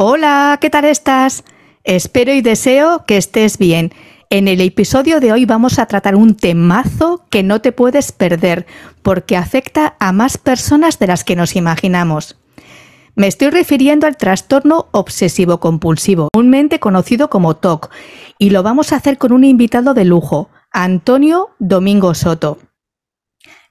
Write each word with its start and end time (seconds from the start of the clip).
Hola, 0.00 0.58
¿qué 0.60 0.70
tal 0.70 0.84
estás? 0.84 1.42
Espero 1.82 2.32
y 2.32 2.40
deseo 2.40 3.04
que 3.04 3.16
estés 3.16 3.58
bien. 3.58 3.92
En 4.30 4.46
el 4.46 4.60
episodio 4.60 5.18
de 5.18 5.32
hoy 5.32 5.44
vamos 5.44 5.80
a 5.80 5.86
tratar 5.86 6.14
un 6.14 6.36
temazo 6.36 7.24
que 7.30 7.42
no 7.42 7.60
te 7.60 7.72
puedes 7.72 8.12
perder 8.12 8.64
porque 9.02 9.36
afecta 9.36 9.96
a 9.98 10.12
más 10.12 10.38
personas 10.38 11.00
de 11.00 11.08
las 11.08 11.24
que 11.24 11.34
nos 11.34 11.56
imaginamos. 11.56 12.38
Me 13.16 13.26
estoy 13.26 13.50
refiriendo 13.50 14.06
al 14.06 14.16
trastorno 14.16 14.86
obsesivo 14.92 15.58
compulsivo, 15.58 16.28
comúnmente 16.32 16.78
conocido 16.78 17.28
como 17.28 17.56
TOC, 17.56 17.90
y 18.38 18.50
lo 18.50 18.62
vamos 18.62 18.92
a 18.92 18.96
hacer 18.98 19.18
con 19.18 19.32
un 19.32 19.42
invitado 19.42 19.94
de 19.94 20.04
lujo, 20.04 20.48
Antonio 20.70 21.50
Domingo 21.58 22.14
Soto. 22.14 22.58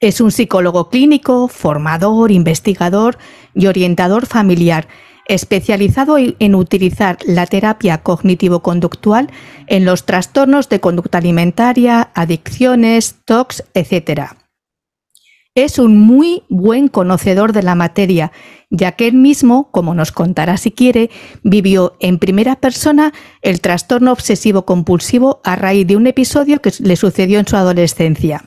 Es 0.02 0.20
un 0.20 0.32
psicólogo 0.32 0.90
clínico, 0.90 1.48
formador, 1.48 2.34
investigador 2.34 3.18
y 3.56 3.68
orientador 3.68 4.26
familiar 4.26 4.90
especializado 5.28 6.18
en 6.18 6.56
utilizar 6.56 7.18
la 7.26 7.46
terapia 7.46 8.00
cognitivo-conductual 8.00 9.30
en 9.68 9.86
los 9.86 10.06
trastornos 10.06 10.70
de 10.70 10.80
conducta 10.80 11.18
alimentaria, 11.18 12.10
adicciones, 12.14 13.16
TOCs, 13.26 13.64
etc. 13.74 14.32
Es 15.56 15.80
un 15.80 15.98
muy 15.98 16.44
buen 16.50 16.88
conocedor 16.88 17.52
de 17.52 17.64
la 17.64 17.76
materia, 17.76 18.32
ya 18.70 18.92
que 18.92 19.08
él 19.08 19.16
mismo, 19.16 19.72
como 19.72 19.96
nos 19.96 20.12
contará 20.12 20.58
si 20.58 20.72
quiere, 20.72 21.10
vivió 21.44 21.96
en 22.00 22.20
primera 22.20 22.58
persona 22.58 23.14
el 23.42 23.60
trastorno 23.60 24.12
obsesivo-compulsivo 24.12 25.42
a 25.44 25.56
raíz 25.56 25.88
de 25.88 25.96
un 25.96 26.08
episodio 26.08 26.62
que 26.62 26.72
le 26.80 26.96
sucedió 26.96 27.40
en 27.40 27.48
su 27.48 27.56
adolescencia. 27.58 28.46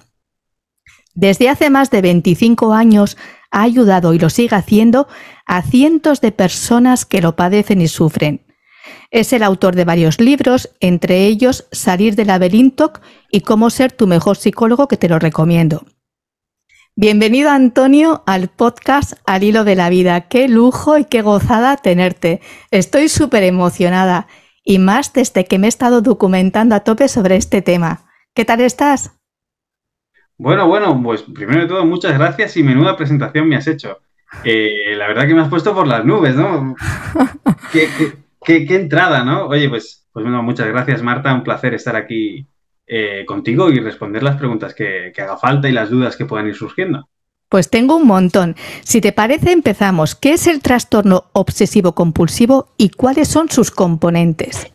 Desde 1.15 1.49
hace 1.49 1.71
más 1.71 1.91
de 1.91 2.03
25 2.03 2.73
años 2.73 3.17
ha 3.51 3.63
ayudado 3.63 4.15
y 4.15 4.19
lo 4.19 4.31
sigue 4.31 4.57
haciendo 4.57 5.09
a 5.47 5.63
cientos 5.63 6.21
de 6.21 6.33
personas 6.33 7.05
que 7.05 7.21
lo 7.21 7.37
padecen 7.37 7.81
y 7.81 7.89
sufren. 7.89 8.47
Es 9.11 9.33
el 9.33 9.43
autor 9.43 9.75
de 9.75 9.85
varios 9.85 10.21
libros, 10.21 10.71
entre 10.81 11.27
ellos 11.27 11.67
Salir 11.73 12.17
del 12.17 12.29
laberinto 12.29 12.93
y 13.31 13.41
Cómo 13.41 13.71
ser 13.71 13.93
tu 13.93 14.07
mejor 14.07 14.37
psicólogo, 14.37 14.89
que 14.89 14.97
te 14.97 15.09
lo 15.09 15.19
recomiendo. 15.19 15.85
Bienvenido 16.97 17.51
Antonio 17.51 18.23
al 18.27 18.49
podcast 18.49 19.15
Al 19.25 19.43
hilo 19.43 19.65
de 19.65 19.77
la 19.77 19.91
vida. 19.91 20.29
Qué 20.29 20.49
lujo 20.49 20.99
y 20.99 21.05
qué 21.05 21.23
gozada 21.23 21.77
tenerte. 21.77 22.41
Estoy 22.71 23.09
súper 23.09 23.43
emocionada 23.43 24.27
y 24.65 24.79
más 24.79 25.13
desde 25.13 25.45
que 25.45 25.59
me 25.59 25.67
he 25.67 25.69
estado 25.69 26.03
documentando 26.03 26.75
a 26.75 26.81
tope 26.81 27.09
sobre 27.09 27.37
este 27.37 27.63
tema. 27.63 28.07
¿Qué 28.35 28.45
tal 28.45 28.61
estás? 28.61 29.20
Bueno, 30.41 30.67
bueno, 30.67 30.99
pues 31.03 31.21
primero 31.21 31.61
de 31.61 31.67
todo, 31.67 31.85
muchas 31.85 32.17
gracias 32.17 32.57
y 32.57 32.63
menuda 32.63 32.97
presentación 32.97 33.47
me 33.47 33.57
has 33.57 33.67
hecho. 33.67 33.99
Eh, 34.43 34.95
la 34.97 35.07
verdad 35.07 35.27
que 35.27 35.35
me 35.35 35.43
has 35.43 35.51
puesto 35.51 35.75
por 35.75 35.87
las 35.87 36.03
nubes, 36.03 36.35
¿no? 36.35 36.75
qué, 37.73 38.67
entrada, 38.75 39.23
¿no? 39.23 39.49
Oye, 39.49 39.69
pues, 39.69 40.09
pues 40.11 40.23
bueno, 40.23 40.43
muchas 40.43 40.67
gracias, 40.69 41.03
Marta. 41.03 41.35
Un 41.35 41.43
placer 41.43 41.75
estar 41.75 41.95
aquí 41.95 42.47
eh, 42.87 43.25
contigo 43.27 43.69
y 43.69 43.81
responder 43.81 44.23
las 44.23 44.39
preguntas 44.39 44.73
que, 44.73 45.13
que 45.15 45.21
haga 45.21 45.37
falta 45.37 45.69
y 45.69 45.73
las 45.73 45.91
dudas 45.91 46.17
que 46.17 46.25
puedan 46.25 46.49
ir 46.49 46.55
surgiendo. 46.55 47.07
Pues 47.51 47.69
tengo 47.69 47.97
un 47.97 48.07
montón. 48.07 48.57
Si 48.83 49.03
te 49.03 49.13
parece, 49.13 49.53
empezamos. 49.53 50.15
¿Qué 50.15 50.33
es 50.33 50.47
el 50.47 50.63
trastorno 50.63 51.25
obsesivo 51.35 51.95
compulsivo 51.95 52.73
y 52.79 52.89
cuáles 52.89 53.29
son 53.29 53.51
sus 53.51 53.71
componentes? 53.71 54.73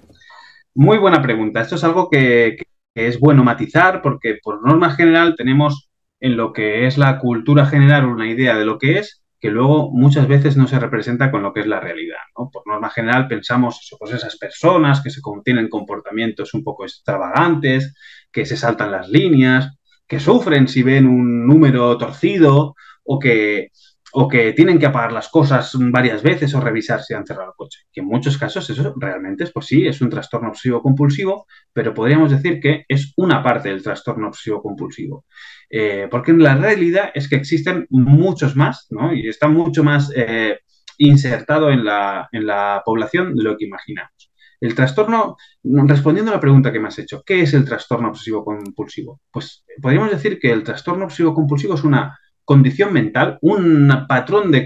Muy 0.76 1.00
buena 1.00 1.24
pregunta. 1.24 1.62
Esto 1.62 1.74
es 1.74 1.84
algo 1.84 2.08
que, 2.08 2.56
que 2.96 3.08
es 3.08 3.20
bueno 3.20 3.44
matizar 3.44 4.02
porque 4.02 4.40
por 4.42 4.66
norma 4.66 4.92
general 4.96 5.36
tenemos 5.36 5.90
en 6.20 6.38
lo 6.38 6.54
que 6.54 6.88
es 6.88 6.98
la 6.98 7.20
cultura 7.20 7.66
general 7.66 8.06
una 8.06 8.28
idea 8.28 8.58
de 8.58 8.66
lo 8.66 8.80
que 8.80 9.00
es 9.00 9.22
que 9.40 9.52
luego 9.52 9.92
muchas 9.92 10.28
veces 10.28 10.58
no 10.58 10.68
se 10.68 10.80
representa 10.80 11.30
con 11.30 11.44
lo 11.44 11.54
que 11.54 11.60
es 11.60 11.68
la 11.68 11.80
realidad. 11.80 12.18
Por 12.34 12.66
norma 12.66 12.90
general 12.90 13.28
pensamos 13.28 13.96
pues 14.00 14.12
esas 14.12 14.38
personas 14.38 15.02
que 15.02 15.12
se 15.12 15.22
tienen 15.44 15.70
comportamientos 15.70 16.56
un 16.56 16.64
poco 16.64 16.84
extravagantes, 16.84 17.94
que 18.32 18.46
se 18.48 18.58
saltan 18.58 18.92
las 18.92 19.08
líneas, 19.08 19.78
que 20.08 20.20
sufren 20.20 20.68
si 20.68 20.82
ven 20.82 21.06
un 21.06 21.46
número 21.46 21.96
torcido 21.98 22.76
o 23.04 23.20
que 23.20 23.70
o 24.18 24.30
que 24.30 24.54
tienen 24.54 24.80
que 24.80 24.86
apagar 24.86 25.12
las 25.12 25.28
cosas 25.28 25.76
varias 25.78 26.24
veces 26.24 26.56
o 26.56 26.62
revisar 26.62 27.04
si 27.04 27.14
han 27.14 27.26
cerrado 27.26 27.50
el 27.50 27.56
coche. 27.58 27.82
Que 27.92 28.00
en 28.00 28.08
muchos 28.08 28.38
casos 28.38 28.70
eso 28.70 28.94
realmente 28.96 29.44
es, 29.44 29.52
pues 29.52 29.66
sí, 29.66 29.86
es 29.86 30.00
un 30.00 30.10
trastorno 30.10 30.50
obsesivo 30.50 30.82
compulsivo, 30.82 31.48
pero 31.74 31.94
podríamos 31.94 32.32
decir 32.32 32.62
que 32.62 32.86
es 32.88 33.12
una 33.18 33.44
parte 33.44 33.68
del 33.68 33.84
trastorno 33.84 34.30
obsesivo 34.30 34.62
compulsivo. 34.62 35.26
Eh, 35.70 36.08
porque 36.10 36.32
la 36.32 36.56
realidad 36.56 37.12
es 37.14 37.28
que 37.28 37.36
existen 37.36 37.88
muchos 37.90 38.56
más, 38.56 38.88
¿no? 38.90 39.14
Y 39.14 39.28
está 39.28 39.50
mucho 39.50 39.84
más 39.84 40.10
eh, 40.16 40.60
insertado 40.98 41.70
en 41.70 41.84
la, 41.84 42.30
en 42.32 42.48
la 42.48 42.84
población 42.86 43.36
de 43.36 43.44
lo 43.44 43.58
que 43.58 43.66
imaginamos. 43.66 44.32
El 44.62 44.76
trastorno, 44.76 45.36
respondiendo 45.62 46.32
a 46.32 46.36
la 46.36 46.40
pregunta 46.40 46.72
que 46.72 46.80
me 46.80 46.88
has 46.88 47.00
hecho, 47.00 47.22
¿qué 47.26 47.42
es 47.42 47.54
el 47.54 47.66
trastorno 47.66 48.08
obsesivo 48.08 48.46
compulsivo? 48.46 49.20
Pues 49.30 49.66
podríamos 49.82 50.10
decir 50.10 50.40
que 50.40 50.54
el 50.54 50.64
trastorno 50.64 51.04
obsesivo 51.04 51.34
compulsivo 51.34 51.76
es 51.76 51.84
una 51.84 52.18
condición 52.46 52.94
mental, 52.94 53.38
un 53.42 54.06
patrón 54.08 54.52
de, 54.52 54.64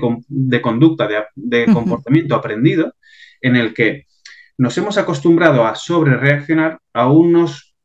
conducta, 0.61 1.07
de, 1.35 1.65
comportamiento 1.65 2.35
aprendido, 2.35 2.93
en 3.41 3.55
el 3.55 3.73
que 3.73 4.05
nos 4.57 4.77
hemos 4.77 4.97
acostumbrado 4.97 5.65
a 5.65 5.75
sobrereaccionar 5.75 6.79
a, 6.93 7.07
unos, 7.07 7.75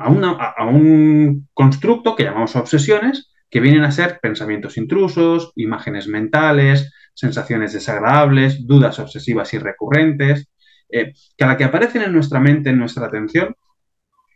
a, 0.00 0.54
a 0.56 0.66
un 0.66 1.48
constructo 1.54 2.16
que 2.16 2.24
llamamos 2.24 2.56
obsesiones, 2.56 3.32
que 3.48 3.60
vienen 3.60 3.84
a 3.84 3.92
ser 3.92 4.18
pensamientos 4.20 4.76
intrusos, 4.76 5.52
imágenes 5.54 6.08
mentales, 6.08 6.92
sensaciones 7.14 7.72
desagradables, 7.72 8.66
dudas 8.66 8.98
obsesivas 8.98 9.54
y 9.54 9.58
recurrentes, 9.58 10.48
eh, 10.90 11.14
que 11.36 11.44
a 11.44 11.46
la 11.46 11.56
que 11.56 11.64
aparecen 11.64 12.02
en 12.02 12.12
nuestra 12.12 12.40
mente, 12.40 12.70
en 12.70 12.78
nuestra 12.78 13.06
atención, 13.06 13.54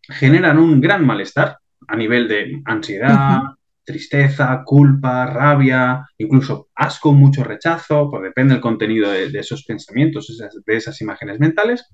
generan 0.09 0.59
un 0.59 0.81
gran 0.81 1.05
malestar 1.05 1.59
a 1.87 1.97
nivel 1.97 2.29
de 2.29 2.62
ansiedad, 2.65 3.41
tristeza, 3.88 4.62
culpa, 4.66 5.25
rabia, 5.25 6.06
incluso 6.19 6.69
asco, 6.75 7.15
mucho 7.15 7.43
rechazo, 7.43 8.10
pues 8.10 8.22
depende 8.22 8.53
del 8.53 8.60
contenido 8.60 9.10
de, 9.10 9.31
esos 9.38 9.65
pensamientos, 9.65 10.38
de 10.66 10.76
esas 10.76 11.00
imágenes 11.00 11.41
mentales, 11.41 11.88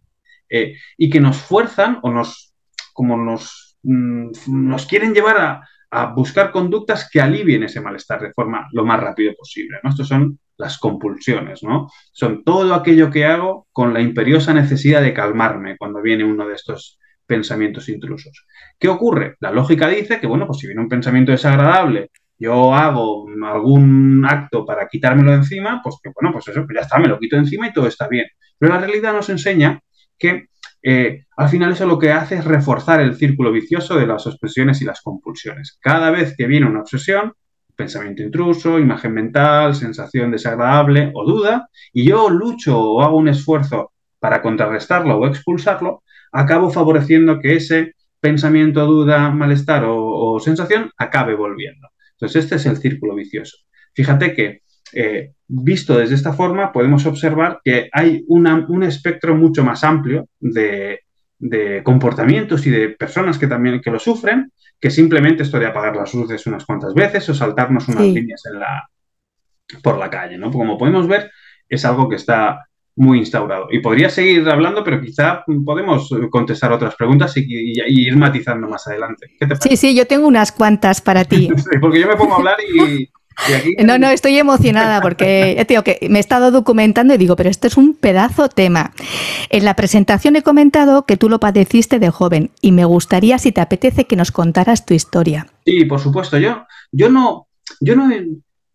eh, 0.51 0.75
y 0.99 1.09
que 1.09 1.21
nos 1.21 1.37
fuerzan 1.37 2.01
o 2.03 2.11
nos, 2.11 2.53
como 2.93 3.17
nos, 3.17 3.79
mm, 3.85 4.31
nos 4.49 4.87
quieren 4.87 5.15
llevar 5.15 5.39
a, 5.39 5.69
buscar 6.17 6.51
conductas 6.51 7.09
que 7.09 7.21
alivien 7.21 7.63
ese 7.63 7.81
malestar 7.81 8.21
de 8.21 8.33
forma 8.33 8.67
lo 8.73 8.85
más 8.85 8.99
rápido 8.99 9.33
posible. 9.39 9.79
¿no? 9.81 9.91
Estos 9.91 10.09
son 10.09 10.41
las 10.57 10.77
compulsiones, 10.77 11.63
¿no? 11.63 11.89
Son 12.11 12.43
todo 12.43 12.75
aquello 12.75 13.13
que 13.13 13.27
hago 13.27 13.69
con 13.71 13.95
la 13.95 14.01
imperiosa 14.01 14.53
necesidad 14.53 15.03
de 15.03 15.15
calmarme 15.15 15.77
cuando 15.79 16.03
viene 16.03 16.25
uno 16.25 16.49
de 16.49 16.55
estos 16.55 16.99
pensamientos 17.27 17.89
intrusos. 17.89 18.47
¿Qué 18.79 18.89
ocurre? 18.89 19.37
La 19.41 19.51
lógica 19.51 19.89
dice 19.89 20.21
que, 20.21 20.27
bueno, 20.27 20.47
pues 20.47 20.59
si 20.59 20.67
viene 20.67 20.83
un 20.83 20.89
pensamiento 20.89 21.33
desagradable, 21.33 22.11
yo 22.39 22.75
hago 22.75 23.27
algún 23.45 24.25
acto 24.29 24.65
para 24.65 24.89
quitármelo 24.89 25.31
de 25.31 25.39
encima, 25.39 25.81
pues 25.83 25.97
que, 26.03 26.11
bueno, 26.15 26.33
pues 26.33 26.49
eso, 26.49 26.65
pues 26.65 26.77
ya 26.77 26.83
está, 26.83 26.99
me 26.99 27.09
lo 27.09 27.19
quito 27.19 27.37
encima 27.37 27.69
y 27.69 27.73
todo 27.73 27.87
está 27.87 28.09
bien. 28.09 28.27
Pero 28.59 28.75
la 28.75 28.81
realidad 28.81 29.13
nos 29.13 29.29
enseña 29.29 29.81
que 30.19 30.49
eh, 30.83 31.25
al 31.37 31.49
final 31.49 31.73
eso 31.73 31.87
lo 31.87 31.99
que 31.99 32.13
hace 32.13 32.37
es 32.37 32.45
reforzar 32.45 33.01
el 33.01 33.17
círculo 33.17 33.51
vicioso 33.51 33.97
de 33.97 34.07
las 34.07 34.27
obsesiones 34.27 34.83
y 34.83 34.85
las 34.85 35.01
compulsiones. 35.01 35.79
Cada 35.81 36.11
vez 36.11 36.35
que 36.37 36.47
viene 36.47 36.67
una 36.67 36.81
obsesión, 36.81 37.33
pensamiento 37.75 38.23
intruso, 38.23 38.79
imagen 38.79 39.15
mental, 39.15 39.75
sensación 39.75 40.31
desagradable 40.31 41.11
o 41.15 41.25
duda, 41.25 41.69
y 41.93 42.07
yo 42.07 42.29
lucho 42.29 42.79
o 42.79 43.03
hago 43.03 43.17
un 43.17 43.29
esfuerzo 43.29 43.93
para 44.19 44.43
contrarrestarlo 44.43 45.19
o 45.19 45.27
expulsarlo, 45.27 46.03
acabo 46.35 46.71
favoreciendo 46.71 47.39
que 47.39 47.55
ese 47.55 47.95
pensamiento, 48.21 48.85
duda, 48.87 49.31
malestar 49.31 49.85
o, 49.87 50.39
sensación 50.41 50.91
acabe 50.97 51.35
volviendo. 51.35 51.89
Entonces, 52.13 52.45
este 52.45 52.57
es 52.57 52.67
el 52.67 52.77
círculo 52.79 53.15
vicioso. 53.15 53.59
Fíjate 53.95 54.35
que, 54.35 54.63
eh, 54.93 55.33
visto 55.47 55.97
desde 55.97 56.17
esta 56.17 56.33
forma, 56.33 56.73
podemos 56.73 57.07
observar 57.07 57.61
que 57.63 57.89
hay 57.93 58.25
un 58.27 58.83
espectro 58.83 59.37
mucho 59.37 59.63
más 59.63 59.85
amplio 59.85 60.29
de, 60.41 61.01
comportamientos 61.85 62.67
y 62.67 62.71
de 62.71 62.89
personas 62.89 63.39
que 63.39 63.47
también 63.47 63.81
que 63.81 63.91
lo 63.91 63.99
sufren, 63.99 64.51
que 64.81 64.91
simplemente 64.91 65.43
esto 65.43 65.59
de 65.59 65.67
apagar 65.67 65.95
las 65.95 66.15
luces 66.15 66.47
unas 66.47 66.65
cuantas 66.65 66.95
veces 66.95 67.29
o 67.29 67.35
saltarnos 67.35 67.89
unas 67.89 68.07
líneas 68.07 68.43
en 68.47 68.59
la, 68.59 68.89
por 69.83 69.99
la 69.99 70.09
calle. 70.09 70.39
¿no? 70.39 70.51
Como 70.51 70.79
podemos 70.79 71.07
ver, 71.07 71.31
es 71.69 71.85
algo 71.85 72.09
que 72.09 72.17
está 72.17 72.67
muy 72.97 73.19
instaurado. 73.19 73.67
Y 73.71 73.81
podría 73.81 74.09
seguir 74.09 74.49
hablando, 74.49 74.85
pero 74.85 75.01
quizá 75.01 75.45
podemos 75.65 76.11
contestar 76.31 76.73
otras 76.73 76.95
preguntas 76.95 77.37
y, 77.37 77.45
ir 77.49 78.17
matizando 78.17 78.69
más 78.69 78.87
adelante. 78.87 79.31
sí, 79.61 79.77
sí, 79.77 79.95
yo 79.95 80.07
tengo 80.07 80.27
unas 80.27 80.53
cuantas 80.53 81.01
para 81.01 81.25
ti. 81.25 81.49
porque 81.81 82.01
yo 82.01 82.09
me 82.09 82.17
pongo 82.17 82.35
a 82.35 82.37
hablar 82.37 82.57
y... 82.61 83.09
No, 83.85 83.99
no, 83.99 84.11
estoy 84.11 84.39
emocionada 84.39 85.01
porque 85.01 85.57
que 85.85 86.09
me 86.09 86.19
he 86.19 86.21
estado 86.21 86.53
documentando 86.53 87.15
y 87.15 87.19
digo, 87.19 87.35
pero 87.35 87.51
esto 87.51 87.67
es 87.67 87.77
un 87.77 87.95
pedazo 87.95 88.49
tema. 88.49 88.93
En 89.51 89.65
la 89.65 89.75
presentación 89.75 90.37
he 90.37 90.43
comentado 90.43 91.05
que 91.05 91.17
tú 91.17 91.29
lo 91.29 91.41
padeciste 91.41 91.99
de 91.99 92.11
joven 92.11 92.51
y 92.61 92.71
me 92.71 92.85
gustaría, 92.85 93.39
si 93.39 93.51
te 93.51 93.61
apetece, 93.61 94.05
que 94.05 94.15
nos 94.15 94.31
contaras 94.31 94.87
tu 94.87 94.95
historia. 94.95 95.49
Sí, 95.65 95.85
por 95.85 95.99
supuesto. 95.99 96.39
Yo, 96.39 96.65
yo 96.93 97.09
no, 97.09 97.49
yo 97.81 97.97
no, 97.97 98.09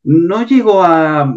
no 0.04 0.46
llego 0.46 0.84
a, 0.84 1.34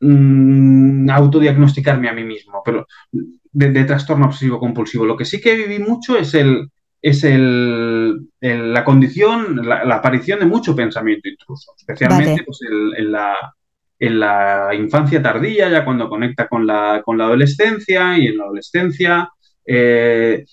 mm, 0.00 1.10
autodiagnosticarme 1.10 2.08
a 2.08 2.12
mí 2.12 2.24
mismo, 2.24 2.62
pero 2.64 2.86
de, 3.10 3.84
trastorno 3.84 4.26
obsesivo 4.26 4.58
compulsivo. 4.58 5.06
Lo 5.06 5.16
que 5.16 5.24
sí 5.24 5.40
que 5.40 5.56
viví 5.56 5.78
mucho 5.78 6.16
es 6.16 6.34
el 6.34 6.68
es 7.02 7.22
el, 7.22 8.28
la 8.40 8.84
condición, 8.84 9.64
la, 9.64 9.94
aparición 9.94 10.40
de 10.40 10.46
mucho 10.46 10.74
pensamiento 10.74 11.28
intruso, 11.28 11.72
especialmente 11.78 12.42
pues, 12.42 12.58
en, 12.96 13.12
la, 13.12 13.54
en 13.98 14.18
la 14.18 14.74
infancia 14.74 15.22
tardía, 15.22 15.68
ya 15.70 15.84
cuando 15.84 16.08
conecta 16.08 16.48
con 16.48 16.66
la, 16.66 17.02
con 17.04 17.16
la 17.16 17.26
adolescencia 17.26 18.18
y 18.18 18.26
en 18.26 18.38
la 18.38 18.44
adolescencia. 18.44 19.28
Eh, 19.64 20.44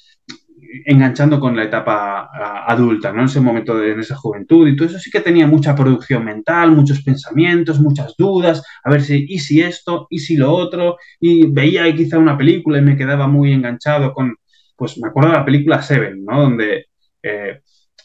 enganchando 0.85 1.39
con 1.39 1.55
la 1.55 1.63
etapa 1.63 2.29
adulta, 2.67 3.11
¿no? 3.11 3.19
En 3.21 3.25
ese 3.25 3.39
momento, 3.39 3.77
de, 3.77 3.91
en 3.91 3.99
esa 3.99 4.15
juventud 4.15 4.67
y 4.67 4.75
todo 4.75 4.87
eso 4.87 4.99
sí 4.99 5.11
que 5.11 5.19
tenía 5.19 5.45
mucha 5.45 5.75
producción 5.75 6.25
mental, 6.25 6.71
muchos 6.71 7.03
pensamientos, 7.03 7.79
muchas 7.79 8.15
dudas, 8.17 8.63
a 8.83 8.89
ver 8.89 9.01
si, 9.01 9.25
y 9.27 9.39
si 9.39 9.61
esto, 9.61 10.07
y 10.09 10.19
si 10.19 10.35
lo 10.35 10.51
otro, 10.51 10.97
y 11.19 11.47
veía 11.47 11.93
quizá 11.95 12.17
una 12.17 12.37
película 12.37 12.79
y 12.79 12.81
me 12.81 12.97
quedaba 12.97 13.27
muy 13.27 13.53
enganchado 13.53 14.13
con, 14.13 14.35
pues 14.75 14.97
me 14.97 15.09
acuerdo 15.09 15.31
de 15.31 15.37
la 15.37 15.45
película 15.45 15.81
Seven, 15.81 16.25
¿no? 16.25 16.41
Donde 16.41 16.87
eh, 17.21 17.61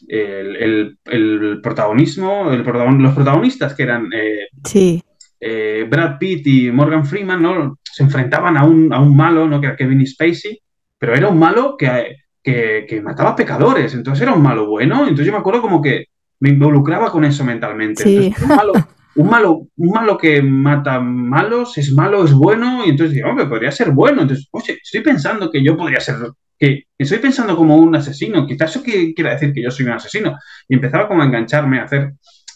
el, 0.07 1.59
protagonismo, 1.63 2.51
los 2.51 3.13
protagonistas 3.15 3.73
que 3.73 3.83
eran 3.83 4.09
eh, 4.13 4.47
sí. 4.63 5.03
Eh, 5.39 5.87
Brad 5.89 6.17
Pitt 6.19 6.45
y 6.47 6.71
Morgan 6.71 7.05
Freeman, 7.05 7.41
¿no? 7.41 7.79
Se 7.83 8.03
enfrentaban 8.03 8.57
a 8.57 8.65
un, 8.65 8.93
a 8.93 8.99
un 8.99 9.15
malo, 9.15 9.47
¿no? 9.47 9.59
Que 9.59 9.67
era 9.67 9.75
Kevin 9.75 10.05
Spacey, 10.05 10.61
pero 10.97 11.15
era 11.15 11.29
un 11.29 11.39
malo 11.39 11.75
que 11.77 12.15
que, 12.43 13.01
mataba 13.03 13.35
pecadores, 13.35 13.93
entonces 13.93 14.23
era 14.23 14.33
un 14.33 14.41
malo 14.41 14.67
bueno, 14.67 15.03
entonces 15.03 15.25
yo 15.25 15.31
me 15.31 15.39
acuerdo 15.39 15.61
como 15.61 15.81
que 15.81 16.05
me 16.39 16.49
involucraba 16.49 17.11
con 17.11 17.25
eso 17.25 17.43
mentalmente. 17.43 18.03
un, 18.41 18.47
malo, 18.47 18.73
un, 19.15 19.29
malo, 19.29 19.67
un 19.75 19.89
malo 19.91 20.17
que 20.17 20.41
mata 20.41 20.99
malos, 20.99 21.77
es 21.77 21.91
malo, 21.93 22.23
es 22.23 22.33
bueno, 22.33 22.85
y 22.85 22.89
entonces 22.89 23.15
digo, 23.15 23.29
hombre, 23.29 23.45
podría 23.45 23.71
ser 23.71 23.91
bueno, 23.91 24.21
entonces, 24.21 24.47
oye, 24.51 24.79
estoy 24.81 25.01
pensando 25.01 25.51
que 25.51 25.63
yo 25.63 25.75
podría 25.75 25.99
ser, 25.99 26.15
que, 26.57 26.83
estoy 26.97 27.19
pensando 27.19 27.55
como 27.55 27.75
un 27.75 27.95
asesino, 27.95 28.45
quizás 28.47 28.75
eso 28.75 28.83
quiera 28.83 29.31
decir 29.31 29.53
que 29.53 29.61
yo 29.61 29.71
soy 29.71 29.85
un 29.85 29.93
asesino, 29.93 30.37
y 30.67 30.75
empezaba 30.75 31.07
como 31.07 31.21
a 31.21 31.25
engancharme, 31.25 31.79
a 31.79 31.83
hacer 31.83 32.13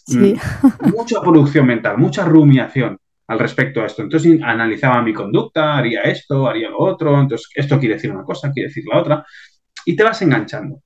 mm, 0.07 0.33
mucha 0.95 1.21
producción 1.21 1.65
mental, 1.65 1.97
mucha 1.97 2.23
rumiación 2.23 2.97
al 3.27 3.39
respecto 3.39 3.81
a 3.81 3.85
esto. 3.85 4.01
Entonces 4.01 4.39
analizaba 4.41 5.01
mi 5.01 5.13
conducta, 5.13 5.77
haría 5.77 6.01
esto, 6.01 6.47
haría 6.47 6.69
lo 6.69 6.79
otro, 6.79 7.19
entonces 7.19 7.49
esto 7.55 7.79
quiere 7.79 7.95
decir 7.95 8.11
una 8.11 8.23
cosa, 8.23 8.51
quiere 8.51 8.67
decir 8.67 8.83
la 8.91 8.99
otra 8.99 9.25
y 9.85 9.95
te 9.95 10.03
vas 10.03 10.21
enganchando. 10.21 10.81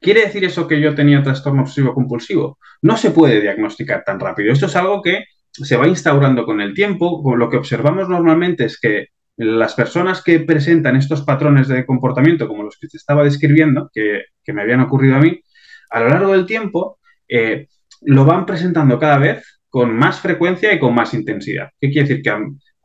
¿Quiere 0.00 0.22
decir 0.22 0.44
eso 0.44 0.68
que 0.68 0.80
yo 0.80 0.94
tenía 0.94 1.22
trastorno 1.22 1.62
obsesivo 1.62 1.94
compulsivo? 1.94 2.58
No 2.82 2.96
se 2.96 3.10
puede 3.10 3.40
diagnosticar 3.40 4.04
tan 4.04 4.20
rápido. 4.20 4.52
Esto 4.52 4.66
es 4.66 4.76
algo 4.76 5.00
que 5.00 5.24
se 5.50 5.76
va 5.76 5.88
instaurando 5.88 6.44
con 6.44 6.60
el 6.60 6.74
tiempo. 6.74 7.22
Lo 7.36 7.48
que 7.48 7.56
observamos 7.56 8.08
normalmente 8.08 8.66
es 8.66 8.78
que 8.78 9.06
las 9.36 9.74
personas 9.74 10.22
que 10.22 10.40
presentan 10.40 10.96
estos 10.96 11.22
patrones 11.22 11.68
de 11.68 11.86
comportamiento, 11.86 12.46
como 12.46 12.64
los 12.64 12.78
que 12.78 12.88
te 12.88 12.98
estaba 12.98 13.24
describiendo, 13.24 13.90
que, 13.92 14.24
me 14.52 14.62
habían 14.62 14.80
ocurrido 14.80 15.16
a 15.16 15.20
mí, 15.20 15.40
a 15.90 16.00
lo 16.00 16.08
largo 16.08 16.32
del 16.32 16.46
tiempo 16.46 16.98
eh, 17.28 17.68
lo 18.02 18.24
van 18.24 18.44
presentando 18.44 18.98
cada 18.98 19.18
vez 19.18 19.60
con 19.68 19.96
más 19.96 20.20
frecuencia 20.20 20.72
y 20.72 20.78
con 20.78 20.94
más 20.94 21.14
intensidad. 21.14 21.70
¿Qué 21.80 21.90
quiere 21.90 22.08
decir? 22.08 22.22
Que 22.22 22.32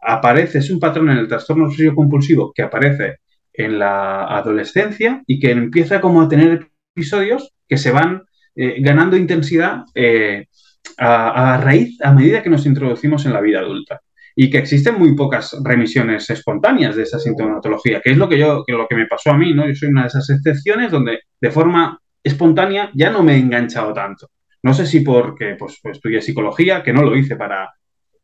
aparece, 0.01 0.59
es 0.59 0.71
un 0.71 0.79
patrón 0.79 1.09
en 1.09 1.17
el 1.17 1.27
trastorno 1.27 1.65
obsesivo 1.65 1.95
compulsivo 1.95 2.51
que 2.53 2.63
aparece 2.63 3.17
en 3.59 3.77
la 3.77 4.23
adolescencia 4.23 5.21
y 5.27 5.37
que 5.37 5.51
empieza 5.51 5.99
como 5.99 6.21
a 6.21 6.29
tener 6.29 6.69
episodios 6.95 7.53
que 7.67 7.77
se 7.77 7.91
van 7.91 8.23
eh, 8.55 8.77
ganando 8.79 9.17
intensidad 9.17 9.83
eh, 9.93 10.47
a, 10.97 11.57
raíz, 11.57 11.97
a 12.01 12.13
medida 12.13 12.41
que 12.41 12.49
nos 12.49 12.65
introducimos 12.65 13.25
en 13.25 13.33
la 13.33 13.41
vida 13.41 13.59
adulta. 13.59 13.99
Y 14.33 14.49
que 14.49 14.59
existen 14.59 14.97
muy 14.97 15.13
pocas 15.13 15.57
remisiones 15.61 16.29
espontáneas 16.29 16.95
de 16.95 17.03
esa 17.03 17.19
sintomatología, 17.19 17.99
que 18.01 18.11
es 18.11 18.17
lo 18.17 18.29
que, 18.29 18.37
yo, 18.37 18.63
que 18.65 18.71
lo 18.71 18.87
que 18.87 18.95
me 18.95 19.07
pasó 19.07 19.31
a 19.31 19.37
mí, 19.37 19.53
¿no? 19.53 19.67
Yo 19.67 19.75
soy 19.75 19.89
una 19.89 20.03
de 20.03 20.07
esas 20.07 20.29
excepciones 20.29 20.89
donde 20.89 21.19
de 21.41 21.51
forma 21.51 21.99
espontánea 22.23 22.91
ya 22.95 23.09
no 23.09 23.23
me 23.23 23.33
he 23.33 23.37
enganchado 23.39 23.91
tanto. 23.93 24.29
No 24.63 24.73
sé 24.73 24.85
si 24.85 25.01
porque 25.01 25.55
pues, 25.59 25.79
pues 25.83 25.97
estudié 25.97 26.21
psicología, 26.21 26.81
que 26.81 26.93
no 26.93 27.01
lo 27.01 27.17
hice 27.17 27.35
para, 27.35 27.69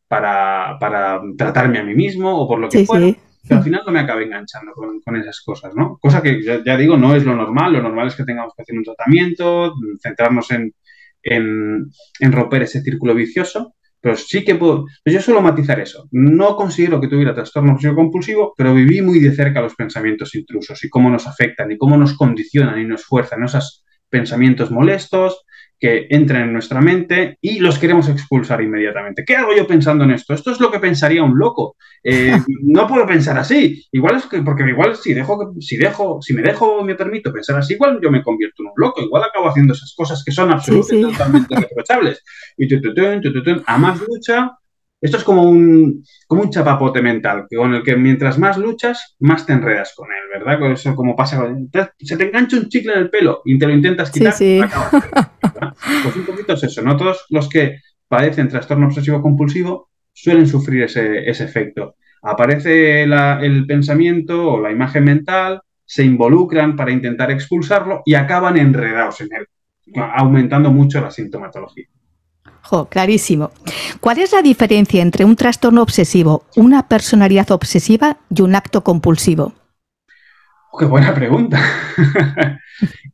para, 0.07 0.77
para 0.79 1.21
tratarme 1.37 1.79
a 1.79 1.83
mí 1.83 1.93
mismo 1.93 2.33
o 2.33 2.47
por 2.47 2.59
lo 2.59 2.69
que 2.69 2.85
fuera, 2.85 3.13
al 3.53 3.63
final 3.63 3.83
no 3.85 3.91
me 3.91 3.99
acabé 3.99 4.23
enganchando 4.25 4.71
con, 4.73 5.15
esas 5.15 5.41
cosas, 5.41 5.73
¿no? 5.75 5.97
Cosa 5.99 6.21
que 6.21 6.41
ya, 6.41 6.77
digo, 6.77 6.97
no 6.97 7.15
es 7.15 7.23
lo 7.23 7.35
normal, 7.35 7.73
lo 7.73 7.81
normal 7.81 8.07
es 8.07 8.15
que 8.15 8.23
tengamos 8.23 8.53
que 8.55 8.63
hacer 8.63 8.75
un 8.75 8.83
tratamiento, 8.83 9.73
centrarnos 10.01 10.51
en, 10.51 10.73
en, 11.21 12.31
romper 12.31 12.63
ese 12.63 12.81
círculo 12.81 13.13
vicioso, 13.13 13.75
pero 14.01 14.15
sí 14.15 14.43
que 14.43 14.55
puedo, 14.55 14.85
pues 15.03 15.13
yo 15.13 15.21
suelo 15.21 15.41
matizar 15.41 15.79
eso. 15.79 16.07
No 16.11 16.55
considero 16.55 17.01
que 17.01 17.07
tuviera 17.07 17.33
trastorno 17.33 17.73
obsesivo 17.73 17.95
compulsivo, 17.95 18.53
pero 18.55 18.73
viví 18.73 19.01
muy 19.01 19.19
de 19.19 19.31
cerca 19.31 19.61
los 19.61 19.75
pensamientos 19.75 20.35
intrusos 20.35 20.83
y 20.83 20.89
cómo 20.89 21.09
nos 21.09 21.27
afectan 21.27 21.71
y 21.71 21.77
cómo 21.77 21.97
nos 21.97 22.15
condicionan 22.15 22.79
y 22.79 22.85
nos 22.85 23.03
fuerzan 23.03 23.43
esos 23.43 23.83
pensamientos 24.09 24.71
molestos, 24.71 25.43
que 25.79 26.07
entran 26.09 26.43
en 26.43 26.53
nuestra 26.53 26.81
mente 26.81 27.37
y 27.41 27.59
los 27.59 27.77
queremos 27.77 28.07
expulsar 28.09 28.61
inmediatamente. 28.61 29.23
¿Qué 29.25 29.35
hago 29.35 29.55
yo 29.55 29.67
pensando 29.67 30.03
en 30.03 30.11
esto? 30.11 30.33
Esto 30.33 30.51
es 30.51 30.59
lo 30.59 30.71
que 30.71 30.79
pensaría 30.79 31.23
un 31.23 31.37
loco. 31.37 31.75
Eh, 32.03 32.35
no 32.63 32.87
puedo 32.87 33.05
pensar 33.05 33.37
así. 33.37 33.85
Igual 33.91 34.17
es 34.17 34.25
que, 34.25 34.41
porque 34.41 34.63
igual 34.63 34.95
si 34.95 35.13
dejo, 35.13 35.53
si 35.59 35.77
dejo, 35.77 36.21
si 36.21 36.33
me 36.33 36.41
dejo, 36.41 36.83
me 36.83 36.95
permito 36.95 37.31
pensar 37.31 37.57
así, 37.57 37.73
igual 37.73 37.99
yo 38.01 38.11
me 38.11 38.23
convierto 38.23 38.63
en 38.63 38.67
un 38.67 38.73
loco. 38.77 39.01
Igual 39.01 39.23
acabo 39.23 39.49
haciendo 39.49 39.73
esas 39.73 39.93
cosas 39.95 40.23
que 40.23 40.31
son 40.31 40.51
absolutamente 40.51 41.11
totalmente 41.11 41.55
reprochables. 41.55 42.23
Y 42.57 42.67
a 43.65 43.77
más 43.77 43.99
lucha, 44.07 44.51
esto 45.01 45.17
es 45.17 45.23
como 45.23 45.43
un, 45.43 46.03
como 46.27 46.43
un 46.43 46.49
chapapote 46.49 47.01
mental, 47.01 47.45
con 47.55 47.73
el 47.73 47.83
que 47.83 47.95
mientras 47.95 48.39
más 48.39 48.57
luchas, 48.57 49.15
más 49.19 49.45
te 49.45 49.53
enredas 49.53 49.93
con 49.95 50.07
él, 50.07 50.39
¿verdad? 50.39 50.71
Eso 50.71 50.95
como 50.95 51.15
pasa, 51.15 51.45
se 51.99 52.17
te 52.17 52.27
engancha 52.27 52.57
un 52.57 52.69
chicle 52.69 52.93
en 52.93 52.99
el 52.99 53.09
pelo 53.09 53.41
y 53.45 53.57
te 53.59 53.67
lo 53.67 53.73
intentas 53.73 54.11
quitar, 54.11 54.33
sí, 54.33 54.61
Pues 56.03 56.15
un 56.15 56.25
poquito 56.25 56.53
es 56.53 56.63
eso, 56.63 56.81
¿no? 56.81 56.95
Todos 56.95 57.25
los 57.29 57.49
que 57.49 57.79
padecen 58.07 58.47
trastorno 58.47 58.87
obsesivo 58.87 59.21
compulsivo 59.21 59.89
suelen 60.13 60.47
sufrir 60.47 60.83
ese, 60.83 61.29
efecto. 61.29 61.95
Aparece 62.23 63.03
el 63.03 63.65
pensamiento 63.67 64.53
o 64.53 64.59
la 64.59 64.71
imagen 64.71 65.03
mental, 65.03 65.61
se 65.85 66.03
involucran 66.03 66.75
para 66.75 66.91
intentar 66.91 67.29
expulsarlo 67.29 68.01
y 68.05 68.15
acaban 68.15 68.57
enredados 68.57 69.21
en 69.21 69.27
él, 69.33 69.47
aumentando 69.93 70.71
mucho 70.71 70.99
la 71.01 71.11
sintomatología 71.11 71.85
clarísimo. 72.89 73.51
¿Cuál 73.99 74.19
es 74.19 74.31
la 74.31 74.41
diferencia 74.41 75.01
entre 75.01 75.25
un 75.25 75.35
trastorno 75.35 75.81
obsesivo, 75.81 76.45
una 76.55 76.87
personalidad 76.87 77.51
obsesiva 77.51 78.17
y 78.29 78.41
un 78.41 78.55
acto 78.55 78.83
compulsivo? 78.83 79.53
qué 80.77 80.85
buena 80.85 81.13
pregunta. 81.13 81.59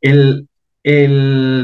el, 0.01 0.47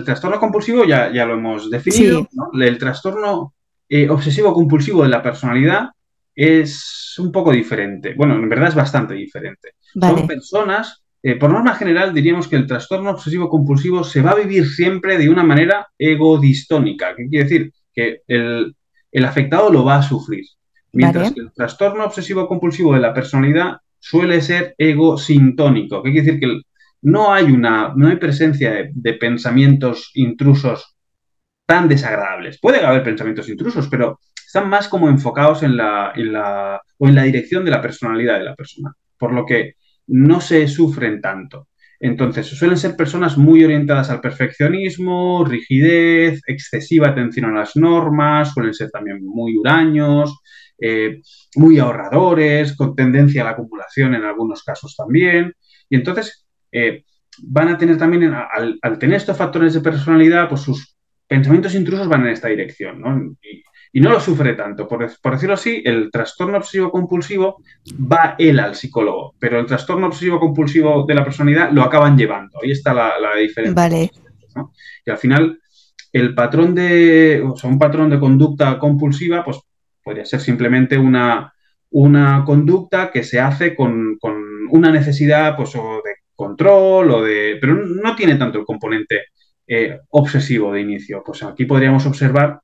trastorno 0.05 0.39
compulsivo 0.39 0.85
ya, 0.85 1.11
ya, 1.11 1.25
lo 1.25 1.33
hemos 1.33 1.69
definido. 1.69 2.27
El 2.53 2.77
trastorno 2.77 3.53
eh, 3.89 4.09
obsesivo 4.09 4.53
compulsivo 4.53 5.03
de 5.03 5.09
la 5.09 5.23
personalidad 5.23 5.89
es 6.35 7.15
un 7.17 7.31
poco 7.31 7.51
diferente. 7.51 8.13
Bueno, 8.15 8.35
en 8.35 8.47
verdad 8.47 8.69
es 8.69 8.75
bastante 8.75 9.15
diferente. 9.15 9.73
Son 9.99 10.27
personas, 10.27 11.03
eh, 11.23 11.35
por 11.35 11.49
norma 11.49 11.75
general 11.75 12.13
diríamos 12.13 12.47
que 12.47 12.57
el 12.57 12.67
trastorno 12.67 13.11
obsesivo 13.11 13.49
compulsivo 13.49 14.03
se 14.03 14.21
va 14.21 14.31
a 14.31 14.35
vivir 14.35 14.67
siempre 14.67 15.17
de 15.17 15.29
una 15.29 15.43
manera 15.43 15.87
egodistónica. 15.97 17.15
¿Qué 17.15 17.27
quiere 17.27 17.43
decir? 17.45 17.73
Que 17.97 18.21
el, 18.27 19.25
afectado 19.25 19.71
lo 19.71 19.83
va 19.83 19.97
a 19.97 20.03
sufrir. 20.03 20.45
Mientras 20.93 21.33
que 21.33 21.41
el 21.41 21.51
trastorno 21.51 22.05
obsesivo 22.05 22.47
compulsivo 22.47 22.93
de 22.93 23.01
la 23.01 23.13
personalidad 23.13 23.77
suele 23.99 24.41
ser 24.41 24.75
egosintónico. 24.77 26.03
¿Qué 26.03 26.11
quiere 26.11 26.25
decir? 26.25 26.39
Que 26.39 26.61
no 27.01 27.33
hay 27.33 27.45
una, 27.45 27.93
no 27.95 28.07
hay 28.07 28.17
presencia 28.17 28.89
de, 28.93 29.13
pensamientos 29.13 30.11
intrusos 30.13 30.95
tan 31.65 31.87
desagradables. 31.87 32.59
Puede 32.61 32.85
haber 32.85 33.03
pensamientos 33.03 33.49
intrusos, 33.49 33.87
pero 33.89 34.19
están 34.45 34.69
más 34.69 34.87
como 34.87 35.09
enfocados 35.09 35.63
en 35.63 35.75
la, 35.75 36.13
en 36.15 36.33
la, 36.33 36.79
o 36.97 37.07
en 37.07 37.15
la 37.15 37.23
dirección 37.23 37.65
de 37.65 37.71
la 37.71 37.81
personalidad 37.81 38.37
de 38.37 38.45
la 38.45 38.55
persona, 38.55 38.93
por 39.17 39.33
lo 39.33 39.45
que 39.45 39.73
no 40.07 40.39
se 40.39 40.67
sufren 40.67 41.19
tanto. 41.19 41.67
Entonces, 41.99 42.45
suelen 42.47 42.77
ser 42.77 42.95
personas 42.95 43.37
muy 43.37 43.63
orientadas 43.63 44.09
al 44.09 44.21
perfeccionismo, 44.21 45.43
rigidez, 45.45 46.41
excesiva 46.47 47.09
atención 47.09 47.45
a 47.45 47.59
las 47.59 47.75
normas, 47.75 48.53
suelen 48.53 48.73
ser 48.73 48.91
también 48.91 49.25
muy 49.25 49.57
huraños, 49.57 50.39
eh, 50.79 51.21
muy 51.55 51.79
ahorradores, 51.79 52.75
con 52.75 52.95
tendencia 52.95 53.41
a 53.41 53.45
la 53.45 53.51
acumulación 53.51 54.13
en 54.13 54.23
algunos 54.23 54.63
casos 54.63 54.95
también. 54.95 55.53
Y 55.89 55.95
entonces, 55.95 56.45
eh, 56.71 57.03
van 57.43 57.69
a 57.69 57.77
tener 57.77 57.97
también, 57.97 58.33
al, 58.33 58.99
tener 58.99 59.17
estos 59.17 59.37
factores 59.37 59.73
de 59.73 59.81
personalidad, 59.81 60.49
pues 60.49 60.61
sus 60.61 60.95
pensamientos 61.27 61.75
intrusos 61.75 62.07
van 62.07 62.25
en 62.25 62.31
esta 62.31 62.47
dirección, 62.47 63.01
¿no? 63.01 63.35
No 63.99 64.11
lo 64.11 64.19
sufre 64.19 64.53
tanto. 64.53 64.87
Por, 64.87 65.09
decirlo 65.31 65.55
así, 65.55 65.81
el 65.83 66.11
trastorno 66.11 66.57
obsesivo 66.57 66.91
compulsivo 66.91 67.61
va 67.99 68.35
él 68.37 68.59
al 68.59 68.75
psicólogo, 68.75 69.35
pero 69.39 69.59
el 69.59 69.65
trastorno 69.65 70.07
obsesivo 70.07 70.39
compulsivo 70.39 71.05
de 71.05 71.15
la 71.15 71.23
personalidad 71.23 71.71
lo 71.71 71.83
acaban 71.83 72.17
llevando. 72.17 72.59
Ahí 72.61 72.71
está 72.71 72.93
la, 72.93 73.13
diferencia. 73.39 73.73
Vale. 73.73 74.11
Y 75.05 75.09
al 75.09 75.17
final, 75.17 75.59
el 76.11 76.35
patrón 76.35 76.75
de, 76.75 77.43
o 77.45 77.55
sea, 77.55 77.69
un 77.69 77.79
patrón 77.79 78.09
de 78.09 78.19
conducta 78.19 78.77
compulsiva, 78.77 79.43
pues 79.43 79.59
podría 80.03 80.25
ser 80.25 80.41
simplemente 80.41 80.97
una, 80.97 81.53
una 81.91 82.43
conducta 82.45 83.11
que 83.11 83.23
se 83.23 83.39
hace 83.39 83.75
con, 83.75 84.17
una 84.69 84.91
necesidad 84.91 85.55
pues, 85.55 85.75
o 85.75 86.01
de 86.03 86.15
control 86.35 87.11
o 87.11 87.23
de... 87.23 87.57
pero 87.59 87.75
no 87.75 88.15
tiene 88.15 88.35
tanto 88.35 88.59
el 88.59 88.65
componente 88.65 89.27
eh, 89.65 89.99
obsesivo 90.09 90.73
de 90.73 90.81
inicio. 90.81 91.23
Pues 91.25 91.43
aquí 91.43 91.65
podríamos 91.65 92.05
observar 92.05 92.59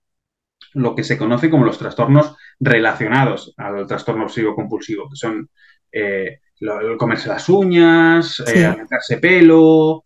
lo 0.74 0.96
que 0.96 1.04
se 1.04 1.18
conoce 1.18 1.50
como 1.50 1.66
los 1.66 1.78
trastornos 1.78 2.36
relacionados 2.60 3.54
al 3.58 3.86
trastorno 3.88 4.24
obsesivo 4.24 4.56
compulsivo, 4.56 5.10
que 5.10 5.16
son 5.16 5.50
eh, 5.92 6.40
comerse 6.98 7.30
las 7.30 7.48
uñas, 7.50 8.42
sí. 8.46 9.16
pelo, 9.18 10.04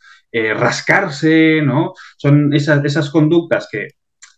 rascarse, 0.56 1.62
¿no? 1.64 1.94
Son 2.18 2.54
esas, 2.54 2.84
esas 2.86 3.10
conductas 3.10 3.68
que 3.72 3.88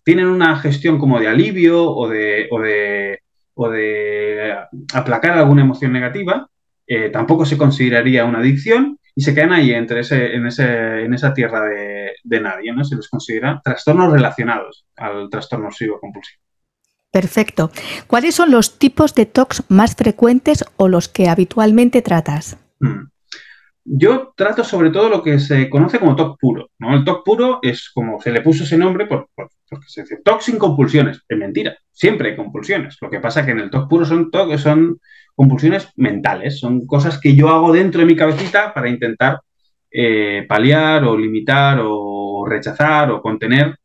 tienen 0.03 0.27
una 0.27 0.57
gestión 0.57 0.97
como 0.97 1.19
de 1.19 1.27
alivio 1.27 1.83
o 1.83 2.07
de, 2.07 2.47
o 2.51 2.59
de, 2.59 3.19
o 3.53 3.69
de 3.69 4.55
aplacar 4.93 5.37
alguna 5.37 5.61
emoción 5.61 5.91
negativa, 5.91 6.49
eh, 6.87 7.09
tampoco 7.09 7.45
se 7.45 7.57
consideraría 7.57 8.25
una 8.25 8.39
adicción 8.39 8.98
y 9.19 9.21
se 9.21 9.35
quedan 9.35 9.51
ahí 9.51 9.73
entre 9.73 9.99
ese, 9.99 10.33
en, 10.33 10.47
ese, 10.47 11.03
en 11.03 11.13
esa 11.13 11.33
tierra 11.33 11.67
de, 11.67 12.39
nadie, 12.39 12.71
¿no? 12.71 12.85
Se 12.85 12.95
les 12.95 13.09
considera 13.09 13.59
trastornos 13.61 14.13
relacionados 14.13 14.85
al 14.95 15.29
trastorno 15.29 15.67
obsesivo 15.67 15.99
compulsivo. 15.99 16.41
Perfecto. 17.11 17.69
¿Cuáles 18.07 18.35
son 18.35 18.49
los 18.49 18.79
tipos 18.79 19.15
de 19.15 19.25
TOCs 19.25 19.65
más 19.67 19.97
frecuentes 19.97 20.63
o 20.77 20.87
los 20.87 21.09
que 21.09 21.27
habitualmente 21.27 22.01
tratas? 22.01 22.57
Hmm. 22.79 23.09
Yo 23.83 24.31
trato 24.37 24.63
sobre 24.63 24.89
todo 24.89 25.09
lo 25.09 25.21
que 25.21 25.37
se 25.37 25.69
conoce 25.69 25.99
como 25.99 26.15
TOC 26.15 26.39
puro. 26.39 26.69
¿no? 26.79 26.95
El 26.95 27.03
TOC 27.03 27.25
puro 27.25 27.59
es 27.61 27.89
como 27.93 28.21
se 28.21 28.31
le 28.31 28.39
puso 28.39 28.63
ese 28.63 28.77
nombre 28.77 29.05
por, 29.05 29.27
porque 29.69 29.87
se 29.87 30.01
dice 30.01 30.21
TOC 30.23 30.41
sin 30.41 30.57
compulsiones. 30.57 31.21
Es 31.27 31.37
mentira, 31.37 31.77
siempre 31.91 32.29
hay 32.29 32.35
compulsiones. 32.35 32.97
Lo 33.01 33.09
que 33.09 33.19
pasa 33.19 33.41
es 33.41 33.45
que 33.45 33.51
en 33.51 33.59
el 33.59 33.69
TOC 33.69 33.89
puro 33.89 34.05
son, 34.05 34.29
son 34.57 34.99
compulsiones 35.35 35.89
mentales, 35.95 36.59
son 36.59 36.85
cosas 36.85 37.19
que 37.19 37.35
yo 37.35 37.49
hago 37.49 37.71
dentro 37.71 38.01
de 38.01 38.07
mi 38.07 38.15
cabecita 38.15 38.73
para 38.73 38.89
intentar 38.89 39.39
eh, 39.91 40.45
paliar 40.47 41.03
o 41.03 41.17
limitar 41.17 41.79
o 41.81 42.45
rechazar 42.47 43.11
o 43.11 43.21
contener 43.21 43.75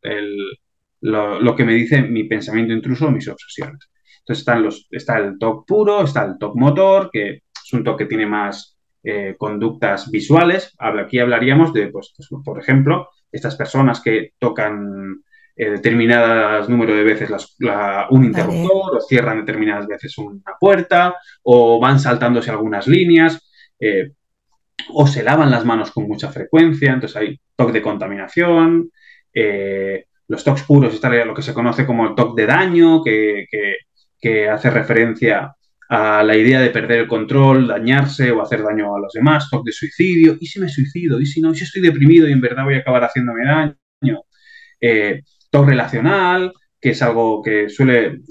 lo, 1.00 1.56
que 1.56 1.64
me 1.64 1.74
dice 1.74 2.02
mi 2.02 2.24
pensamiento 2.24 2.72
intruso 2.72 3.06
o 3.06 3.10
mis 3.10 3.28
obsesiones. 3.28 3.90
Entonces 4.26 4.86
está 4.90 5.18
el 5.18 5.38
TOC 5.38 5.66
puro, 5.66 6.02
está 6.02 6.24
el 6.24 6.38
TOC 6.38 6.56
motor, 6.56 7.10
que 7.12 7.30
es 7.34 7.72
un 7.72 7.84
TOC 7.84 7.98
que 7.98 8.06
tiene 8.06 8.26
más 8.26 8.76
eh, 9.02 9.34
conductas 9.36 10.10
visuales. 10.10 10.74
Aquí 10.78 11.18
hablaríamos 11.18 11.74
de, 11.74 11.88
pues, 11.88 12.14
pues, 12.16 12.28
por 12.42 12.58
ejemplo, 12.58 13.08
estas 13.30 13.56
personas 13.56 14.00
que 14.00 14.32
tocan 14.38 15.22
eh, 15.56 15.70
determinadas 15.70 16.68
número 16.68 16.94
de 16.94 17.04
veces 17.04 17.30
un 18.10 18.24
interruptor 18.24 18.96
o 18.96 19.00
cierran 19.00 19.38
determinadas 19.38 19.86
veces 19.86 20.16
una 20.18 20.56
puerta 20.58 21.14
o 21.42 21.78
van 21.78 22.00
saltándose 22.00 22.50
algunas 22.50 22.88
líneas 22.88 23.40
eh, 23.78 24.12
o 24.88 25.06
se 25.06 25.22
lavan 25.22 25.50
las 25.50 25.64
manos 25.64 25.90
con 25.92 26.08
mucha 26.08 26.30
frecuencia. 26.30 26.92
Entonces 26.92 27.16
hay 27.16 27.40
toque 27.56 27.72
de 27.72 27.82
contaminación. 27.82 28.90
los 30.28 30.44
tocs 30.44 30.62
puros 30.64 30.94
está 30.94 31.08
lo 31.24 31.34
que 31.34 31.42
se 31.42 31.54
conoce 31.54 31.86
como 31.86 32.08
el 32.08 32.14
toque 32.14 32.42
de 32.42 32.48
daño, 32.48 33.02
que, 33.02 33.46
que 34.20 34.48
hace 34.48 34.70
referencia 34.70 35.54
a 35.88 36.22
la 36.22 36.36
idea 36.36 36.60
de 36.60 36.70
perder 36.70 37.00
el 37.00 37.08
control, 37.08 37.68
dañarse 37.68 38.30
o 38.32 38.42
hacer 38.42 38.62
daño 38.62 38.96
a 38.96 39.00
los 39.00 39.12
demás, 39.12 39.48
toque 39.50 39.68
de 39.68 39.72
suicidio, 39.72 40.36
¿y 40.40 40.46
si 40.46 40.58
me 40.60 40.68
suicido? 40.68 41.20
¿Y 41.20 41.26
si 41.26 41.40
no? 41.40 41.52
¿Y 41.52 41.56
si 41.56 41.64
estoy 41.64 41.82
deprimido 41.82 42.28
y 42.28 42.32
en 42.32 42.40
verdad 42.40 42.64
voy 42.64 42.74
a 42.74 42.78
acabar 42.78 43.04
haciéndome 43.04 43.44
daño? 43.44 44.22
Eh, 44.80 45.22
toque 45.54 45.70
relacional, 45.70 46.52
que 46.80 46.90
es 46.90 47.02
algo 47.02 47.40
que 47.40 47.68
suele 47.68 48.22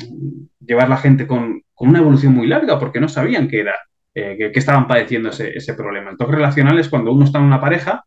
llevar 0.60 0.90
la 0.90 0.98
gente 0.98 1.26
con, 1.26 1.62
una 1.78 2.00
evolución 2.00 2.34
muy 2.34 2.48
larga 2.48 2.80
porque 2.80 3.02
no 3.02 3.10
sabían 3.10 3.50
qué 3.50 3.60
era, 3.62 3.76
eh, 4.14 4.38
que, 4.38 4.60
estaban 4.60 4.88
padeciendo 4.88 5.30
ese, 5.30 5.74
problema. 5.74 6.12
El 6.12 6.18
toque 6.18 6.36
relacional 6.36 6.80
es 6.80 6.88
cuando 6.88 7.12
uno 7.12 7.26
está 7.26 7.40
en 7.40 7.46
una 7.46 7.60
pareja 7.60 8.06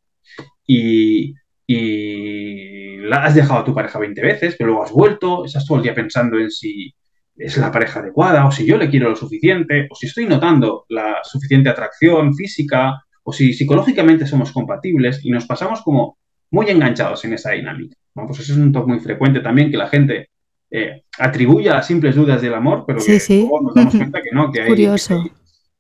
y, 0.66 1.35
y 1.66 2.99
la 2.99 3.25
has 3.25 3.35
dejado 3.35 3.61
a 3.61 3.64
tu 3.64 3.75
pareja 3.75 3.99
20 3.99 4.23
veces, 4.23 4.54
pero 4.56 4.68
luego 4.68 4.85
has 4.85 4.92
vuelto, 4.92 5.44
estás 5.44 5.66
todo 5.66 5.78
el 5.78 5.85
día 5.85 5.94
pensando 5.94 6.38
en 6.38 6.50
si 6.50 6.94
es 7.37 7.56
la 7.58 7.70
pareja 7.70 8.00
adecuada, 8.00 8.46
o 8.46 8.50
si 8.50 8.64
yo 8.66 8.78
le 8.78 8.88
quiero 8.88 9.11
lo 9.11 9.16
suficiente, 9.16 9.87
o 9.90 9.94
si 9.94 10.06
estoy 10.06 10.26
notando 10.26 10.87
la 10.88 11.18
suficiente 11.23 11.68
atracción 11.68 12.35
física, 12.35 13.02
o 13.25 13.32
si 13.32 13.52
psicológicamente 13.52 14.26
somos 14.26 14.52
compatibles 14.52 15.23
y 15.23 15.30
nos 15.30 15.46
pasamos 15.46 15.82
como 15.82 16.18
muy 16.50 16.70
enganchados 16.70 17.25
en 17.26 17.35
esa 17.35 17.50
dinámica. 17.52 17.96
Pues 18.25 18.40
eso 18.40 18.54
es 18.54 18.58
un 18.58 18.73
toque 18.73 18.92
muy 18.92 19.00
frecuente 19.00 19.40
también 19.40 19.70
que 19.70 19.76
la 19.76 19.88
gente 19.88 20.30
eh, 20.70 21.02
atribuya 21.18 21.76
a 21.76 21.82
simples 21.82 22.16
dudas 22.16 22.40
del 22.40 22.54
amor, 22.54 22.85
pero 22.87 23.00
que 23.04 23.20
luego 23.28 23.61
nos 23.61 23.75
damos 23.75 23.94
cuenta 23.94 24.23
que 24.23 24.30
no, 24.32 24.50
que 24.50 24.62
hay, 24.62 24.75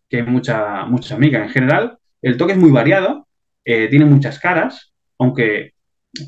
Que, 0.08 0.22
mucha, 0.22 0.84
mucha 0.84 1.14
amiga. 1.14 1.42
En 1.42 1.48
general, 1.48 1.98
el 2.20 2.36
toque 2.36 2.52
es 2.52 2.58
muy 2.58 2.70
variado, 2.70 3.26
eh, 3.64 3.88
tiene 3.88 4.04
muchas 4.04 4.38
caras, 4.38 4.92
aunque 5.18 5.72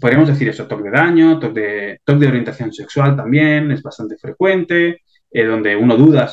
podríamos 0.00 0.28
decir 0.28 0.48
eso, 0.48 0.66
toque 0.66 0.84
de 0.84 0.90
daño, 0.90 1.38
toque 1.38 1.60
de, 1.60 2.00
toque 2.04 2.20
de 2.20 2.28
orientación 2.28 2.72
sexual 2.72 3.14
también, 3.14 3.70
es 3.70 3.82
bastante 3.82 4.16
frecuente, 4.16 5.02
eh, 5.30 5.44
donde 5.44 5.76
uno 5.76 5.96
duda, 5.96 6.30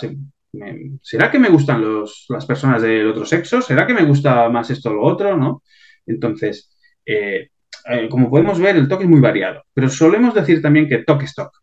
¿será 1.01 1.29
que 1.29 1.39
me 1.39 1.49
gustan 1.49 1.83
las 2.29 2.45
personas 2.45 2.81
del 2.81 3.07
otro 3.07 3.25
sexo? 3.25 3.61
¿Será 3.61 3.85
que 3.85 3.93
me 3.93 4.05
gusta 4.05 4.49
más 4.49 4.69
esto 4.69 4.89
o 4.89 4.93
lo 4.93 5.03
otro? 5.03 5.37
¿no? 5.37 5.63
Entonces, 6.05 6.71
eh, 7.05 7.49
eh, 7.87 8.07
como 8.09 8.29
podemos 8.29 8.59
ver, 8.59 8.75
el 8.75 8.87
toque 8.87 9.03
es 9.03 9.09
muy 9.09 9.19
variado, 9.19 9.63
pero 9.73 9.89
solemos 9.89 10.33
decir 10.33 10.61
también 10.61 10.87
que 10.87 10.99
toque 10.99 11.25
es 11.25 11.35
toque, 11.35 11.57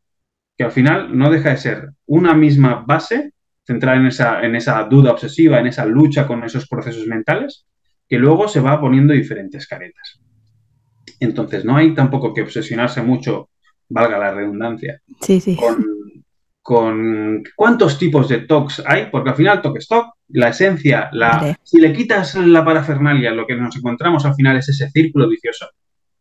que 0.57 0.65
al 0.65 0.73
final 0.73 1.17
no 1.17 1.31
deja 1.31 1.51
de 1.51 1.57
ser 1.57 1.91
una 2.07 2.35
misma 2.35 2.85
base 2.87 3.33
centrada 3.65 3.99
en 3.99 4.07
esa, 4.07 4.43
en 4.43 4.57
esa 4.57 4.83
duda 4.85 5.13
obsesiva, 5.13 5.61
en 5.61 5.69
esa 5.69 5.85
lucha 5.85 6.27
con 6.27 6.43
esos 6.45 6.69
procesos 6.69 7.07
mentales, 7.07 7.67
que 8.09 8.19
luego 8.19 8.49
se 8.49 8.61
va 8.61 8.81
poniendo 8.81 9.15
diferentes 9.15 9.67
caretas. 9.67 10.21
Entonces, 11.21 11.65
no 11.65 11.77
hay 11.77 11.95
tampoco 11.95 12.35
que 12.35 12.43
obsesionarse 12.43 13.03
mucho, 13.03 13.51
valga 13.89 14.19
la 14.19 14.33
redundancia, 14.33 15.01
sí, 15.21 15.41
sí. 15.41 15.57
con 15.57 15.93
con 16.63 17.43
cuántos 17.57 17.99
tipos 17.99 18.29
de 18.29 18.39
TOCs 18.39 18.85
hay, 18.87 19.07
porque 19.11 19.31
al 19.31 19.37
final 19.37 19.61
TOC 19.61 19.79
es 19.79 19.89
TOC, 19.89 20.15
la 20.29 20.49
esencia, 20.49 21.11
la, 21.13 21.59
si 21.65 21.81
le 21.81 21.93
quitas 21.93 22.37
la 22.37 22.65
parafernalia, 22.65 23.33
lo 23.33 23.47
que 23.47 23.57
nos 23.57 23.77
encontramos 23.77 24.25
al 24.25 24.35
final 24.35 24.57
es 24.57 24.69
ese 24.69 24.89
círculo 24.89 25.29
vicioso. 25.29 25.67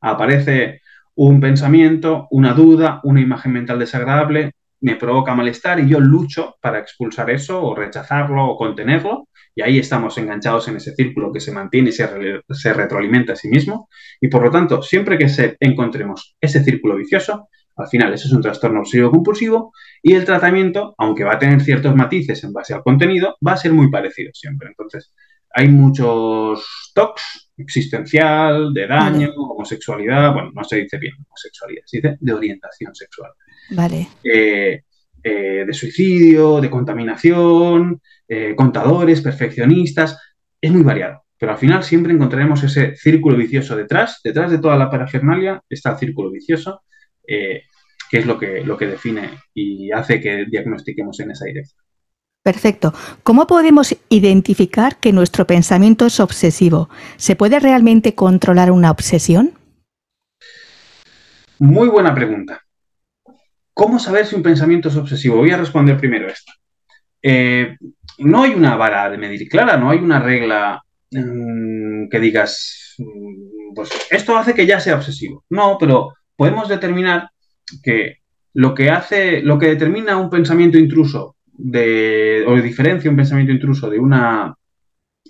Aparece 0.01 0.81
un 1.15 1.39
pensamiento, 1.39 2.27
una 2.31 2.53
duda, 2.53 2.99
una 3.03 3.21
imagen 3.21 3.53
mental 3.53 3.79
desagradable, 3.79 4.51
me 4.81 4.95
provoca 4.95 5.35
malestar 5.35 5.79
y 5.79 5.87
yo 5.87 5.99
lucho 5.99 6.55
para 6.61 6.79
expulsar 6.79 7.29
eso 7.29 7.63
o 7.63 7.75
rechazarlo 7.75 8.45
o 8.45 8.57
contenerlo. 8.57 9.27
Y 9.53 9.61
ahí 9.61 9.77
estamos 9.77 10.17
enganchados 10.17 10.67
en 10.69 10.77
ese 10.77 10.95
círculo 10.95 11.31
que 11.31 11.39
se 11.39 11.51
mantiene 11.51 11.89
y 11.89 11.91
se, 11.91 12.07
se 12.49 12.73
retroalimenta 12.73 13.33
a 13.33 13.35
sí 13.35 13.49
mismo. 13.49 13.89
Y 14.19 14.27
por 14.27 14.43
lo 14.43 14.49
tanto, 14.49 14.81
siempre 14.81 15.17
que 15.17 15.29
se 15.29 15.55
encontremos 15.59 16.35
ese 16.41 16.63
círculo 16.63 16.95
vicioso, 16.95 17.47
al 17.75 17.87
final, 17.87 18.13
eso 18.13 18.27
es 18.27 18.33
un 18.33 18.41
trastorno 18.41 18.81
obsesivo 18.81 19.11
compulsivo 19.11 19.73
y 20.01 20.13
el 20.13 20.25
tratamiento, 20.25 20.93
aunque 20.97 21.23
va 21.23 21.33
a 21.33 21.39
tener 21.39 21.61
ciertos 21.61 21.95
matices 21.95 22.43
en 22.43 22.53
base 22.53 22.73
al 22.73 22.83
contenido, 22.83 23.37
va 23.45 23.53
a 23.53 23.57
ser 23.57 23.73
muy 23.73 23.89
parecido 23.89 24.31
siempre. 24.33 24.69
Entonces, 24.69 25.13
hay 25.53 25.67
muchos 25.67 26.91
TOCs, 26.93 27.51
existencial, 27.57 28.73
de 28.73 28.87
daño, 28.87 29.31
homosexualidad, 29.35 30.33
bueno, 30.33 30.51
no 30.53 30.63
se 30.63 30.77
dice 30.77 30.97
bien 30.97 31.13
homosexualidad, 31.27 31.83
se 31.85 31.97
dice 31.97 32.17
de 32.19 32.33
orientación 32.33 32.95
sexual. 32.95 33.31
Vale. 33.71 34.07
Eh, 34.23 34.83
eh, 35.23 35.63
de 35.65 35.73
suicidio, 35.73 36.59
de 36.59 36.69
contaminación, 36.69 38.01
eh, 38.27 38.55
contadores, 38.55 39.21
perfeccionistas, 39.21 40.17
es 40.59 40.71
muy 40.71 40.83
variado. 40.83 41.23
Pero 41.37 41.53
al 41.53 41.57
final 41.57 41.83
siempre 41.83 42.13
encontraremos 42.13 42.63
ese 42.63 42.95
círculo 42.95 43.35
vicioso 43.35 43.75
detrás. 43.75 44.19
Detrás 44.23 44.51
de 44.51 44.59
toda 44.59 44.77
la 44.77 44.89
parafernalia 44.89 45.61
está 45.69 45.91
el 45.91 45.97
círculo 45.97 46.31
vicioso 46.31 46.83
que 48.11 48.17
es 48.17 48.25
lo 48.25 48.37
que, 48.37 48.61
lo 48.65 48.77
que 48.77 48.87
define 48.87 49.29
y 49.53 49.89
hace 49.91 50.19
que 50.19 50.45
diagnostiquemos 50.45 51.17
en 51.21 51.31
esa 51.31 51.45
dirección. 51.45 51.81
Perfecto. 52.43 52.91
¿Cómo 53.21 53.45
podemos 53.45 53.95
identificar 54.09 54.97
que 54.97 55.13
nuestro 55.13 55.45
pensamiento 55.45 56.07
es 56.07 56.19
obsesivo? 56.19 56.89
¿Se 57.17 57.35
puede 57.35 57.59
realmente 57.59 58.15
controlar 58.15 58.71
una 58.71 58.89
obsesión? 58.89 59.51
Muy 61.59 61.87
buena 61.87 62.15
pregunta. 62.15 62.61
¿Cómo 63.75 63.99
saber 63.99 64.25
si 64.25 64.35
un 64.35 64.41
pensamiento 64.41 64.89
es 64.89 64.95
obsesivo? 64.95 65.37
Voy 65.37 65.51
a 65.51 65.57
responder 65.57 65.97
primero 65.97 66.27
esto. 66.27 66.51
Eh, 67.21 67.77
no 68.17 68.41
hay 68.41 68.55
una 68.55 68.75
vara 68.75 69.11
de 69.11 69.19
medir 69.19 69.47
clara, 69.47 69.77
no 69.77 69.91
hay 69.91 69.99
una 69.99 70.19
regla 70.19 70.81
mm, 71.11 72.09
que 72.09 72.19
digas, 72.19 72.95
mm, 72.97 73.75
pues 73.75 73.91
esto 74.09 74.35
hace 74.35 74.55
que 74.55 74.65
ya 74.65 74.79
sea 74.79 74.95
obsesivo. 74.95 75.45
No, 75.51 75.77
pero 75.79 76.15
podemos 76.35 76.67
determinar 76.67 77.29
que 77.83 78.17
lo 78.53 78.73
que 78.73 78.89
hace, 78.89 79.41
lo 79.41 79.59
que 79.59 79.67
determina 79.67 80.17
un 80.17 80.31
pensamiento 80.31 80.79
intruso 80.79 81.35
de, 81.63 82.43
o 82.47 82.55
diferencia 82.55 83.09
un 83.09 83.15
pensamiento 83.15 83.51
intruso 83.51 83.89
de 83.89 83.99
una, 83.99 84.55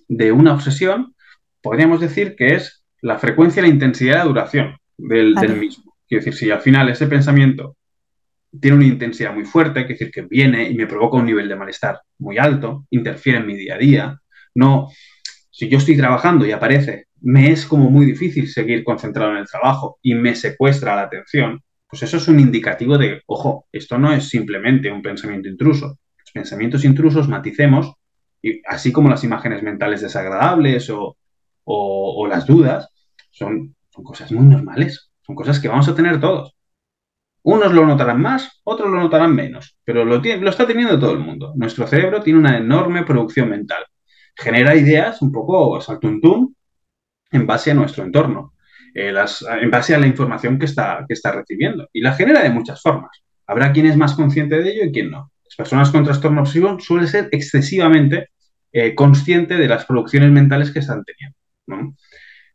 de 0.08 0.32
una 0.32 0.54
obsesión, 0.54 1.14
podríamos 1.62 2.00
decir 2.00 2.36
que 2.36 2.56
es 2.56 2.84
la 3.02 3.20
frecuencia 3.20 3.60
y 3.60 3.64
la 3.64 3.74
intensidad 3.74 4.22
de 4.22 4.30
duración 4.30 4.78
del, 4.98 5.36
mismo. 5.60 5.94
Quiero 6.08 6.24
decir, 6.24 6.34
si 6.34 6.52
al 6.52 6.62
final 6.62 6.90
ese 6.90 7.08
pensamiento 7.08 7.76
tiene 8.60 8.78
una 8.78 8.86
intensidad 8.86 9.34
muy 9.34 9.46
fuerte, 9.46 9.82
es 9.82 9.88
decir, 9.88 10.12
que 10.12 10.22
viene 10.22 10.70
y 10.70 10.76
me 10.76 10.88
provoca 10.88 11.18
un 11.18 11.26
nivel 11.26 11.50
de 11.50 11.56
malestar 11.56 12.00
muy 12.20 12.38
alto, 12.38 12.86
interfiere 12.92 13.40
en 13.40 13.48
mi 13.48 13.56
día 13.56 13.76
a 13.76 13.78
día. 13.78 14.20
No, 14.56 14.90
si 15.50 15.70
yo 15.70 15.78
estoy 15.78 15.98
trabajando 15.98 16.46
y 16.46 16.52
aparece, 16.52 17.08
me 17.22 17.52
es 17.52 17.66
como 17.66 17.90
muy 17.90 18.06
difícil 18.06 18.48
seguir 18.48 18.84
concentrado 18.84 19.32
en 19.32 19.38
el 19.38 19.48
trabajo 19.48 20.00
y 20.02 20.16
me 20.16 20.36
secuestra 20.36 20.96
la 20.96 21.04
atención, 21.04 21.62
pues 21.90 22.04
eso 22.04 22.18
es 22.18 22.28
un 22.30 22.40
indicativo 22.40 22.98
de, 22.98 23.22
ojo, 23.26 23.68
esto 23.72 23.98
no 23.98 24.14
es 24.14 24.30
simplemente 24.30 24.92
un 24.92 25.02
pensamiento 25.02 25.50
intruso. 25.50 25.98
Pensamientos 26.34 26.86
intrusos, 26.86 27.28
maticemos, 27.28 27.94
y 28.42 28.62
así 28.68 28.92
como 28.92 29.10
las 29.10 29.24
imágenes 29.24 29.62
mentales 29.64 30.02
desagradables 30.02 30.90
o, 30.90 31.18
las 32.28 32.46
dudas, 32.46 32.90
son, 33.32 33.76
cosas 33.92 34.32
muy 34.32 34.46
normales, 34.46 35.12
son 35.22 35.36
cosas 35.36 35.60
que 35.60 35.68
vamos 35.68 35.88
a 35.88 35.96
tener 35.96 36.20
todos. 36.20 36.56
Unos 37.44 37.74
lo 37.74 37.86
notarán 37.86 38.22
más, 38.22 38.62
otros 38.64 38.90
lo 38.90 39.00
notarán 39.00 39.34
menos, 39.36 39.78
pero 39.84 40.06
lo, 40.06 40.20
lo 40.20 40.50
está 40.50 40.68
teniendo 40.68 41.00
todo 41.00 41.12
el 41.12 41.20
mundo. 41.20 41.54
Nuestro 41.56 41.88
cerebro 41.88 42.22
tiene 42.22 42.40
una 42.40 42.58
enorme 42.58 43.04
producción 43.04 43.50
mental. 43.50 43.84
Genera 44.36 44.76
ideas 44.76 45.22
un 45.22 45.32
poco 45.32 45.82
saltuntum 45.82 46.54
en 47.32 47.48
base 47.48 47.72
a 47.72 47.74
nuestro 47.74 48.04
entorno, 48.04 48.54
eh, 48.94 49.14
en 49.62 49.72
base 49.72 49.96
a 49.96 50.00
la 50.00 50.08
información 50.08 50.60
que 50.60 50.66
está, 50.66 51.04
que 51.08 51.14
está 51.14 51.32
recibiendo. 51.32 51.90
Y 51.94 52.02
la 52.02 52.14
genera 52.14 52.44
de 52.44 52.50
muchas 52.50 52.82
formas. 52.82 53.24
Habrá 53.48 53.72
quien 53.72 53.88
es 53.88 53.98
más 53.98 54.14
consciente 54.14 54.62
de 54.62 54.72
ello 54.72 54.86
y 54.86 54.92
quien 54.92 55.12
no. 55.12 55.32
Las 55.52 55.58
personas 55.58 55.92
con 55.92 56.04
trastorno 56.04 56.42
obsesivo 56.42 56.80
suelen 56.80 57.08
ser 57.08 57.30
excesivamente 57.32 58.30
eh, 58.72 58.96
conscientes 58.96 59.58
de 59.60 59.68
las 59.68 59.86
producciones 59.86 60.32
mentales 60.32 60.72
que 60.72 60.80
están 60.80 61.04
teniendo. 61.04 61.96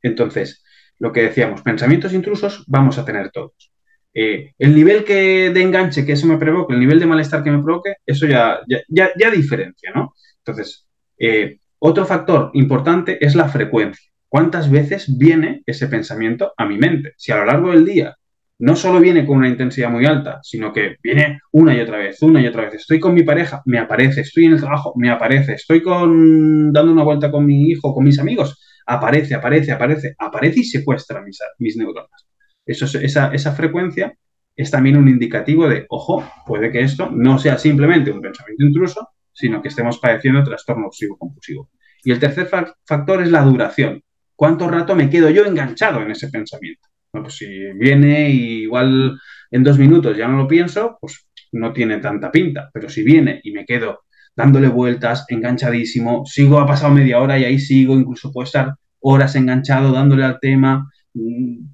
Entonces, 0.02 0.64
lo 0.98 1.12
que 1.12 1.22
decíamos, 1.22 1.62
pensamientos 1.62 2.14
intrusos 2.14 2.64
vamos 2.66 2.96
a 2.96 3.04
tener 3.04 3.30
todos. 3.30 3.70
Eh, 4.14 4.54
el 4.58 4.74
nivel 4.74 5.04
que, 5.04 5.50
de 5.50 5.60
enganche 5.60 6.06
que 6.06 6.12
eso 6.12 6.26
me 6.26 6.38
provoque, 6.38 6.72
el 6.72 6.80
nivel 6.80 6.98
de 6.98 7.06
malestar 7.06 7.44
que 7.44 7.50
me 7.50 7.62
provoque, 7.62 7.96
eso 8.06 8.26
ya, 8.26 8.60
ya, 8.88 9.10
ya, 9.14 9.30
diferencia, 9.30 9.90
¿no? 9.94 10.14
Entonces, 10.38 10.88
eh, 11.18 11.58
otro 11.78 12.06
factor 12.06 12.50
importante 12.54 13.22
es 13.24 13.34
la 13.34 13.48
frecuencia. 13.48 14.10
¿Cuántas 14.26 14.70
veces 14.70 15.18
viene 15.18 15.62
ese 15.66 15.86
pensamiento 15.88 16.54
a 16.56 16.64
mi 16.64 16.78
mente? 16.78 17.12
Si 17.18 17.30
a 17.30 17.36
lo 17.36 17.44
largo 17.44 17.72
del 17.72 17.84
día 17.84 18.16
no 18.58 18.74
solo 18.74 19.00
viene 19.00 19.26
con 19.26 19.38
una 19.38 19.48
intensidad 19.48 19.90
muy 19.90 20.06
alta, 20.06 20.40
sino 20.42 20.72
que 20.72 20.96
viene 21.02 21.40
una 21.52 21.74
y 21.74 21.80
otra 21.80 21.98
vez, 21.98 22.22
una 22.22 22.40
y 22.40 22.46
otra 22.46 22.64
vez. 22.64 22.74
Estoy 22.74 22.98
con 22.98 23.12
mi 23.14 23.22
pareja, 23.22 23.62
me 23.66 23.78
aparece. 23.78 24.22
Estoy 24.22 24.46
en 24.46 24.52
el 24.52 24.60
trabajo, 24.60 24.94
me 24.96 25.10
aparece. 25.10 25.54
Estoy 25.54 25.82
con, 25.82 26.72
dando 26.72 26.92
una 26.92 27.04
vuelta 27.04 27.30
con 27.30 27.44
mi 27.44 27.68
hijo, 27.70 27.94
con 27.94 28.04
mis 28.04 28.18
amigos, 28.18 28.60
aparece, 28.86 29.34
aparece, 29.34 29.72
aparece, 29.72 30.14
aparece 30.18 30.60
y 30.60 30.64
secuestra 30.64 31.22
mis, 31.22 31.38
mis 31.58 31.76
neuronas. 31.76 32.26
Esa, 32.64 33.32
esa 33.32 33.52
frecuencia 33.52 34.14
es 34.56 34.70
también 34.70 34.96
un 34.96 35.08
indicativo 35.08 35.68
de, 35.68 35.84
ojo, 35.90 36.24
puede 36.46 36.72
que 36.72 36.80
esto 36.80 37.10
no 37.10 37.38
sea 37.38 37.58
simplemente 37.58 38.10
un 38.10 38.22
pensamiento 38.22 38.64
intruso, 38.64 39.08
sino 39.32 39.60
que 39.60 39.68
estemos 39.68 39.98
padeciendo 39.98 40.42
trastorno 40.42 40.86
obsesivo 40.86 41.18
compulsivo. 41.18 41.70
Y 42.02 42.10
el 42.10 42.18
tercer 42.18 42.48
factor 42.86 43.22
es 43.22 43.30
la 43.30 43.42
duración. 43.42 44.02
¿Cuánto 44.34 44.68
rato 44.68 44.94
me 44.94 45.10
quedo 45.10 45.28
yo 45.28 45.44
enganchado 45.44 46.00
en 46.00 46.10
ese 46.10 46.28
pensamiento? 46.28 46.88
Pues 47.22 47.36
si 47.36 47.46
viene 47.74 48.30
y 48.30 48.62
igual 48.62 49.18
en 49.50 49.62
dos 49.62 49.78
minutos 49.78 50.16
ya 50.16 50.28
no 50.28 50.36
lo 50.36 50.48
pienso, 50.48 50.98
pues 51.00 51.26
no 51.52 51.72
tiene 51.72 51.98
tanta 51.98 52.30
pinta. 52.30 52.70
Pero 52.72 52.88
si 52.88 53.02
viene 53.02 53.40
y 53.42 53.52
me 53.52 53.64
quedo 53.64 54.00
dándole 54.34 54.68
vueltas, 54.68 55.24
enganchadísimo, 55.28 56.24
sigo, 56.26 56.58
ha 56.58 56.66
pasado 56.66 56.92
media 56.92 57.20
hora 57.20 57.38
y 57.38 57.44
ahí 57.44 57.58
sigo, 57.58 57.94
incluso 57.94 58.32
puedo 58.32 58.44
estar 58.44 58.74
horas 59.00 59.34
enganchado 59.34 59.92
dándole 59.92 60.24
al 60.24 60.38
tema. 60.40 60.90
Mm, 61.14 61.66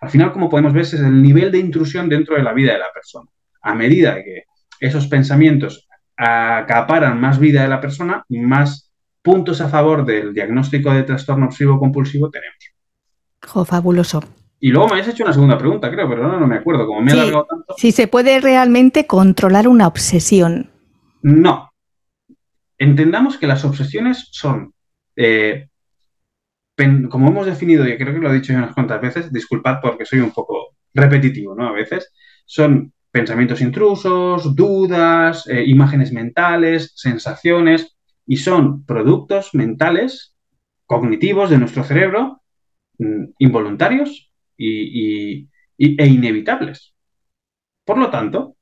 al 0.00 0.10
final, 0.10 0.32
como 0.32 0.48
podemos 0.50 0.72
ver, 0.72 0.82
es 0.82 0.94
el 0.94 1.22
nivel 1.22 1.52
de 1.52 1.58
intrusión 1.58 2.08
dentro 2.08 2.36
de 2.36 2.42
la 2.42 2.52
vida 2.52 2.72
de 2.72 2.80
la 2.80 2.92
persona. 2.92 3.30
A 3.62 3.74
medida 3.74 4.16
que 4.16 4.44
esos 4.80 5.06
pensamientos 5.06 5.86
acaparan 6.16 7.20
más 7.20 7.38
vida 7.38 7.62
de 7.62 7.68
la 7.68 7.80
persona, 7.80 8.24
más 8.28 8.92
puntos 9.22 9.60
a 9.60 9.68
favor 9.68 10.04
del 10.04 10.34
diagnóstico 10.34 10.92
de 10.92 11.04
trastorno 11.04 11.46
obsesivo 11.46 11.78
compulsivo 11.78 12.30
tenemos. 12.30 12.71
Jo, 13.46 13.64
fabuloso. 13.64 14.22
Y 14.60 14.70
luego 14.70 14.94
me 14.94 15.00
has 15.00 15.08
hecho 15.08 15.24
una 15.24 15.32
segunda 15.32 15.58
pregunta, 15.58 15.90
creo, 15.90 16.08
pero 16.08 16.28
no, 16.28 16.38
no 16.38 16.46
me 16.46 16.56
acuerdo. 16.56 16.86
Como 16.86 17.00
me 17.00 17.12
he 17.12 17.16
tanto. 17.16 17.74
Si 17.76 17.90
se 17.90 18.06
puede 18.06 18.40
realmente 18.40 19.06
controlar 19.06 19.66
una 19.66 19.88
obsesión. 19.88 20.70
No. 21.22 21.72
Entendamos 22.78 23.38
que 23.38 23.48
las 23.48 23.64
obsesiones 23.64 24.28
son, 24.30 24.72
eh, 25.16 25.68
como 27.10 27.28
hemos 27.28 27.46
definido, 27.46 27.86
y 27.88 27.96
creo 27.96 28.14
que 28.14 28.20
lo 28.20 28.30
he 28.30 28.34
dicho 28.34 28.52
unas 28.52 28.72
cuantas 28.72 29.00
veces, 29.00 29.32
disculpad 29.32 29.78
porque 29.82 30.04
soy 30.04 30.20
un 30.20 30.30
poco 30.30 30.76
repetitivo, 30.94 31.54
¿no? 31.54 31.66
A 31.66 31.72
veces, 31.72 32.12
son 32.46 32.92
pensamientos 33.10 33.60
intrusos, 33.60 34.54
dudas, 34.54 35.46
eh, 35.48 35.64
imágenes 35.66 36.12
mentales, 36.12 36.92
sensaciones, 36.94 37.96
y 38.26 38.36
son 38.36 38.84
productos 38.84 39.54
mentales, 39.54 40.36
cognitivos 40.86 41.50
de 41.50 41.58
nuestro 41.58 41.84
cerebro, 41.84 42.41
involuntarios 43.38 44.32
y, 44.56 45.48
e 45.78 46.06
inevitables. 46.06 46.94
Por 47.84 47.98
lo 47.98 48.10
tanto, 48.10 48.56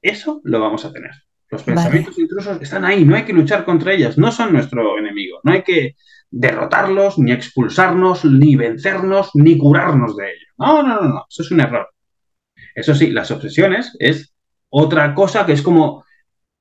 eso 0.00 0.40
lo 0.44 0.60
vamos 0.60 0.84
a 0.84 0.92
tener. 0.92 1.10
Los 1.50 1.64
pensamientos 1.64 2.18
intrusos 2.18 2.62
están 2.62 2.84
ahí, 2.84 3.04
no 3.04 3.14
hay 3.14 3.24
que 3.24 3.32
luchar 3.32 3.64
contra 3.64 3.92
ellas, 3.92 4.16
no 4.16 4.32
son 4.32 4.52
nuestro 4.52 4.98
enemigo, 4.98 5.40
no 5.44 5.52
hay 5.52 5.62
que 5.62 5.96
derrotarlos, 6.30 7.18
ni 7.18 7.32
expulsarnos, 7.32 8.24
ni 8.24 8.56
vencernos, 8.56 9.30
ni 9.34 9.58
curarnos 9.58 10.16
de 10.16 10.30
ellos. 10.30 10.48
No, 10.56 10.82
no, 10.82 11.00
no, 11.00 11.08
no, 11.08 11.26
eso 11.28 11.42
es 11.42 11.50
un 11.50 11.60
error. 11.60 11.88
Eso 12.74 12.94
sí, 12.94 13.10
las 13.10 13.30
obsesiones 13.30 13.94
es 13.98 14.34
otra 14.70 15.14
cosa 15.14 15.44
que 15.44 15.52
es 15.52 15.60
como 15.60 16.04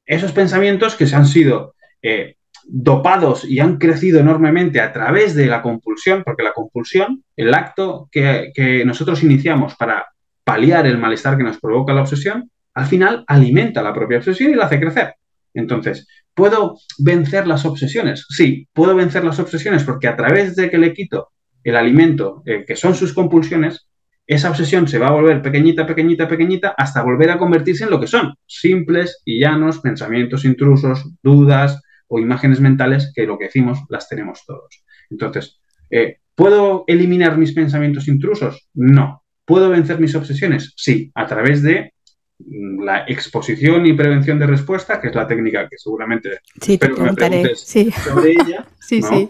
esos 0.05 0.33
pensamientos 0.33 0.95
que 0.95 1.07
se 1.07 1.15
han 1.15 1.25
sido 1.25 1.75
eh, 2.01 2.35
dopados 2.67 3.45
y 3.45 3.59
han 3.59 3.77
crecido 3.77 4.19
enormemente 4.19 4.81
a 4.81 4.91
través 4.93 5.35
de 5.35 5.47
la 5.47 5.61
compulsión, 5.61 6.23
porque 6.23 6.43
la 6.43 6.53
compulsión, 6.53 7.23
el 7.35 7.53
acto 7.53 8.09
que, 8.11 8.51
que 8.53 8.85
nosotros 8.85 9.23
iniciamos 9.23 9.75
para 9.75 10.07
paliar 10.43 10.87
el 10.87 10.97
malestar 10.97 11.37
que 11.37 11.43
nos 11.43 11.59
provoca 11.59 11.93
la 11.93 12.01
obsesión, 12.01 12.49
al 12.73 12.85
final 12.85 13.23
alimenta 13.27 13.81
la 13.81 13.93
propia 13.93 14.17
obsesión 14.17 14.51
y 14.51 14.55
la 14.55 14.65
hace 14.65 14.79
crecer. 14.79 15.15
Entonces, 15.53 16.07
¿puedo 16.33 16.77
vencer 16.97 17.47
las 17.47 17.65
obsesiones? 17.65 18.25
Sí, 18.29 18.67
puedo 18.73 18.95
vencer 18.95 19.23
las 19.23 19.39
obsesiones 19.39 19.83
porque 19.83 20.07
a 20.07 20.15
través 20.15 20.55
de 20.55 20.69
que 20.69 20.77
le 20.77 20.93
quito 20.93 21.29
el 21.63 21.75
alimento, 21.75 22.41
eh, 22.45 22.63
que 22.65 22.75
son 22.75 22.95
sus 22.95 23.13
compulsiones, 23.13 23.87
esa 24.25 24.49
obsesión 24.49 24.87
se 24.87 24.97
va 24.97 25.07
a 25.07 25.11
volver 25.11 25.41
pequeñita, 25.41 25.85
pequeñita, 25.85 26.27
pequeñita, 26.27 26.73
hasta 26.77 27.03
volver 27.03 27.31
a 27.31 27.37
convertirse 27.37 27.83
en 27.83 27.89
lo 27.89 27.99
que 27.99 28.07
son, 28.07 28.33
simples 28.45 29.21
y 29.25 29.39
llanos 29.39 29.79
pensamientos 29.79 30.45
intrusos, 30.45 31.05
dudas 31.21 31.81
o 32.11 32.19
imágenes 32.19 32.59
mentales 32.59 33.11
que 33.15 33.25
lo 33.25 33.37
que 33.37 33.45
decimos 33.45 33.79
las 33.89 34.09
tenemos 34.09 34.43
todos. 34.45 34.83
Entonces, 35.09 35.59
eh, 35.89 36.17
¿puedo 36.35 36.83
eliminar 36.87 37.37
mis 37.37 37.53
pensamientos 37.53 38.09
intrusos? 38.09 38.67
No. 38.73 39.23
¿Puedo 39.45 39.69
vencer 39.69 39.99
mis 39.99 40.13
obsesiones? 40.13 40.73
Sí, 40.75 41.09
a 41.15 41.25
través 41.25 41.63
de 41.63 41.93
mm, 42.39 42.83
la 42.83 43.05
exposición 43.07 43.85
y 43.85 43.93
prevención 43.93 44.37
de 44.39 44.47
respuesta, 44.47 44.99
que 44.99 45.07
es 45.07 45.15
la 45.15 45.25
técnica 45.25 45.69
que 45.69 45.77
seguramente 45.77 46.39
sí, 46.59 46.77
te 46.77 46.89
preguntaré. 46.89 47.55
sobre 47.55 48.31
ella. 48.31 48.67
sí, 48.79 49.01
sí. 49.01 49.29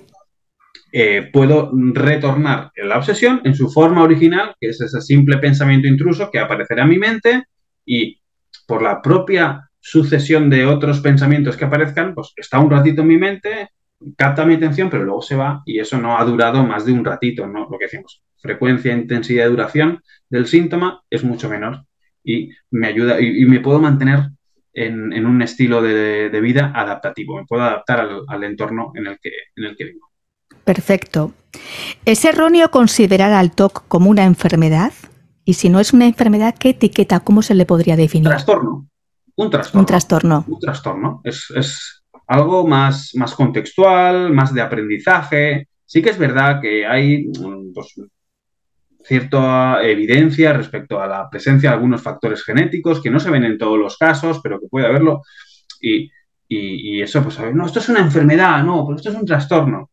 Eh, 0.92 1.30
puedo 1.32 1.72
retornar 1.74 2.72
la 2.76 2.98
obsesión 2.98 3.42
en 3.46 3.54
su 3.54 3.70
forma 3.70 4.04
original, 4.04 4.56
que 4.60 4.70
es 4.70 4.82
ese 4.82 5.02
simple 5.02 5.38
pensamiento 5.38 5.88
intruso 5.88 6.32
que 6.32 6.40
aparecerá 6.40 6.84
en 6.84 6.90
mi 6.90 6.98
mente 6.98 7.44
y 7.86 8.20
por 8.66 8.82
la 8.82 9.02
propia 9.02 9.71
sucesión 9.82 10.50
de 10.50 10.66
otros 10.66 11.02
pensamientos 11.02 11.58
que 11.58 11.66
aparezcan, 11.66 12.14
pues 12.14 12.34
está 12.38 12.60
un 12.60 12.70
ratito 12.70 13.02
en 13.02 13.08
mi 13.08 13.18
mente, 13.18 13.70
capta 14.16 14.46
mi 14.46 14.54
atención, 14.56 14.90
pero 14.90 15.04
luego 15.04 15.22
se 15.22 15.36
va 15.36 15.64
y 15.66 15.80
eso 15.80 15.98
no 15.98 16.18
ha 16.18 16.24
durado 16.24 16.64
más 16.64 16.86
de 16.86 16.94
un 16.94 17.04
ratito, 17.04 17.48
¿no? 17.48 17.68
Lo 17.70 17.78
que 17.78 17.86
decimos, 17.86 18.24
frecuencia, 18.38 18.94
intensidad 18.94 19.48
y 19.48 19.50
duración 19.50 20.02
del 20.30 20.48
síntoma 20.48 21.04
es 21.10 21.24
mucho 21.24 21.50
menor 21.50 21.84
y 22.24 22.52
me 22.70 22.88
ayuda 22.88 23.20
y, 23.20 23.46
me 23.46 23.60
puedo 23.60 23.80
mantener 23.80 24.30
en, 24.74 25.26
un 25.26 25.42
estilo 25.42 25.82
de, 25.82 26.30
vida 26.42 26.72
adaptativo, 26.76 27.38
me 27.38 27.46
puedo 27.46 27.64
adaptar 27.64 28.08
al, 28.28 28.44
entorno 28.44 28.92
en 28.96 29.08
el 29.08 29.20
que, 29.20 29.32
en 29.56 29.66
el 29.66 29.76
que 29.76 29.86
vivo. 29.86 30.10
Perfecto. 30.64 31.34
¿Es 32.06 32.24
erróneo 32.24 32.70
considerar 32.72 33.34
al 33.34 33.52
TOC 33.54 33.88
como 33.88 34.10
una 34.10 34.26
enfermedad? 34.26 34.94
Y 35.44 35.56
si 35.56 35.70
no 35.70 35.80
es 35.80 35.92
una 35.92 36.06
enfermedad, 36.06 36.56
¿qué 36.58 36.70
etiqueta, 36.70 37.20
cómo 37.20 37.42
se 37.42 37.56
le 37.56 37.66
podría 37.66 37.96
definir? 37.96 38.30
Trastorno. 38.30 38.91
Un 39.44 39.50
trastorno. 39.50 39.80
Un 39.80 39.86
trastorno. 39.86 40.46
Un 40.48 40.60
trastorno. 40.60 41.22
Es, 41.24 42.04
algo 42.28 42.66
más, 42.66 43.12
más 43.16 43.34
contextual, 43.34 44.32
más 44.32 44.54
de 44.54 44.62
aprendizaje. 44.62 45.68
Sí 45.86 46.02
que 46.02 46.12
es 46.12 46.18
verdad 46.18 46.62
que 46.62 46.86
hay 46.86 47.28
mm, 47.28 47.74
pues, 47.74 47.94
cierta 49.04 49.84
evidencia 49.84 50.54
respecto 50.54 51.02
a 51.02 51.08
la 51.08 51.30
presencia 51.30 51.70
de 51.70 51.76
algunos 51.76 52.02
factores 52.02 52.44
genéticos 52.44 53.02
que 53.02 53.10
no 53.10 53.20
se 53.20 53.32
ven 53.32 53.44
en 53.44 53.58
todos 53.58 53.78
los 53.78 53.98
casos, 53.98 54.40
pero 54.42 54.60
que 54.60 54.68
puede 54.68 54.86
haberlo. 54.88 55.24
Y, 55.82 56.10
eso, 57.02 57.24
pues, 57.24 57.40
no, 57.54 57.66
esto 57.66 57.80
es 57.80 57.88
una 57.90 58.02
enfermedad, 58.02 58.62
no, 58.64 58.86
pero 58.86 58.98
esto 58.98 59.10
es 59.10 59.16
un 59.16 59.26
trastorno 59.26 59.90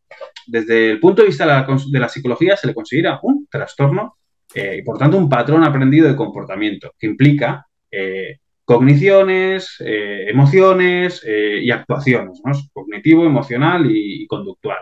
desde 0.49 0.91
el 0.91 0.99
punto 0.99 1.21
de 1.21 1.27
vista 1.27 1.45
de 1.45 1.99
la, 1.99 2.09
psicología 2.09 2.57
se 2.57 2.67
le 2.67 2.73
considera 2.73 3.19
un 3.21 3.47
trastorno 3.49 4.17
eh, 4.53 4.77
y 4.79 4.81
por 4.81 4.97
tanto 4.97 5.17
un 5.17 5.29
patrón 5.29 5.63
aprendido 5.63 6.07
de 6.07 6.15
comportamiento 6.15 6.93
que 6.97 7.07
implica 7.07 7.67
eh, 7.91 8.39
cogniciones, 8.69 9.77
eh, 9.79 10.29
emociones 10.29 11.25
y 11.25 11.71
actuaciones, 11.71 12.39
¿no? 12.45 12.51
Cognitivo, 12.71 13.25
emocional 13.25 13.89
y, 13.89 14.27
conductual. 14.27 14.77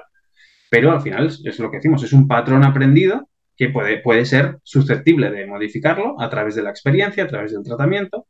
Pero 0.70 0.92
al 0.92 1.00
final 1.00 1.28
es, 1.28 1.60
lo 1.60 1.72
que 1.72 1.78
decimos, 1.78 2.04
es 2.04 2.12
un 2.12 2.28
patrón 2.28 2.66
aprendido 2.66 3.30
que 3.56 3.70
puede, 3.70 4.00
puede 4.00 4.26
ser 4.26 4.58
susceptible 4.64 5.32
de 5.32 5.46
modificarlo 5.46 6.20
a 6.20 6.30
través 6.30 6.56
de 6.56 6.64
la 6.64 6.70
experiencia, 6.70 7.24
a 7.24 7.28
través 7.28 7.54
del 7.54 7.64
tratamiento, 7.64 8.28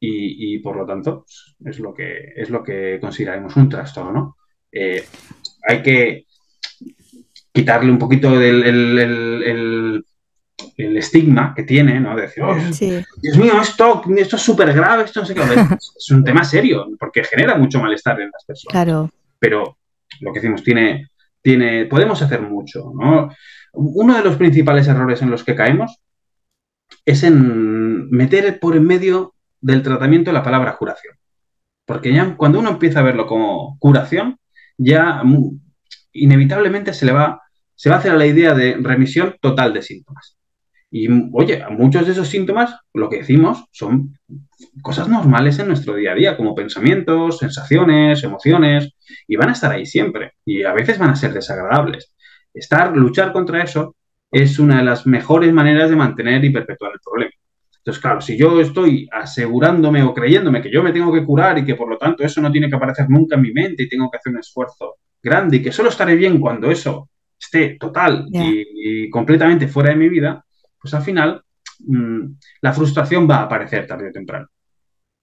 y, 0.00 0.58
por 0.58 0.76
lo 0.76 0.84
tanto 0.84 1.24
pues, 1.60 1.76
es 1.76 1.78
lo 1.78 1.94
que 1.94 2.32
es 2.34 2.50
lo 2.50 2.64
que 2.64 2.98
consideraremos 3.00 3.54
un 3.54 3.68
trastorno. 3.68 4.36
hay 4.72 5.82
que 5.84 6.24
quitarle 7.52 7.92
un 7.92 7.98
poquito 7.98 8.36
del 8.36 8.64
el, 8.64 10.04
estigma 10.76 11.54
que 11.54 11.62
tiene, 11.62 11.98
¿no? 12.00 12.14
De 12.14 12.22
decir, 12.22 12.42
oh, 12.42 12.54
Dios 12.54 13.38
mío, 13.38 13.60
esto, 13.60 14.02
esto 14.16 14.36
es 14.36 14.42
súper 14.42 14.72
grave, 14.72 15.04
esto 15.04 15.20
no 15.20 15.26
sé 15.26 15.34
qué. 15.34 15.40
es 15.96 16.10
un 16.10 16.24
tema 16.24 16.44
serio, 16.44 16.86
porque 16.98 17.24
genera 17.24 17.56
mucho 17.56 17.80
malestar 17.80 18.20
en 18.20 18.30
las 18.32 18.44
personas. 18.44 18.72
Claro. 18.72 19.10
Pero 19.38 19.78
lo 20.20 20.32
que 20.32 20.40
decimos, 20.40 20.62
tiene, 20.62 21.08
tiene, 21.42 21.86
podemos 21.86 22.20
hacer 22.22 22.42
mucho, 22.42 22.92
¿no? 22.94 23.30
Uno 23.72 24.16
de 24.16 24.22
los 24.22 24.36
principales 24.36 24.86
errores 24.88 25.22
en 25.22 25.30
los 25.30 25.44
que 25.44 25.54
caemos 25.54 26.00
es 27.04 27.22
en 27.22 28.10
meter 28.10 28.58
por 28.58 28.76
en 28.76 28.86
medio 28.86 29.34
del 29.60 29.82
tratamiento 29.82 30.32
la 30.32 30.42
palabra 30.42 30.76
curación. 30.76 31.14
Porque 31.84 32.12
ya 32.12 32.36
cuando 32.36 32.58
uno 32.58 32.70
empieza 32.70 33.00
a 33.00 33.04
verlo 33.04 33.26
como 33.26 33.78
curación, 33.78 34.38
ya 34.76 35.22
inevitablemente 36.12 36.92
se 36.92 37.06
le 37.06 37.12
va 37.12 37.42
se 37.76 37.90
va 37.90 37.96
a 37.96 37.98
hacer 37.98 38.10
a 38.10 38.16
la 38.16 38.26
idea 38.26 38.54
de 38.54 38.78
remisión 38.80 39.36
total 39.40 39.72
de 39.72 39.82
síntomas. 39.82 40.35
Y 40.90 41.08
oye, 41.32 41.64
muchos 41.70 42.06
de 42.06 42.12
esos 42.12 42.28
síntomas, 42.28 42.76
lo 42.94 43.08
que 43.08 43.18
decimos, 43.18 43.64
son 43.72 44.18
cosas 44.82 45.08
normales 45.08 45.58
en 45.58 45.68
nuestro 45.68 45.94
día 45.94 46.12
a 46.12 46.14
día, 46.14 46.36
como 46.36 46.54
pensamientos, 46.54 47.38
sensaciones, 47.38 48.22
emociones, 48.22 48.92
y 49.26 49.36
van 49.36 49.50
a 49.50 49.52
estar 49.52 49.72
ahí 49.72 49.84
siempre, 49.84 50.32
y 50.44 50.62
a 50.62 50.72
veces 50.72 50.98
van 50.98 51.10
a 51.10 51.16
ser 51.16 51.32
desagradables. 51.32 52.14
Estar, 52.54 52.96
luchar 52.96 53.32
contra 53.32 53.62
eso, 53.62 53.96
es 54.30 54.58
una 54.58 54.78
de 54.78 54.84
las 54.84 55.06
mejores 55.06 55.52
maneras 55.52 55.90
de 55.90 55.96
mantener 55.96 56.44
y 56.44 56.50
perpetuar 56.50 56.92
el 56.94 57.00
problema. 57.00 57.32
Entonces, 57.86 58.02
claro, 58.02 58.20
si 58.20 58.36
yo 58.36 58.60
estoy 58.60 59.08
asegurándome 59.12 60.02
o 60.02 60.12
creyéndome 60.12 60.60
que 60.60 60.72
yo 60.72 60.82
me 60.82 60.92
tengo 60.92 61.12
que 61.12 61.24
curar 61.24 61.56
y 61.58 61.64
que 61.64 61.76
por 61.76 61.88
lo 61.88 61.96
tanto 61.96 62.24
eso 62.24 62.40
no 62.40 62.50
tiene 62.50 62.68
que 62.68 62.74
aparecer 62.74 63.08
nunca 63.08 63.36
en 63.36 63.42
mi 63.42 63.52
mente 63.52 63.84
y 63.84 63.88
tengo 63.88 64.10
que 64.10 64.16
hacer 64.16 64.32
un 64.32 64.40
esfuerzo 64.40 64.96
grande 65.22 65.58
y 65.58 65.62
que 65.62 65.70
solo 65.70 65.90
estaré 65.90 66.16
bien 66.16 66.40
cuando 66.40 66.68
eso 66.68 67.08
esté 67.38 67.76
total 67.78 68.26
y, 68.32 69.08
completamente 69.08 69.68
fuera 69.68 69.90
de 69.90 69.96
mi 69.96 70.08
vida, 70.08 70.44
pues 70.86 70.94
al 70.94 71.02
final 71.02 71.42
mm, 71.80 72.20
la 72.62 72.72
frustración 72.72 73.28
va 73.28 73.38
a 73.38 73.42
aparecer 73.42 73.88
tarde 73.88 74.10
o 74.10 74.12
temprano. 74.12 74.46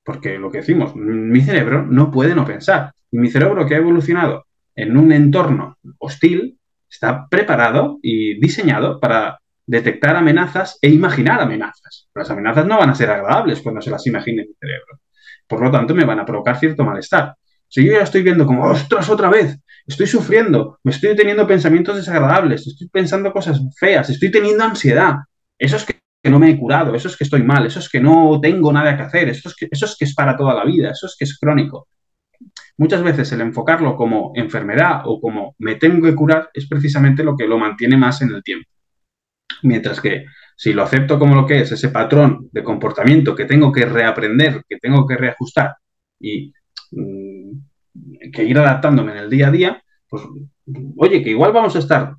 Porque 0.03 0.37
lo 0.37 0.51
que 0.51 0.57
decimos, 0.57 0.93
mi 0.93 1.39
cerebro 1.39 1.85
no 1.85 2.11
puede 2.11 2.35
no 2.35 2.43
pensar. 2.43 2.91
Y 3.09 3.17
mi 3.17 3.29
cerebro 3.29 3.65
que 3.65 3.75
ha 3.75 3.77
evolucionado 3.77 4.45
en 4.75 4.97
un 4.97 5.13
entorno 5.13 5.77
hostil 5.99 6.59
está 6.89 7.27
preparado 7.29 7.99
y 8.01 8.37
diseñado 8.41 8.99
para 8.99 9.39
detectar 9.65 10.17
amenazas 10.17 10.77
e 10.81 10.89
imaginar 10.89 11.39
amenazas. 11.39 12.09
Las 12.13 12.29
amenazas 12.29 12.65
no 12.65 12.77
van 12.77 12.89
a 12.89 12.95
ser 12.95 13.09
agradables 13.09 13.61
cuando 13.61 13.79
se 13.79 13.89
las 13.89 14.05
imagine 14.05 14.45
mi 14.45 14.53
cerebro. 14.59 14.99
Por 15.47 15.61
lo 15.61 15.71
tanto, 15.71 15.95
me 15.95 16.03
van 16.03 16.19
a 16.19 16.25
provocar 16.25 16.59
cierto 16.59 16.83
malestar. 16.83 17.35
Si 17.69 17.85
yo 17.85 17.93
ya 17.93 18.01
estoy 18.01 18.23
viendo 18.23 18.45
como, 18.45 18.65
ostras, 18.65 19.09
otra 19.09 19.29
vez, 19.29 19.57
estoy 19.87 20.07
sufriendo, 20.07 20.79
me 20.83 20.91
estoy 20.91 21.15
teniendo 21.15 21.47
pensamientos 21.47 21.95
desagradables, 21.95 22.67
estoy 22.67 22.89
pensando 22.89 23.31
cosas 23.31 23.61
feas, 23.79 24.09
estoy 24.09 24.29
teniendo 24.29 24.65
ansiedad. 24.65 25.15
Eso 25.63 25.77
es 25.77 25.85
que, 25.85 26.29
no 26.29 26.39
me 26.39 26.49
he 26.49 26.57
curado, 26.57 26.93
eso 26.93 27.07
es 27.07 27.15
que 27.15 27.23
estoy 27.23 27.41
mal, 27.41 27.65
eso 27.65 27.79
es 27.79 27.89
que 27.89 28.01
no 28.01 28.37
tengo 28.41 28.73
nada 28.73 28.97
que 28.97 29.03
hacer, 29.03 29.29
eso 29.29 29.47
es 29.47 29.55
que, 29.55 29.69
eso 29.71 29.85
es 29.85 29.95
que 29.97 30.03
es 30.03 30.13
para 30.13 30.35
toda 30.35 30.53
la 30.53 30.65
vida, 30.65 30.91
eso 30.91 31.05
es 31.05 31.15
que 31.17 31.23
es 31.23 31.39
crónico. 31.39 31.87
Muchas 32.77 33.01
veces 33.01 33.31
el 33.31 33.39
enfocarlo 33.39 33.95
como 33.95 34.33
enfermedad 34.35 35.03
o 35.05 35.21
como 35.21 35.55
me 35.59 35.75
tengo 35.75 36.05
que 36.05 36.15
curar 36.15 36.49
es 36.53 36.67
precisamente 36.67 37.23
lo 37.23 37.37
que 37.37 37.47
lo 37.47 37.57
mantiene 37.57 37.95
más 37.95 38.21
en 38.21 38.31
el 38.31 38.43
tiempo. 38.43 38.67
Mientras 39.61 40.01
que 40.01 40.25
si 40.57 40.73
lo 40.73 40.83
acepto 40.83 41.17
como 41.17 41.33
lo 41.33 41.47
que 41.47 41.61
es, 41.61 41.71
ese 41.71 41.87
patrón 41.89 42.49
de 42.51 42.61
comportamiento 42.61 43.33
que 43.33 43.45
tengo 43.45 43.71
que 43.71 43.85
reaprender, 43.85 44.63
que 44.67 44.79
tengo 44.79 45.07
que 45.07 45.15
reajustar 45.15 45.77
y 46.19 46.51
mm, 46.91 48.31
que 48.33 48.43
ir 48.43 48.57
adaptándome 48.57 49.13
en 49.13 49.19
el 49.19 49.29
día 49.29 49.47
a 49.47 49.51
día, 49.51 49.83
pues 50.09 50.23
oye, 50.97 51.23
que 51.23 51.29
igual 51.29 51.53
vamos 51.53 51.73
a 51.77 51.79
estar 51.79 52.15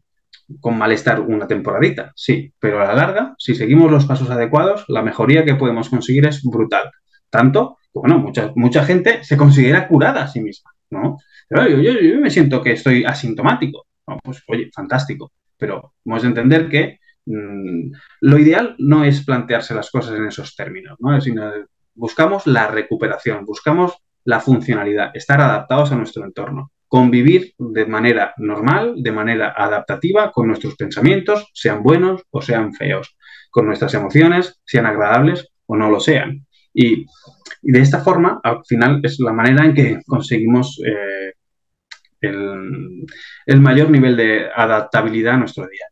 con 0.61 0.77
malestar 0.77 1.21
una 1.21 1.47
temporadita, 1.47 2.13
sí, 2.15 2.53
pero 2.59 2.83
a 2.83 2.87
la 2.87 2.95
larga, 2.95 3.35
si 3.39 3.55
seguimos 3.55 3.91
los 3.91 4.07
pasos 4.07 4.31
adecuados, 4.31 4.85
la 4.89 5.03
mejoría 5.03 5.45
que 5.45 5.55
podemos 5.55 5.89
conseguir 5.89 6.27
es 6.27 6.43
brutal. 6.43 6.91
Tanto 7.31 7.79
bueno, 7.95 8.19
mucha, 8.19 8.53
mucha 8.57 8.85
gente 8.85 9.23
se 9.23 9.37
considera 9.37 9.87
curada 9.87 10.25
a 10.25 10.29
sí 10.29 10.41
misma, 10.41 10.73
¿no? 10.91 11.19
Pero 11.49 11.69
yo, 11.69 11.93
yo, 11.93 12.21
me 12.21 12.31
siento 12.31 12.61
que 12.61 12.73
estoy 12.73 13.05
asintomático. 13.05 13.87
pues, 14.23 14.43
oye, 14.49 14.71
fantástico. 14.75 15.33
Pero 15.57 15.95
hemos 16.05 16.23
de 16.23 16.29
entender 16.29 16.69
que 16.69 16.99
mm, 17.27 17.93
lo 18.23 18.39
ideal 18.39 18.75
no 18.79 19.05
es 19.05 19.25
plantearse 19.25 19.75
las 19.75 19.91
cosas 19.91 20.17
en 20.17 20.27
esos 20.27 20.57
términos, 20.57 20.97
¿no? 20.99 21.21
Sino 21.21 21.51
buscamos 21.95 22.47
la 22.49 22.67
recuperación, 22.67 23.45
buscamos 23.45 23.97
la 24.25 24.41
funcionalidad, 24.41 25.13
estar 25.15 25.41
adaptados 25.41 25.93
a 25.93 25.97
nuestro 25.97 26.25
entorno, 26.25 26.73
convivir 26.95 27.55
de 27.59 27.87
manera 27.87 28.35
normal, 28.37 28.95
de 28.99 29.11
manera 29.11 29.53
adaptativa 29.57 30.31
con 30.31 30.47
nuestros 30.47 30.77
pensamientos, 30.77 31.51
sean 31.53 31.83
buenos 31.83 32.23
o 32.31 32.41
sean 32.41 32.73
feos, 32.73 33.17
con 33.51 33.67
nuestras 33.67 33.95
emociones, 33.95 34.61
sean 34.65 34.87
agradables 34.87 35.49
o 35.67 35.75
no 35.75 35.91
lo 35.91 35.99
sean. 35.99 36.47
Y, 36.73 37.05
de 37.63 37.81
esta 37.81 37.99
forma, 37.99 38.39
al 38.45 38.65
final, 38.65 39.01
es 39.03 39.19
la 39.19 39.33
manera 39.33 39.65
en 39.65 39.75
que 39.75 39.99
conseguimos 40.07 40.81
eh, 40.87 41.33
el, 42.21 43.05
el 43.47 43.61
mayor 43.61 43.91
nivel 43.91 44.17
de 44.17 44.47
adaptabilidad 44.55 45.35
a 45.35 45.39
nuestro 45.39 45.67
día. 45.67 45.87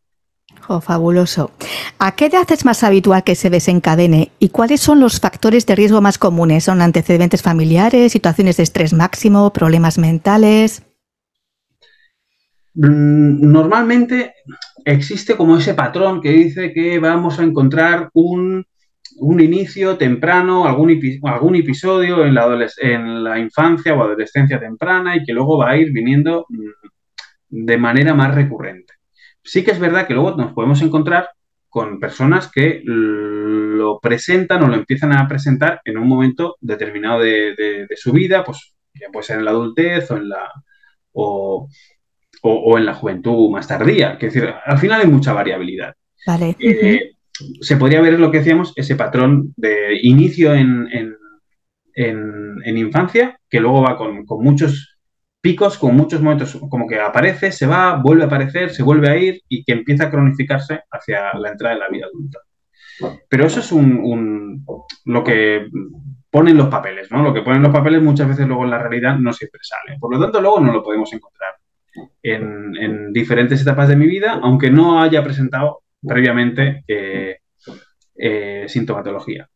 Oh, 0.69 0.79
fabuloso. 0.79 1.51
¿A 1.99 2.15
qué 2.15 2.27
edad 2.27 2.49
es 2.49 2.63
más 2.63 2.81
habitual 2.81 3.25
que 3.25 3.35
se 3.35 3.49
desencadene 3.49 4.31
y 4.39 4.49
cuáles 4.49 4.79
son 4.79 5.01
los 5.01 5.19
factores 5.19 5.65
de 5.65 5.75
riesgo 5.75 5.99
más 5.99 6.17
comunes? 6.17 6.63
¿Son 6.63 6.81
antecedentes 6.81 7.41
familiares, 7.41 8.13
situaciones 8.13 8.55
de 8.55 8.63
estrés 8.63 8.93
máximo, 8.93 9.51
problemas 9.51 9.97
mentales? 9.97 10.83
Mm, 12.75 13.51
normalmente 13.51 14.35
existe 14.85 15.35
como 15.37 15.57
ese 15.57 15.73
patrón 15.75 16.21
que 16.21 16.31
dice 16.31 16.73
que 16.73 16.99
vamos 16.99 17.39
a 17.39 17.43
encontrar 17.43 18.09
un, 18.13 18.65
inicio 19.39 19.97
temprano, 19.97 20.65
algún, 20.65 20.99
algún 21.23 21.55
episodio 21.55 22.25
en 22.25 22.33
la, 22.33 22.67
en 22.81 23.23
la 23.23 23.39
infancia 23.39 23.93
o 23.93 24.03
adolescencia 24.03 24.59
temprana 24.59 25.15
y 25.15 25.23
que 25.23 25.33
luego 25.33 25.59
va 25.59 25.71
a 25.71 25.77
ir 25.77 25.91
viniendo 25.91 26.45
mm, 26.49 27.65
de 27.65 27.77
manera 27.77 28.13
más 28.15 28.33
recurrente. 28.33 28.93
Sí 29.43 29.63
que 29.63 29.71
es 29.71 29.79
verdad 29.79 30.07
que 30.07 30.13
luego 30.13 30.35
nos 30.35 30.53
podemos 30.53 30.81
encontrar 30.81 31.29
con 31.69 31.99
personas 31.99 32.51
que 32.51 32.81
lo 32.85 33.99
presentan 33.99 34.63
o 34.63 34.67
lo 34.67 34.75
empiezan 34.75 35.11
a 35.13 35.27
presentar 35.27 35.81
en 35.85 35.97
un 35.97 36.07
momento 36.07 36.55
determinado 36.61 37.19
de, 37.19 37.87
su 37.95 38.11
vida, 38.11 38.43
pues 38.43 38.75
ya 38.93 39.07
puede 39.11 39.25
ser 39.25 39.39
en 39.39 39.45
la 39.45 39.51
adultez 39.51 40.09
o 40.11 40.17
en 40.17 40.29
la, 40.29 40.51
o, 41.13 41.67
en 42.43 42.85
la 42.85 42.93
juventud 42.93 43.49
más 43.49 43.67
tardía. 43.67 44.13
Es 44.13 44.33
decir, 44.33 44.53
al 44.65 44.77
final 44.77 45.01
hay 45.01 45.07
mucha 45.07 45.33
variabilidad. 45.33 45.95
Vale. 46.27 46.55
Eh, 46.59 47.11
se 47.61 47.77
podría 47.77 48.01
ver 48.01 48.19
lo 48.19 48.31
que 48.31 48.39
decíamos, 48.39 48.73
ese 48.75 48.95
patrón 48.95 49.53
de 49.55 49.99
inicio 50.01 50.53
en, 50.53 51.15
infancia, 52.65 53.39
que 53.49 53.59
luego 53.59 53.81
va 53.81 53.97
con, 53.97 54.25
con 54.25 54.43
muchos 54.43 54.93
picos 55.43 55.77
con 55.77 55.93
muchos 55.93 56.21
momentos 56.21 56.57
como 56.69 56.87
que 56.87 57.01
aparece, 57.01 57.51
se 57.51 57.67
va, 57.67 57.97
vuelve 57.97 58.23
a 58.23 58.27
aparecer, 58.27 58.69
se 58.69 58.81
vuelve 58.81 59.09
a 59.09 59.17
ir 59.17 59.41
y 59.49 59.65
que 59.65 59.73
empieza 59.73 60.05
a 60.05 60.09
cronificarse 60.09 60.83
hacia 60.89 61.33
la 61.33 61.49
entrada 61.49 61.75
de 61.75 61.81
la 61.81 61.89
vida 61.89 62.05
adulta. 62.05 62.39
Pero 63.27 63.45
eso 63.45 63.59
es 63.59 63.69
un, 63.73 64.65
lo 65.03 65.23
que 65.23 65.67
ponen 66.29 66.55
los 66.55 66.69
papeles, 66.69 67.11
¿no? 67.11 67.21
Lo 67.21 67.33
que 67.33 67.41
ponen 67.41 67.61
los 67.61 67.73
papeles 67.73 68.01
muchas 68.01 68.29
veces 68.29 68.47
luego 68.47 68.63
en 68.63 68.69
la 68.69 68.77
realidad 68.77 69.17
no 69.17 69.33
siempre 69.33 69.59
sale. 69.63 69.99
Por 69.99 70.15
lo 70.15 70.21
tanto, 70.21 70.39
luego 70.39 70.61
no 70.61 70.71
lo 70.71 70.81
podemos 70.81 71.11
encontrar 71.11 71.55
en, 72.21 73.13
diferentes 73.13 73.61
etapas 73.61 73.87
de 73.87 73.95
mi 73.95 74.07
vida, 74.07 74.39
aunque 74.41 74.71
no 74.71 75.01
haya 75.01 75.23
presentado 75.23 75.83
previamente 76.01 76.83
eh, 76.87 77.37
eh, 78.15 78.65
sintomatología. 78.67 79.49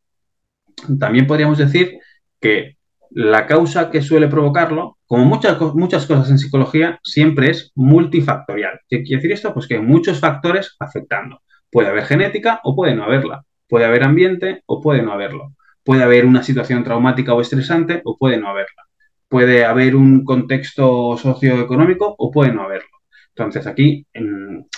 También 1.00 1.26
podríamos 1.26 1.58
decir 1.58 2.00
que 2.40 2.78
la 3.12 3.48
causa 3.48 3.90
que 3.90 4.02
suele 4.02 4.28
provocarlo, 4.28 4.98
como 5.06 5.26
muchas, 5.26 5.60
muchas 5.74 6.06
cosas 6.06 6.30
en 6.30 6.38
psicología, 6.38 7.00
siempre 7.04 7.50
es 7.50 7.72
multifactorial. 7.76 8.82
¿Qué 8.88 9.04
quiere 9.04 9.18
decir 9.18 9.32
esto? 9.32 9.54
Pues 9.54 9.68
que 9.68 9.76
hay 9.76 9.82
muchos 9.82 10.20
factores 10.20 10.76
afectando. 10.80 11.42
Puede 11.72 11.90
haber 11.90 12.06
genética 12.06 12.60
o 12.64 12.76
puede 12.76 12.96
no 12.96 13.04
haberla. 13.04 13.44
Puede 13.68 13.86
haber 13.86 14.04
ambiente 14.04 14.64
o 14.66 14.82
puede 14.82 15.02
no 15.02 15.14
haberlo. 15.14 15.54
Puede 15.84 16.04
haber 16.04 16.26
una 16.26 16.44
situación 16.44 16.84
traumática 16.84 17.34
o 17.34 17.42
estresante 17.42 18.02
o 18.04 18.18
puede 18.18 18.38
no 18.38 18.50
haberla. 18.50 18.87
Puede 19.28 19.66
haber 19.66 19.96
un 19.96 20.24
contexto 20.24 21.18
socioeconómico 21.18 22.16
o 22.18 22.32
puede 22.32 22.54
no 22.54 22.64
haberlo. 22.64 22.88
Entonces 23.30 23.68
aquí 23.68 24.06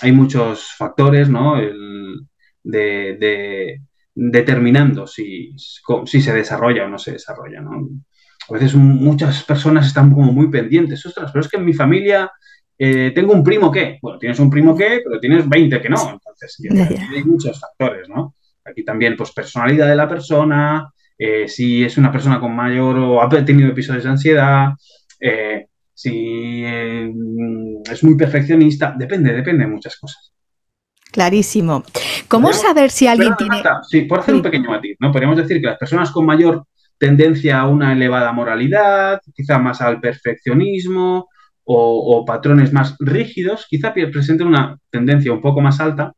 hay 0.02 0.12
muchos 0.12 0.74
factores 0.76 1.28
¿no? 1.28 1.56
de, 2.62 3.80
determinando 4.14 5.06
si, 5.06 5.54
si 6.04 6.20
se 6.20 6.32
desarrolla 6.34 6.84
o 6.84 6.88
no 6.88 6.98
se 6.98 7.12
desarrolla. 7.12 7.60
¿no? 7.60 7.88
A 8.48 8.52
veces 8.52 8.74
muchas 8.74 9.44
personas 9.44 9.86
están 9.86 10.12
como 10.12 10.32
muy 10.32 10.50
pendientes, 10.50 11.04
ostras, 11.06 11.30
pero 11.32 11.44
es 11.44 11.48
que 11.48 11.56
en 11.56 11.64
mi 11.64 11.72
familia 11.72 12.30
eh, 12.76 13.12
tengo 13.14 13.32
un 13.32 13.44
primo 13.44 13.70
que, 13.70 13.98
bueno, 14.02 14.18
tienes 14.18 14.40
un 14.40 14.50
primo 14.50 14.76
que, 14.76 15.02
pero 15.04 15.20
tienes 15.20 15.48
20 15.48 15.80
que 15.80 15.88
no, 15.88 16.10
entonces 16.10 16.58
hay 17.14 17.22
muchos 17.24 17.60
factores, 17.60 18.08
¿no? 18.08 18.34
Aquí 18.64 18.84
también, 18.84 19.16
pues, 19.16 19.32
personalidad 19.32 19.86
de 19.86 19.96
la 19.96 20.08
persona, 20.08 20.90
eh, 21.22 21.46
si 21.48 21.84
es 21.84 21.98
una 21.98 22.10
persona 22.10 22.40
con 22.40 22.56
mayor 22.56 22.98
o 22.98 23.22
ha 23.22 23.28
tenido 23.44 23.68
episodios 23.68 24.04
de 24.04 24.10
ansiedad, 24.10 24.70
eh, 25.20 25.66
si 25.92 26.64
es 26.64 28.02
muy 28.02 28.16
perfeccionista, 28.16 28.94
depende, 28.96 29.34
depende 29.34 29.64
de 29.64 29.70
muchas 29.70 29.98
cosas. 29.98 30.32
Clarísimo. 31.12 31.84
¿Cómo 32.26 32.54
saber 32.54 32.90
si 32.90 33.06
alguien 33.06 33.34
tiene... 33.36 33.62
sí, 33.86 34.02
por 34.02 34.20
hacer 34.20 34.34
un 34.34 34.40
pequeño 34.40 34.70
matiz, 34.70 34.96
¿no? 34.98 35.12
Podríamos 35.12 35.36
decir 35.36 35.60
que 35.60 35.66
las 35.66 35.76
personas 35.76 36.10
con 36.10 36.24
mayor 36.24 36.64
tendencia 36.96 37.60
a 37.60 37.66
una 37.66 37.92
elevada 37.92 38.32
moralidad, 38.32 39.20
quizá 39.34 39.58
más 39.58 39.82
al 39.82 40.00
perfeccionismo 40.00 41.28
o, 41.64 42.24
patrones 42.24 42.72
más 42.72 42.96
rígidos, 42.98 43.66
quizá 43.68 43.92
presenten 43.92 44.46
una 44.46 44.78
tendencia 44.88 45.32
un 45.32 45.42
poco 45.42 45.60
más 45.60 45.80
alta 45.80 46.14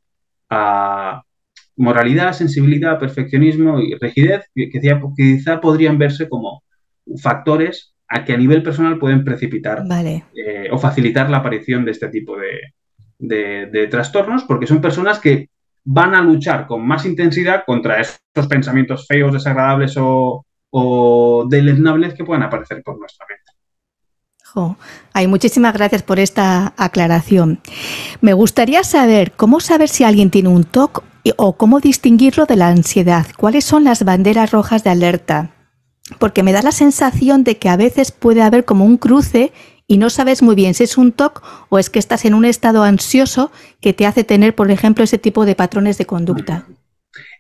a 0.49 1.23
moralidad, 1.77 2.33
sensibilidad, 2.33 2.99
perfeccionismo 2.99 3.81
y 3.81 3.95
rigidez, 3.95 4.45
que 4.55 4.71
quizá, 5.17 5.61
podrían 5.61 5.99
verse 5.99 6.29
como 6.29 6.63
factores 7.21 7.95
a 8.09 8.25
que 8.25 8.35
a 8.35 8.37
nivel 8.37 8.63
personal 8.63 8.99
pueden 8.99 9.25
precipitar 9.25 9.83
eh, 10.35 10.69
o 10.71 10.79
facilitar 10.79 11.31
la 11.31 11.39
aparición 11.39 11.85
de 11.85 11.91
este 11.93 12.09
tipo 12.09 12.37
de 13.19 13.87
trastornos, 13.91 14.45
porque 14.45 14.67
son 14.67 14.81
personas 14.81 15.19
que 15.19 15.49
van 15.85 16.15
a 16.15 16.23
luchar 16.23 16.67
con 16.67 16.87
más 16.87 17.05
intensidad 17.07 17.65
contra 17.67 18.01
esos 18.01 18.47
pensamientos 18.49 19.07
feos, 19.07 19.33
desagradables 19.33 19.97
o, 19.97 20.45
o 20.71 21.47
deleznables 21.49 22.15
que 22.15 22.25
puedan 22.25 22.43
aparecer 22.43 22.83
por 22.83 22.99
nuestra 22.99 23.27
mente. 23.29 23.43
Ay, 25.13 25.29
muchísimas 25.29 25.73
gracias 25.73 26.03
por 26.03 26.19
esta 26.19 26.75
aclaración. 26.77 27.61
Me 28.21 28.35
gustaría 28.35 28.85
saber 28.85 29.33
cómo 29.33 29.61
saber 29.61 29.89
si 29.89 30.05
alguien 30.05 30.31
tiene 30.31 30.51
un 30.51 30.65
TOC 30.65 31.03
o 31.37 31.57
cómo 31.57 31.81
distinguirlo 31.81 32.47
de 32.47 32.57
la 32.57 32.69
ansiedad. 32.69 33.27
¿Cuáles 33.37 33.65
son 33.65 33.85
las 33.85 34.05
banderas 34.05 34.51
rojas 34.51 34.85
de 34.85 34.91
alerta? 34.91 35.55
Porque 36.19 36.43
me 36.43 36.53
da 36.53 36.63
la 36.63 36.73
sensación 36.73 37.45
de 37.45 37.59
que 37.59 37.69
a 37.69 37.77
veces 37.77 38.13
puede 38.13 38.43
haber 38.43 38.65
como 38.65 38.85
un 38.85 38.97
cruce 38.97 39.53
y 39.87 39.99
no 39.99 40.11
sabes 40.11 40.43
muy 40.43 40.55
bien 40.55 40.75
si 40.75 40.85
es 40.85 40.99
un 40.99 41.13
TOC 41.13 41.43
o 41.69 41.79
es 41.79 41.91
que 41.91 41.99
estás 41.99 42.25
en 42.25 42.35
un 42.35 42.45
estado 42.45 42.83
ansioso 42.83 43.53
que 43.81 43.93
te 43.93 44.07
hace 44.07 44.25
tener, 44.25 44.55
por 44.55 44.71
ejemplo, 44.71 45.05
ese 45.05 45.19
tipo 45.19 45.45
de 45.45 45.55
patrones 45.55 45.99
de 45.99 46.07
conducta. 46.07 46.67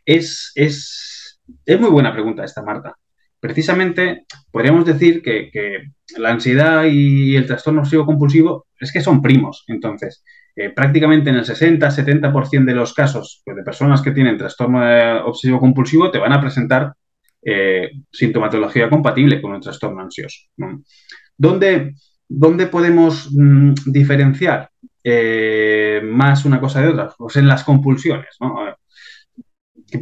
Es, 0.04 0.52
es, 0.54 1.40
es 1.64 1.80
muy 1.80 1.90
buena 1.90 2.12
pregunta 2.12 2.44
esta, 2.44 2.62
Marta 2.62 2.96
precisamente 3.42 4.24
podríamos 4.52 4.86
decir 4.86 5.20
que, 5.20 5.50
la 6.16 6.30
ansiedad 6.30 6.84
y 6.84 7.34
el 7.36 7.46
trastorno 7.46 7.80
obsesivo 7.80 8.04
compulsivo 8.04 8.66
es 8.78 8.92
que 8.92 9.00
son 9.00 9.22
primos. 9.22 9.64
Entonces, 9.66 10.22
eh, 10.54 10.70
prácticamente 10.70 11.30
en 11.30 11.36
el 11.36 11.44
60-70% 11.44 12.64
de 12.64 12.74
los 12.74 12.92
casos 12.92 13.42
de 13.46 13.62
personas 13.62 14.02
que 14.02 14.10
tienen 14.10 14.36
trastorno 14.36 15.24
obsesivo 15.24 15.58
compulsivo 15.58 16.10
te 16.10 16.18
van 16.18 16.32
a 16.32 16.40
presentar 16.40 16.92
eh, 17.44 17.90
sintomatología 18.10 18.90
compatible 18.90 19.40
con 19.40 19.54
el 19.54 19.60
trastorno 19.60 20.02
ansioso. 20.02 20.42
¿Dónde, 21.36 21.94
podemos 22.70 23.30
mm, 23.32 23.74
diferenciar 23.86 24.70
eh, 25.02 26.00
más 26.04 26.44
una 26.44 26.60
cosa 26.60 26.82
de 26.82 26.88
otra? 26.88 27.12
Pues 27.16 27.36
en 27.36 27.48
las 27.48 27.64
compulsiones. 27.64 28.36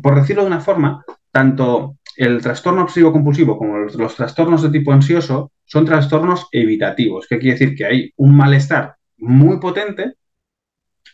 por 0.02 0.14
decirlo 0.16 0.42
de 0.42 0.48
una 0.48 0.60
forma, 0.60 1.04
tanto 1.30 1.96
el 2.16 2.42
trastorno 2.42 2.82
obsesivo 2.82 3.12
compulsivo 3.12 3.56
como 3.56 3.78
los, 3.78 4.16
trastornos 4.16 4.62
de 4.62 4.70
tipo 4.70 4.92
ansioso 4.92 5.52
son 5.64 5.84
trastornos 5.84 6.48
evitativos, 6.52 7.26
que 7.26 7.38
quiere 7.38 7.58
decir 7.58 7.76
que 7.76 7.86
hay 7.86 8.12
un 8.16 8.36
malestar 8.36 8.96
muy 9.16 9.58
potente 9.60 10.16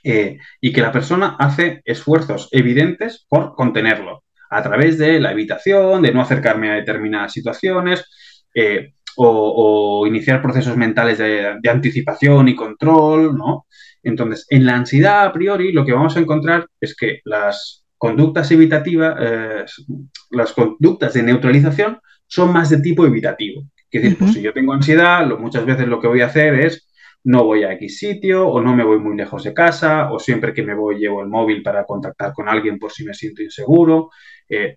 eh, 0.08 0.38
y 0.60 0.72
que 0.72 0.82
la 0.82 0.92
persona 0.92 1.34
hace 1.36 1.82
esfuerzos 1.84 2.48
evidentes 2.52 3.26
por 3.28 3.56
contenerlo 3.56 4.22
a 4.48 4.62
través 4.62 4.98
de 4.98 5.18
la 5.18 5.32
evitación, 5.32 6.02
de 6.02 6.12
no 6.12 6.20
acercarme 6.20 6.70
a 6.70 6.74
determinadas 6.74 7.32
situaciones 7.32 8.04
eh, 8.54 8.92
o, 9.16 10.06
iniciar 10.06 10.40
procesos 10.40 10.76
mentales 10.76 11.18
de, 11.18 11.56
de, 11.60 11.70
anticipación 11.70 12.46
y 12.46 12.54
control, 12.54 13.36
¿no? 13.36 13.66
Entonces, 14.04 14.46
en 14.50 14.64
la 14.64 14.76
ansiedad 14.76 15.24
a 15.24 15.32
priori 15.32 15.72
lo 15.72 15.84
que 15.84 15.92
vamos 15.92 16.16
a 16.16 16.20
encontrar 16.20 16.68
es 16.80 16.94
que 16.94 17.20
las 17.24 17.84
conductas 17.98 18.48
evitativas, 18.52 19.16
eh, 19.20 19.64
las 20.30 20.52
conductas 20.52 21.14
de 21.14 21.24
neutralización 21.24 21.98
son 22.28 22.52
más 22.52 22.70
de 22.70 22.80
tipo 22.80 23.04
evitativo. 23.04 23.64
Es 23.90 24.02
decir, 24.02 24.18
pues 24.18 24.34
si 24.34 24.42
yo 24.42 24.52
tengo 24.52 24.72
ansiedad, 24.72 25.26
lo, 25.26 25.38
muchas 25.38 25.66
veces 25.66 25.88
lo 25.88 26.00
que 26.00 26.06
voy 26.06 26.20
a 26.20 26.26
hacer 26.26 26.54
es 26.54 26.86
no 27.26 27.44
voy 27.44 27.64
a 27.64 27.72
X 27.72 27.98
sitio 27.98 28.46
o 28.48 28.60
no 28.60 28.74
me 28.74 28.84
voy 28.84 29.00
muy 29.00 29.16
lejos 29.16 29.42
de 29.42 29.52
casa 29.52 30.12
o 30.12 30.18
siempre 30.20 30.54
que 30.54 30.62
me 30.62 30.74
voy 30.74 30.98
llevo 30.98 31.22
el 31.22 31.28
móvil 31.28 31.60
para 31.60 31.84
contactar 31.84 32.32
con 32.32 32.48
alguien 32.48 32.78
por 32.78 32.92
si 32.92 33.04
me 33.04 33.14
siento 33.14 33.42
inseguro 33.42 34.10
eh, 34.48 34.76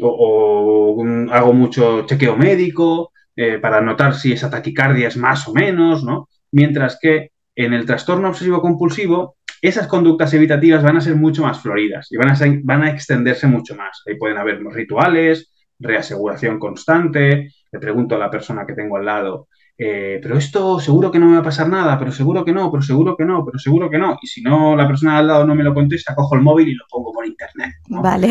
o, 0.00 1.04
hago 1.30 1.52
mucho 1.52 2.04
chequeo 2.04 2.36
médico 2.36 3.12
eh, 3.36 3.58
para 3.60 3.80
notar 3.80 4.14
si 4.14 4.32
esa 4.32 4.50
taquicardia 4.50 5.06
es 5.06 5.16
más 5.16 5.46
o 5.46 5.54
menos, 5.54 6.02
¿no? 6.02 6.28
Mientras 6.50 6.98
que 7.00 7.30
en 7.54 7.72
el 7.74 7.86
trastorno 7.86 8.28
obsesivo 8.28 8.60
compulsivo 8.60 9.36
esas 9.62 9.86
conductas 9.86 10.34
evitativas 10.34 10.82
van 10.82 10.96
a 10.96 11.00
ser 11.00 11.14
mucho 11.14 11.42
más 11.42 11.60
floridas 11.60 12.08
y 12.10 12.16
van 12.16 12.30
a, 12.30 12.36
van 12.64 12.82
a 12.82 12.90
extenderse 12.90 13.46
mucho 13.46 13.76
más. 13.76 14.02
Ahí 14.06 14.16
pueden 14.16 14.38
haber 14.38 14.60
rituales, 14.64 15.52
reaseguración 15.78 16.58
constante, 16.58 17.52
le 17.70 17.78
pregunto 17.78 18.16
a 18.16 18.18
la 18.18 18.30
persona 18.30 18.66
que 18.66 18.74
tengo 18.74 18.96
al 18.96 19.04
lado, 19.04 19.48
eh, 19.78 20.18
pero 20.22 20.38
esto 20.38 20.80
seguro 20.80 21.10
que 21.10 21.18
no 21.18 21.26
me 21.26 21.34
va 21.34 21.40
a 21.40 21.44
pasar 21.44 21.68
nada, 21.68 21.98
pero 21.98 22.10
seguro 22.10 22.44
que 22.44 22.52
no, 22.52 22.70
pero 22.70 22.82
seguro 22.82 23.16
que 23.16 23.24
no, 23.24 23.44
pero 23.44 23.58
seguro 23.58 23.90
que 23.90 23.98
no. 23.98 24.16
Y 24.22 24.26
si 24.26 24.42
no, 24.42 24.74
la 24.74 24.86
persona 24.86 25.18
al 25.18 25.26
lado 25.26 25.46
no 25.46 25.54
me 25.54 25.64
lo 25.64 25.74
contesta, 25.74 26.14
cojo 26.14 26.34
el 26.34 26.42
móvil 26.42 26.68
y 26.68 26.74
lo 26.74 26.84
pongo 26.88 27.12
por 27.12 27.26
internet. 27.26 27.74
Vale. 27.88 28.30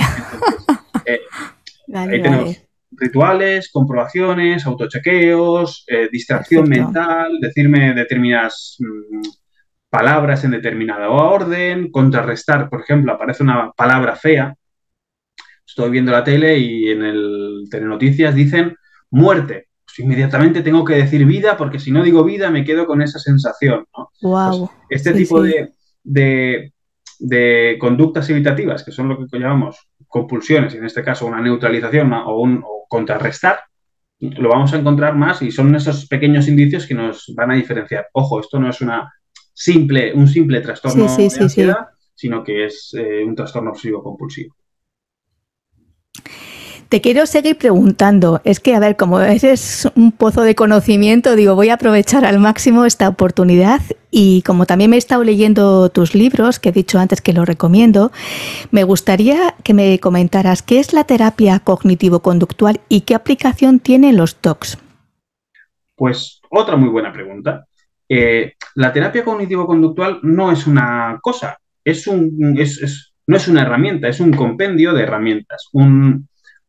Eh, 1.05 1.19
ahí 1.93 2.21
tenemos 2.21 2.65
rituales, 2.97 3.69
comprobaciones, 3.71 4.65
autochequeos, 4.65 5.83
eh, 5.87 6.09
distracción 6.11 6.67
mental, 6.67 7.39
decirme 7.41 7.93
determinadas 7.93 8.77
mm, 8.79 9.21
palabras 9.89 10.43
en 10.43 10.51
determinada 10.51 11.09
orden, 11.09 11.91
contrarrestar, 11.91 12.69
por 12.69 12.81
ejemplo, 12.81 13.13
aparece 13.13 13.43
una 13.43 13.71
palabra 13.71 14.15
fea. 14.15 14.55
Estoy 15.65 15.89
viendo 15.89 16.11
la 16.11 16.23
tele 16.23 16.57
y 16.57 16.89
en 16.89 17.03
el 17.03 17.63
telenoticias 17.69 18.33
dicen 18.33 18.75
muerte. 19.09 19.67
Pues 19.95 20.05
inmediatamente 20.05 20.61
tengo 20.61 20.83
que 20.83 20.95
decir 20.95 21.25
vida 21.25 21.55
porque 21.57 21.79
si 21.79 21.89
no 21.89 22.03
digo 22.03 22.23
vida 22.23 22.49
me 22.49 22.65
quedo 22.65 22.85
con 22.85 23.01
esa 23.01 23.17
sensación. 23.17 23.85
Wow. 24.21 24.69
Pues 24.89 25.01
este 25.01 25.13
tipo 25.13 25.41
De, 26.03 26.71
conductas 27.79 28.29
evitativas, 28.29 28.83
que 28.83 28.91
son 28.91 29.07
lo 29.07 29.17
que 29.17 29.39
llamamos 29.39 29.87
compulsiones, 30.07 30.73
en 30.75 30.85
este 30.85 31.01
caso 31.01 31.25
una 31.25 31.41
neutralización 31.41 32.11
o 32.11 32.41
un 32.41 32.61
contrarrestar, 32.89 33.59
lo 34.19 34.49
vamos 34.49 34.73
a 34.73 34.77
encontrar 34.77 35.15
más 35.15 35.41
y 35.41 35.51
son 35.51 35.73
esos 35.75 36.07
pequeños 36.07 36.47
indicios 36.49 36.85
que 36.85 36.93
nos 36.93 37.33
van 37.35 37.51
a 37.51 37.55
diferenciar. 37.55 38.07
Ojo, 38.13 38.41
esto 38.41 38.59
no 38.59 38.69
es 38.69 38.81
una 38.81 39.13
simple, 39.53 40.13
un 40.13 40.27
simple 40.27 40.59
trastorno 40.59 41.05
de 41.15 41.31
ansiedad, 41.39 41.87
sino 42.13 42.43
que 42.43 42.65
es 42.65 42.93
eh, 42.97 43.23
un 43.23 43.35
trastorno 43.35 43.71
obsesivo 43.71 44.03
compulsivo. 44.03 44.55
Te 46.89 47.01
quiero 47.01 47.25
seguir 47.25 47.57
preguntando, 47.57 48.41
es 48.43 48.59
que, 48.59 48.75
a 48.75 48.79
ver, 48.79 48.95
como 48.95 49.19
eres 49.19 49.89
un 49.95 50.11
pozo 50.11 50.43
de 50.43 50.53
conocimiento, 50.53 51.35
digo, 51.35 51.55
voy 51.55 51.69
a 51.69 51.75
aprovechar 51.75 52.25
al 52.25 52.39
máximo 52.39 52.85
esta 52.85 53.09
oportunidad 53.09 53.81
y 54.11 54.43
como 54.43 54.67
también 54.67 54.91
me 54.91 54.97
he 54.97 54.99
estado 54.99 55.23
leyendo 55.23 55.89
tus 55.89 56.13
libros, 56.13 56.59
que 56.59 56.69
he 56.69 56.71
dicho 56.71 56.99
antes 56.99 57.21
que 57.21 57.33
lo 57.33 57.43
recomiendo, 57.43 58.11
me 58.69 58.83
gustaría 58.83 59.55
que 59.63 59.73
me 59.73 59.99
comentaras 59.99 60.61
qué 60.61 60.79
es 60.79 60.93
la 60.93 61.05
terapia 61.05 61.59
cognitivo-conductual 61.59 62.79
y 62.87 63.01
qué 63.01 63.15
aplicación 63.15 63.79
tienen 63.79 64.15
los 64.15 64.35
TOCs. 64.35 64.77
Pues 65.95 66.39
otra 66.51 66.75
muy 66.75 66.89
buena 66.89 67.11
pregunta. 67.11 67.65
Eh, 68.07 68.53
la 68.75 68.93
terapia 68.93 69.25
cognitivo-conductual 69.25 70.19
no 70.21 70.51
es 70.51 70.67
una 70.67 71.19
cosa, 71.21 71.57
es 71.83 72.05
un, 72.05 72.37
no 72.37 73.37
es 73.37 73.47
una 73.47 73.63
herramienta, 73.63 74.07
es 74.07 74.19
un 74.19 74.31
compendio 74.31 74.93
de 74.93 75.01
herramientas, 75.01 75.67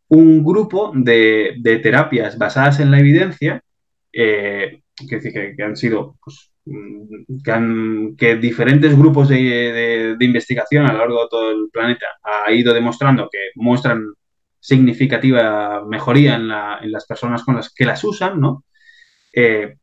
grupo 0.09 0.93
de, 0.95 1.81
terapias 1.83 2.39
basadas 2.39 2.81
en 2.81 2.91
la 2.91 3.01
evidencia, 3.01 3.63
eh, 4.13 4.83
que, 5.09 5.63
han 5.63 5.77
sido, 5.77 6.17
pues, 6.25 6.51
mm, 6.65 8.15
que, 8.17 8.37
diferentes 8.37 8.97
grupos 8.97 9.29
de, 9.29 10.17
investigación 10.21 10.87
a 10.87 10.93
lo 10.93 10.99
largo 10.99 11.23
de 11.23 11.29
todo 11.31 11.51
el 11.51 11.69
planeta 11.73 12.07
ha 12.23 12.53
ido 12.53 12.73
demostrando 12.73 13.29
que 13.31 13.51
muestran 13.57 14.05
significativa 14.61 15.85
mejoría 15.87 16.37
en, 16.37 16.49
las 16.49 17.07
personas 17.07 17.45
con 17.45 17.57
las 17.57 17.73
que 17.73 17.85
las 17.85 18.03
usan, 18.05 18.41
¿no? 18.41 18.65
Eh, 19.33 19.77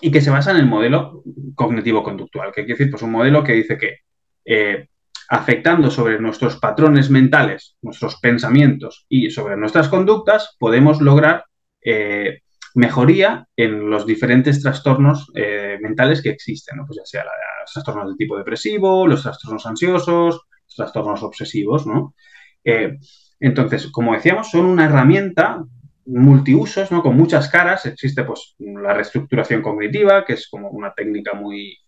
y 0.00 0.10
que 0.10 0.20
se 0.20 0.30
basa 0.30 0.52
en 0.52 0.58
el 0.58 0.66
modelo 0.66 1.22
cognitivo-conductual, 1.54 2.52
que 2.52 2.64
quiere 2.64 2.78
decir, 2.78 2.90
pues 2.90 3.02
un 3.02 3.12
modelo 3.12 3.42
que 3.42 3.52
dice 3.54 3.76
que 3.76 3.98
eh, 4.44 4.88
afectando 5.30 5.92
sobre 5.92 6.18
nuestros 6.20 6.56
patrones 6.56 7.08
mentales, 7.08 7.76
nuestros 7.82 8.16
pensamientos 8.16 9.06
y 9.08 9.30
sobre 9.30 9.56
nuestras 9.56 9.88
conductas, 9.88 10.56
podemos 10.58 11.00
lograr 11.00 11.44
eh, 11.80 12.40
mejoría 12.74 13.46
en 13.56 13.88
los 13.88 14.06
diferentes 14.06 14.60
trastornos 14.60 15.30
eh, 15.36 15.78
mentales 15.80 16.20
que 16.20 16.30
existen, 16.30 16.84
pues 16.84 16.98
ya 16.98 17.04
sea 17.04 17.24
los 17.62 17.72
trastornos 17.72 18.10
de 18.10 18.16
tipo 18.16 18.36
depresivo, 18.36 19.06
los 19.06 19.22
trastornos 19.22 19.64
ansiosos, 19.66 20.40
los 20.66 20.76
trastornos 20.76 21.22
obsesivos, 21.22 21.86
¿no? 21.86 22.16
Eh, 22.64 22.98
entonces, 23.38 23.86
como 23.92 24.14
decíamos, 24.14 24.50
son 24.50 24.66
una 24.66 24.86
herramienta 24.86 25.64
multiusos, 26.06 26.90
¿no? 26.90 27.04
Con 27.04 27.16
muchas 27.16 27.48
caras. 27.48 27.86
Existe, 27.86 28.24
pues, 28.24 28.56
la 28.58 28.94
reestructuración 28.94 29.62
cognitiva, 29.62 30.24
que 30.24 30.32
es 30.32 30.48
como 30.48 30.70
una 30.70 30.92
técnica 30.92 31.34
muy, 31.34 31.78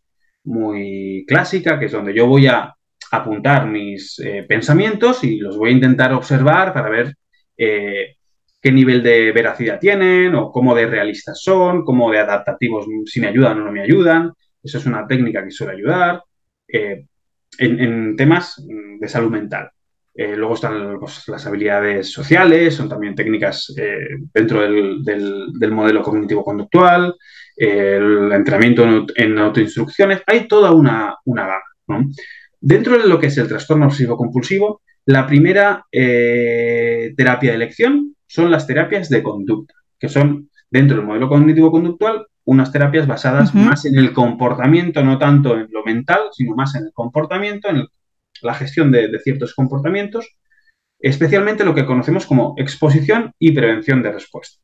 muy 0.44 1.24
clásica, 1.26 1.80
que 1.80 1.86
es 1.86 1.92
donde 1.92 2.14
yo 2.14 2.28
voy 2.28 2.46
a 2.46 2.72
apuntar 3.12 3.66
mis 3.66 4.18
eh, 4.18 4.44
pensamientos 4.48 5.22
y 5.24 5.38
los 5.38 5.56
voy 5.56 5.70
a 5.70 5.74
intentar 5.74 6.12
observar 6.12 6.72
para 6.72 6.88
ver 6.88 7.14
eh, 7.56 8.16
qué 8.60 8.72
nivel 8.72 9.02
de 9.02 9.32
veracidad 9.32 9.78
tienen 9.78 10.34
o 10.34 10.50
cómo 10.50 10.74
de 10.74 10.86
realistas 10.86 11.40
son, 11.40 11.84
cómo 11.84 12.10
de 12.10 12.18
adaptativos 12.18 12.86
si 13.06 13.20
me 13.20 13.28
ayudan 13.28 13.60
o 13.60 13.64
no 13.64 13.72
me 13.72 13.82
ayudan. 13.82 14.32
Eso 14.62 14.78
es 14.78 14.86
una 14.86 15.06
técnica 15.06 15.44
que 15.44 15.50
suele 15.50 15.74
ayudar 15.74 16.22
en, 16.68 17.08
en 17.58 18.16
temas 18.16 18.64
de 18.98 19.08
salud 19.08 19.30
mental. 19.30 19.70
Eh, 20.14 20.36
luego 20.36 20.54
están 20.54 20.98
pues, 21.00 21.26
las 21.28 21.46
habilidades 21.46 22.12
sociales, 22.12 22.74
son 22.74 22.88
también 22.88 23.14
técnicas 23.14 23.72
eh, 23.78 24.18
dentro 24.32 24.60
del, 24.60 25.72
modelo 25.72 26.02
cognitivo-conductual, 26.02 27.14
el 27.56 28.30
entrenamiento 28.32 29.06
en, 29.16 29.38
autoinstrucciones, 29.38 30.22
hay 30.26 30.46
toda 30.46 30.72
una, 30.72 31.16
una 31.24 31.46
gama. 31.46 32.06
Dentro 32.64 32.96
de 32.96 33.08
lo 33.08 33.18
que 33.18 33.26
es 33.26 33.36
el 33.36 33.48
trastorno 33.48 33.86
obsesivo-compulsivo, 33.86 34.80
la 35.04 35.26
primera 35.26 35.84
eh, 35.92 37.12
terapia 37.16 37.50
de 37.50 37.56
elección 37.56 38.16
son 38.26 38.50
las 38.50 38.66
terapias 38.66 39.08
de 39.08 39.22
conducta, 39.22 39.74
que 39.98 40.08
son 40.08 40.48
dentro 40.70 40.96
del 40.96 41.06
modelo 41.06 41.28
cognitivo-conductual 41.28 42.26
unas 42.44 42.72
terapias 42.72 43.06
basadas 43.06 43.54
más 43.54 43.84
en 43.84 43.96
el 43.98 44.12
comportamiento, 44.12 45.04
no 45.04 45.18
tanto 45.18 45.56
en 45.56 45.68
lo 45.70 45.84
mental, 45.84 46.22
sino 46.32 46.56
más 46.56 46.74
en 46.74 46.86
el 46.86 46.92
comportamiento, 46.92 47.68
en 47.68 47.76
el 47.76 47.88
la 48.42 48.54
gestión 48.54 48.90
de, 48.90 49.18
ciertos 49.20 49.54
comportamientos, 49.54 50.36
especialmente 50.98 51.64
lo 51.64 51.74
que 51.74 51.86
conocemos 51.86 52.26
como 52.26 52.54
exposición 52.58 53.32
y 53.38 53.52
prevención 53.52 54.02
de 54.02 54.12
respuesta. 54.12 54.60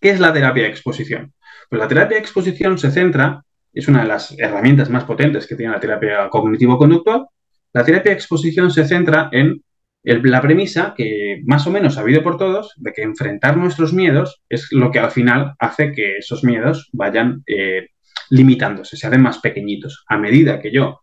¿Qué 0.00 0.10
es 0.10 0.20
la 0.20 0.32
terapia 0.32 0.64
de 0.64 0.70
exposición? 0.70 1.32
Pues 1.68 1.80
la 1.80 1.88
terapia 1.88 2.16
de 2.16 2.22
exposición 2.22 2.78
se 2.78 2.90
centra, 2.90 3.44
es 3.80 3.88
una 3.88 4.02
de 4.02 4.08
las 4.08 4.34
herramientas 4.38 4.90
más 4.90 5.04
potentes 5.04 5.46
que 5.46 5.54
tiene 5.54 5.72
la 5.72 5.80
terapia 5.80 6.28
cognitivo-conductual, 6.28 7.26
la 7.72 7.84
terapia 7.84 8.10
de 8.10 8.16
exposición 8.16 8.70
se 8.70 8.84
centra 8.84 9.28
en 9.32 9.62
la 10.02 10.40
premisa 10.40 10.94
que 10.96 11.42
más 11.44 11.66
o 11.66 11.70
menos 11.70 11.96
ha 11.96 12.00
habido 12.00 12.22
por 12.22 12.38
todos 12.38 12.72
de 12.76 12.92
que 12.92 13.02
enfrentar 13.02 13.56
nuestros 13.56 13.92
miedos 13.92 14.42
es 14.48 14.68
lo 14.72 14.90
que 14.90 14.98
al 14.98 15.10
final 15.10 15.54
hace 15.58 15.92
que 15.92 16.16
esos 16.16 16.44
miedos 16.44 16.88
vayan 16.92 17.42
eh, 17.46 17.88
limitándose, 18.30 18.96
se 18.96 19.06
hacen 19.06 19.22
más 19.22 19.38
pequeñitos. 19.38 20.04
A 20.08 20.18
medida 20.18 20.60
que 20.60 20.72
yo 20.72 21.00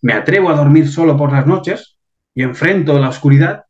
me 0.00 0.12
atrevo 0.12 0.50
a 0.50 0.56
dormir 0.56 0.88
solo 0.88 1.16
por 1.16 1.32
las 1.32 1.46
noches 1.46 1.98
y 2.34 2.42
enfrento 2.42 2.98
la 2.98 3.10
oscuridad, 3.10 3.64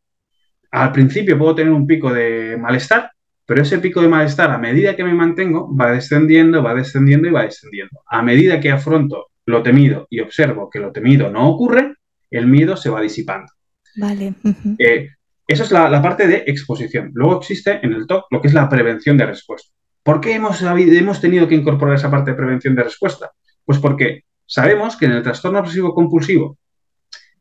al 0.71 0.93
principio 0.93 1.39
puedo 1.39 1.55
tener 1.55 1.73
un 1.73 1.87
pico 1.87 2.13
de 2.13 2.57
malestar, 2.59 3.12
pero 3.47 3.63
ese 3.63 3.79
pico 3.79 4.01
de 4.01 4.09
malestar, 4.09 4.51
a 4.51 4.59
medida 4.59 4.97
que 4.97 5.05
me 5.05 5.15
mantengo, 5.15 5.75
va 5.77 5.93
descendiendo, 5.93 6.63
va 6.63 6.75
descendiendo 6.75 7.29
y 7.29 7.33
va 7.33 7.43
descendiendo. 7.43 8.01
A 8.07 8.23
medida 8.23 8.61
que 8.61 8.71
afronto 8.71 9.29
lo 9.47 9.63
temido 9.63 10.07
y 10.11 10.21
observo 10.21 10.71
que 10.71 10.79
lo 10.79 10.93
temido 10.93 11.31
no 11.31 11.49
ocurre, 11.49 11.97
el 12.31 12.47
miedo 12.47 12.77
se 12.77 12.91
va 12.91 13.01
disipando. 13.01 13.53
Vale. 13.97 14.35
Eh, 14.79 15.09
eso 15.47 15.65
es 15.65 15.71
la, 15.71 16.01
parte 16.01 16.27
de 16.27 16.45
exposición. 16.47 17.11
Luego 17.15 17.39
existe 17.39 17.81
en 17.83 17.93
el 17.93 18.07
TOC 18.07 18.27
lo 18.31 18.41
que 18.41 18.49
es 18.49 18.55
la 18.55 18.69
prevención 18.69 19.19
de 19.19 19.27
respuesta. 19.27 19.71
¿Por 20.03 20.21
qué 20.21 20.35
hemos, 20.35 20.63
hemos 20.63 21.21
tenido 21.21 21.47
que 21.47 21.55
incorporar 21.55 21.97
esa 21.97 22.11
parte 22.11 22.31
de 22.31 22.37
prevención 22.37 22.75
de 22.75 22.85
respuesta? 22.85 23.31
Pues 23.65 23.79
porque 23.79 24.25
sabemos 24.47 24.97
que 24.97 25.07
en 25.07 25.13
el 25.13 25.23
trastorno 25.23 25.59
obsesivo 25.59 25.95
compulsivo, 25.95 26.59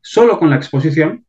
solo 0.00 0.38
con 0.38 0.50
la 0.50 0.56
exposición, 0.56 1.24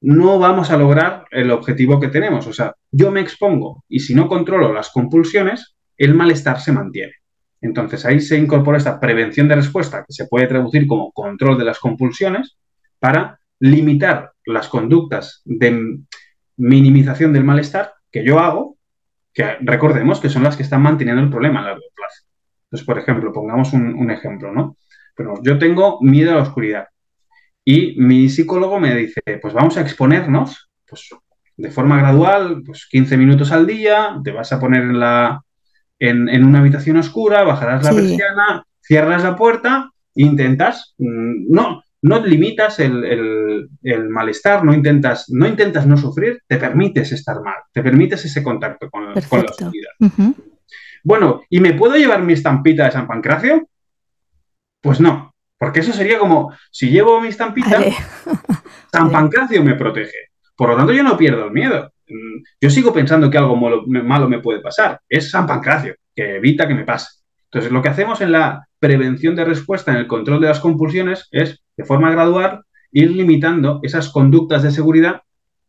no 0.00 0.38
vamos 0.38 0.70
a 0.70 0.76
lograr 0.76 1.24
el 1.30 1.50
objetivo 1.50 2.00
que 2.00 2.08
tenemos. 2.08 2.46
O 2.46 2.52
sea, 2.52 2.74
yo 2.90 3.10
me 3.10 3.20
expongo 3.20 3.84
y 3.88 4.00
si 4.00 4.14
no 4.14 4.28
controlo 4.28 4.72
las 4.72 4.90
compulsiones, 4.90 5.76
el 5.96 6.14
malestar 6.14 6.60
se 6.60 6.72
mantiene. 6.72 7.12
Entonces 7.60 8.06
ahí 8.06 8.20
se 8.20 8.38
incorpora 8.38 8.78
esta 8.78 8.98
prevención 8.98 9.48
de 9.48 9.56
respuesta, 9.56 10.04
que 10.06 10.14
se 10.14 10.26
puede 10.26 10.46
traducir 10.46 10.86
como 10.86 11.12
control 11.12 11.58
de 11.58 11.64
las 11.64 11.78
compulsiones, 11.78 12.56
para 12.98 13.38
limitar 13.58 14.32
las 14.46 14.68
conductas 14.68 15.42
de 15.44 15.98
minimización 16.56 17.32
del 17.32 17.44
malestar 17.44 17.92
que 18.10 18.24
yo 18.24 18.38
hago, 18.38 18.76
que 19.34 19.56
recordemos 19.60 20.20
que 20.20 20.30
son 20.30 20.42
las 20.42 20.56
que 20.56 20.62
están 20.62 20.82
manteniendo 20.82 21.22
el 21.22 21.30
problema 21.30 21.60
a 21.60 21.64
largo 21.64 21.84
plazo. 21.94 22.24
Entonces, 22.64 22.86
por 22.86 22.98
ejemplo, 22.98 23.32
pongamos 23.32 23.72
un, 23.74 23.94
un 23.94 24.10
ejemplo, 24.10 24.52
¿no? 24.52 24.76
Pero 25.14 25.34
yo 25.42 25.58
tengo 25.58 25.98
miedo 26.00 26.32
a 26.32 26.36
la 26.36 26.42
oscuridad. 26.42 26.86
Y 27.64 28.00
mi 28.00 28.28
psicólogo 28.28 28.80
me 28.80 28.94
dice, 28.94 29.20
pues 29.40 29.54
vamos 29.54 29.76
a 29.76 29.82
exponernos, 29.82 30.70
pues 30.86 31.10
de 31.56 31.70
forma 31.70 31.98
gradual, 31.98 32.62
pues 32.64 32.86
15 32.90 33.16
minutos 33.16 33.52
al 33.52 33.66
día, 33.66 34.18
te 34.24 34.32
vas 34.32 34.52
a 34.52 34.58
poner 34.58 34.82
en, 34.82 34.98
la, 34.98 35.42
en, 35.98 36.44
una 36.44 36.60
habitación 36.60 36.96
oscura, 36.96 37.42
bajarás 37.42 37.84
la 37.84 37.92
persiana, 37.92 38.64
cierras 38.80 39.22
la 39.22 39.36
puerta, 39.36 39.90
intentas, 40.14 40.94
mm, 40.98 41.52
no, 41.52 41.82
no 42.02 42.24
limitas 42.24 42.80
el, 42.80 43.68
malestar, 44.08 44.64
no 44.64 44.72
intentas, 44.72 45.28
no 45.28 45.46
intentas 45.46 45.86
no 45.86 45.96
sufrir, 45.98 46.42
te 46.46 46.56
permites 46.56 47.12
estar 47.12 47.42
mal, 47.42 47.56
te 47.72 47.82
permites 47.82 48.24
ese 48.24 48.42
contacto 48.42 48.88
con, 48.90 49.12
la 49.12 49.12
oscuridad. 49.12 49.92
Bueno, 51.04 51.42
¿y 51.48 51.60
me 51.60 51.74
puedo 51.74 51.96
llevar 51.96 52.22
mi 52.22 52.32
estampita 52.32 52.84
de 52.84 52.92
San 52.92 53.06
Pancracio? 53.06 53.68
Pues 54.80 55.00
no, 55.00 55.34
porque 55.60 55.80
eso 55.80 55.92
sería 55.92 56.18
como, 56.18 56.54
si 56.70 56.88
llevo 56.88 57.20
mi 57.20 57.28
estampita, 57.28 57.78
San 58.90 59.10
Pancracio 59.10 59.62
me 59.62 59.74
protege. 59.74 60.30
Por 60.56 60.70
lo 60.70 60.76
tanto, 60.76 60.94
yo 60.94 61.02
no 61.02 61.18
pierdo 61.18 61.44
el 61.44 61.50
miedo. 61.50 61.92
Mm, 62.08 62.42
yo 62.62 62.70
sigo 62.70 62.94
pensando 62.94 63.30
que 63.30 63.36
algo 63.36 63.56
malo, 63.56 64.26
me 64.26 64.38
puede 64.38 64.60
pasar. 64.60 65.02
Es 65.06 65.30
San 65.30 65.46
Pancracio, 65.46 65.96
que 66.16 66.36
evita 66.36 66.66
que 66.66 66.72
me 66.72 66.84
pase. 66.84 67.08
Entonces, 67.44 67.70
lo 67.70 67.82
que 67.82 67.90
hacemos 67.90 68.22
en 68.22 68.32
la 68.32 68.68
prevención 68.78 69.36
de 69.36 69.44
respuesta, 69.44 69.90
en 69.90 69.98
el 69.98 70.06
control 70.06 70.40
de 70.40 70.46
las 70.48 70.60
compulsiones, 70.60 71.28
es, 71.30 71.62
de 71.76 71.84
forma 71.84 72.10
gradual, 72.10 72.62
ir 72.90 73.10
limitando 73.10 73.80
esas 73.82 74.08
conductas 74.08 74.62
de 74.62 74.70
seguridad 74.70 75.20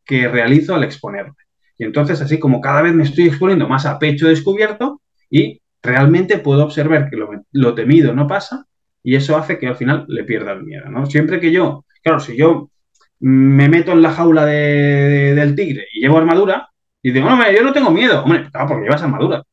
que 0.05 0.29
realizo 0.29 0.73
al 0.73 0.85
exponerme. 0.85 1.35
Y 1.77 1.83
entonces, 1.83 2.21
así 2.21 2.39
como 2.39 2.61
cada 2.61 2.81
vez 2.81 2.93
me 2.93 3.03
estoy 3.03 3.27
exponiendo 3.27 3.67
más 3.67 3.85
a 3.85 3.99
pecho 3.99 4.29
descubierto 4.29 5.01
y 5.29 5.61
realmente 5.83 6.37
puedo 6.37 6.63
observar 6.63 7.09
que 7.09 7.17
lo 7.51 7.75
temido 7.75 8.13
no 8.13 8.25
pasa, 8.25 8.67
y 9.03 9.15
eso 9.15 9.37
hace 9.37 9.57
que 9.57 9.67
al 9.67 9.75
final 9.75 10.05
le 10.07 10.23
pierda 10.23 10.53
el 10.53 10.63
miedo, 10.63 10.89
¿no? 10.89 11.05
Siempre 11.05 11.39
que 11.39 11.51
yo, 11.51 11.85
claro, 12.03 12.19
si 12.19 12.35
yo 12.35 12.69
me 13.19 13.69
meto 13.69 13.91
en 13.91 14.01
la 14.01 14.11
jaula 14.11 14.45
del 14.45 15.55
tigre 15.55 15.87
y 15.93 16.01
llevo 16.01 16.17
armadura, 16.17 16.69
y 17.03 17.11
digo, 17.11 17.29
no, 17.29 17.51
yo 17.51 17.63
no 17.63 17.73
tengo 17.73 17.91
miedo, 17.91 18.23
hombre, 18.23 18.49
claro, 18.51 18.67
porque 18.67 18.83
llevas 18.83 19.01
armadura. 19.01 19.43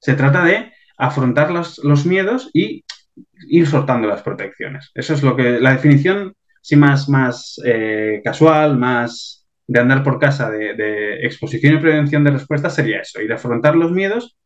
Se 0.00 0.14
trata 0.14 0.44
de 0.44 0.72
afrontar 0.96 1.50
los, 1.50 2.06
miedos 2.06 2.50
y 2.52 2.84
ir 3.48 3.66
soltando 3.66 4.08
las 4.08 4.22
protecciones. 4.22 4.90
Eso 4.94 5.14
es 5.14 5.22
lo 5.22 5.36
que, 5.36 5.60
la 5.60 5.72
definición, 5.72 6.34
sí, 6.60 6.76
más, 6.76 7.08
más 7.08 7.60
eh, 7.64 8.20
casual, 8.24 8.76
más 8.78 9.46
de 9.66 9.80
andar 9.80 10.02
por 10.02 10.18
casa 10.18 10.50
de, 10.50 10.74
de, 10.74 11.26
exposición 11.26 11.74
y 11.74 11.80
prevención 11.80 12.24
de 12.24 12.32
respuesta 12.32 12.70
sería 12.70 13.00
eso, 13.00 13.20
ir 13.20 13.32
a 13.32 13.36
afrontar 13.36 13.76
los 13.76 13.92
miedos 13.92 14.36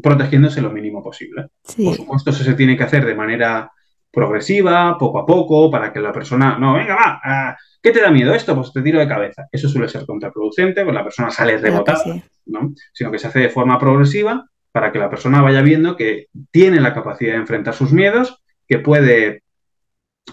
protegiéndose 0.00 0.60
lo 0.60 0.70
mínimo 0.70 1.02
posible. 1.02 1.48
Por 1.62 1.94
supuesto, 1.94 2.30
eso 2.30 2.44
se 2.44 2.54
tiene 2.54 2.76
que 2.76 2.84
hacer 2.84 3.04
de 3.04 3.14
manera 3.14 3.70
progresiva, 4.10 4.96
poco 4.98 5.18
a 5.18 5.26
poco, 5.26 5.70
para 5.70 5.92
que 5.92 6.00
la 6.00 6.12
persona, 6.12 6.58
no, 6.58 6.74
venga, 6.74 6.94
va, 6.94 7.20
ah, 7.24 7.56
¿qué 7.82 7.90
te 7.90 8.00
da 8.00 8.10
miedo 8.10 8.34
esto? 8.34 8.54
Pues 8.54 8.72
te 8.72 8.82
tiro 8.82 9.00
de 9.00 9.08
cabeza. 9.08 9.48
Eso 9.50 9.68
suele 9.68 9.88
ser 9.88 10.04
contraproducente, 10.04 10.84
pues 10.84 10.94
la 10.94 11.04
persona 11.04 11.30
sale 11.30 11.56
rebotada, 11.58 12.04
¿no? 12.46 12.74
Sino 12.92 13.10
que 13.10 13.18
se 13.18 13.28
hace 13.28 13.40
de 13.40 13.48
forma 13.48 13.78
progresiva 13.78 14.46
para 14.70 14.92
que 14.92 14.98
la 14.98 15.10
persona 15.10 15.42
vaya 15.42 15.62
viendo 15.62 15.96
que 15.96 16.28
tiene 16.50 16.80
la 16.80 16.94
capacidad 16.94 17.32
de 17.32 17.38
enfrentar 17.38 17.74
sus 17.74 17.92
miedos, 17.92 18.42
que 18.66 18.78
puede, 18.78 19.42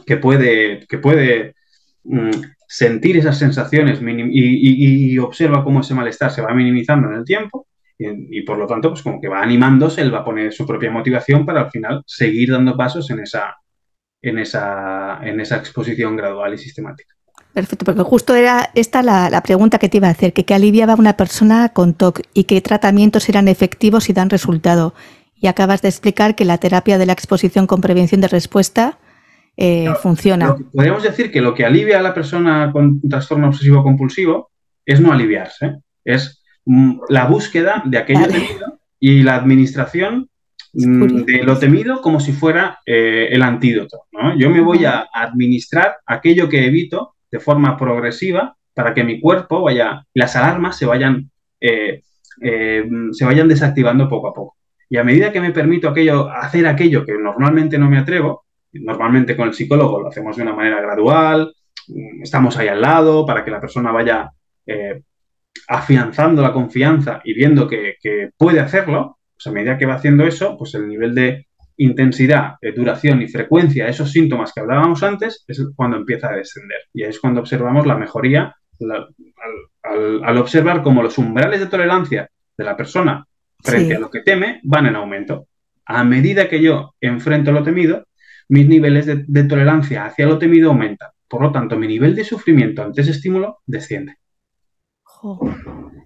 que 0.06 0.18
puede, 0.18 0.86
que 0.88 0.98
puede 0.98 1.56
mm, 2.04 2.32
sentir 2.68 3.18
esas 3.18 3.38
sensaciones 3.38 4.00
y 4.02 5.18
observa 5.18 5.64
cómo 5.64 5.82
ese 5.82 5.96
malestar 5.96 6.32
se 6.32 6.42
va 6.42 6.54
minimizando 6.54 7.10
en 7.10 7.16
el 7.16 7.26
tiempo 7.26 7.69
y, 8.00 8.44
por 8.44 8.58
lo 8.58 8.66
tanto, 8.66 8.90
pues 8.90 9.04
como 9.04 9.20
que 9.20 9.28
va 9.28 9.42
animándose, 9.42 10.02
él 10.02 10.14
va 10.14 10.20
a 10.20 10.26
poner 10.26 10.54
su 10.54 10.66
propia 10.66 10.90
motivación 10.90 11.46
para 11.46 11.62
al 11.62 11.72
final 11.72 12.02
seguir 12.06 12.52
dando 12.52 12.78
pasos 12.78 13.10
en 13.12 13.20
esa, 13.20 13.58
en 14.22 14.40
esa, 14.40 15.20
en 15.22 15.42
esa 15.42 15.58
exposición 15.58 16.16
gradual 16.16 16.54
y 16.54 16.58
sistemática. 16.58 17.14
Perfecto, 17.54 17.84
porque 17.84 18.04
justo 18.04 18.36
era 18.36 18.70
esta 18.74 19.02
la, 19.04 19.42
pregunta 19.42 19.80
que 19.80 19.90
te 19.90 19.98
iba 19.98 20.08
a 20.08 20.12
hacer, 20.12 20.32
que 20.32 20.46
qué 20.46 20.54
aliviaba 20.54 20.94
a 20.94 20.96
una 20.96 21.18
persona 21.18 21.70
con 21.70 21.94
TOC 21.94 22.22
y 22.34 22.46
qué 22.46 22.62
tratamientos 22.62 23.28
eran 23.28 23.50
efectivos 23.50 24.10
y 24.10 24.14
dan 24.14 24.30
resultado. 24.30 24.94
Y 25.36 25.48
acabas 25.48 25.82
de 25.82 25.90
explicar 25.90 26.36
que 26.36 26.46
la 26.46 26.58
terapia 26.58 26.98
de 26.98 27.06
la 27.06 27.14
exposición 27.14 27.68
con 27.68 27.82
prevención 27.82 28.22
de 28.22 28.30
respuesta 28.30 28.98
eh, 29.58 29.90
funciona. 30.02 30.56
podríamos 30.74 31.04
decir 31.04 31.32
que 31.32 31.42
lo 31.42 31.54
que 31.54 31.66
alivia 31.66 32.00
a 32.00 32.02
la 32.02 32.14
persona 32.14 32.72
con 32.72 33.02
trastorno 33.02 33.50
obsesivo 33.50 33.84
compulsivo 33.84 34.52
es 34.86 35.02
no 35.02 35.12
aliviarse, 35.12 35.80
es 36.06 36.39
la 37.10 37.26
búsqueda 37.26 37.82
de 37.86 37.98
aquello 37.98 38.28
temido 38.28 38.80
y 39.00 39.24
la 39.24 39.36
administración 39.36 40.30
mm, 40.74 41.24
de 41.24 41.44
lo 41.44 41.58
temido 41.58 42.02
como 42.02 42.20
si 42.20 42.32
fuera 42.32 42.80
eh, 42.86 43.30
el 43.32 43.42
antídoto. 43.42 44.04
Yo 44.38 44.50
me 44.50 44.62
voy 44.62 44.86
a 44.86 45.08
administrar 45.14 45.98
aquello 46.06 46.50
que 46.50 46.66
evito 46.66 47.16
de 47.32 47.40
forma 47.40 47.78
progresiva 47.78 48.56
para 48.74 48.94
que 48.94 49.04
mi 49.04 49.20
cuerpo 49.20 49.62
vaya, 49.62 50.06
las 50.14 50.36
alarmas 50.36 50.78
se 50.78 50.86
vayan, 50.86 51.30
eh, 51.60 52.02
se 52.40 53.26
vayan 53.26 53.48
desactivando 53.48 54.08
poco 54.08 54.28
a 54.28 54.34
poco. 54.34 54.58
Y 54.90 54.98
a 54.98 55.04
medida 55.04 55.32
que 55.32 55.42
me 55.42 55.52
permito 55.52 55.90
aquello, 55.90 56.30
hacer 56.30 56.66
aquello 56.68 57.06
que 57.06 57.14
normalmente 57.14 57.78
no 57.78 57.90
me 57.90 57.98
atrevo, 58.00 58.46
Normalmente 58.74 59.36
con 59.36 59.48
el 59.48 59.54
psicólogo 59.54 60.00
lo 60.00 60.10
hacemos 60.10 60.36
de 60.36 60.44
una 60.44 60.54
manera 60.54 60.82
gradual, 60.82 61.54
mm, 61.88 62.24
estamos 62.24 62.56
ahí 62.58 62.68
al 62.68 62.82
lado 62.82 63.26
para 63.26 63.44
que 63.44 63.52
la 63.52 63.60
persona 63.60 63.92
vaya 63.92 64.32
eh, 64.66 65.02
afianzando 65.68 66.42
la 66.42 66.54
confianza 66.54 67.22
y 67.24 67.34
viendo 67.34 67.68
que, 67.68 67.96
puede 68.38 68.60
hacerlo. 68.60 69.18
Pues 69.36 69.48
a 69.48 69.52
medida 69.52 69.78
que 69.78 69.86
va 69.86 69.96
haciendo 69.96 70.26
eso, 70.26 70.58
pues 70.58 70.76
el 70.76 70.88
nivel 70.88 71.16
de 71.16 71.48
intensidad, 71.78 72.56
duración 72.76 73.22
y 73.22 73.30
frecuencia 73.30 73.86
de 73.86 73.92
esos 73.92 74.12
síntomas 74.12 74.52
que 74.54 74.60
hablábamos 74.60 75.02
antes 75.02 75.46
es 75.48 75.66
cuando 75.76 75.96
empieza 75.96 76.30
a 76.30 76.36
descender. 76.36 76.80
Y 76.94 77.04
es 77.04 77.20
cuando 77.20 77.40
observamos 77.40 77.88
la 77.88 77.98
mejoría 77.98 78.54
al, 79.84 80.38
observar 80.38 80.84
cómo 80.84 81.02
los 81.02 81.18
umbrales 81.18 81.60
de 81.60 81.68
tolerancia 81.68 82.30
de 82.58 82.64
la 82.64 82.76
persona 82.76 83.26
frente 83.62 83.96
a 83.96 84.00
lo 84.00 84.10
que 84.10 84.22
teme 84.22 84.60
van 84.64 84.88
en 84.88 84.96
aumento. 84.96 85.48
A 85.86 86.04
medida 86.04 86.50
que 86.50 86.62
yo 86.62 86.94
enfrento 87.02 87.52
lo 87.52 87.64
temido, 87.64 88.06
mis 88.50 88.68
niveles 88.68 89.06
de, 89.06 89.44
tolerancia 89.44 90.06
hacia 90.06 90.26
lo 90.26 90.38
temido 90.38 90.70
aumentan. 90.70 91.10
Por 91.28 91.42
lo 91.42 91.52
tanto, 91.52 91.78
mi 91.78 91.88
nivel 91.88 92.16
de 92.16 92.24
sufrimiento 92.24 92.84
ante 92.84 93.02
ese 93.02 93.12
estímulo 93.12 93.60
desciende. 93.66 94.18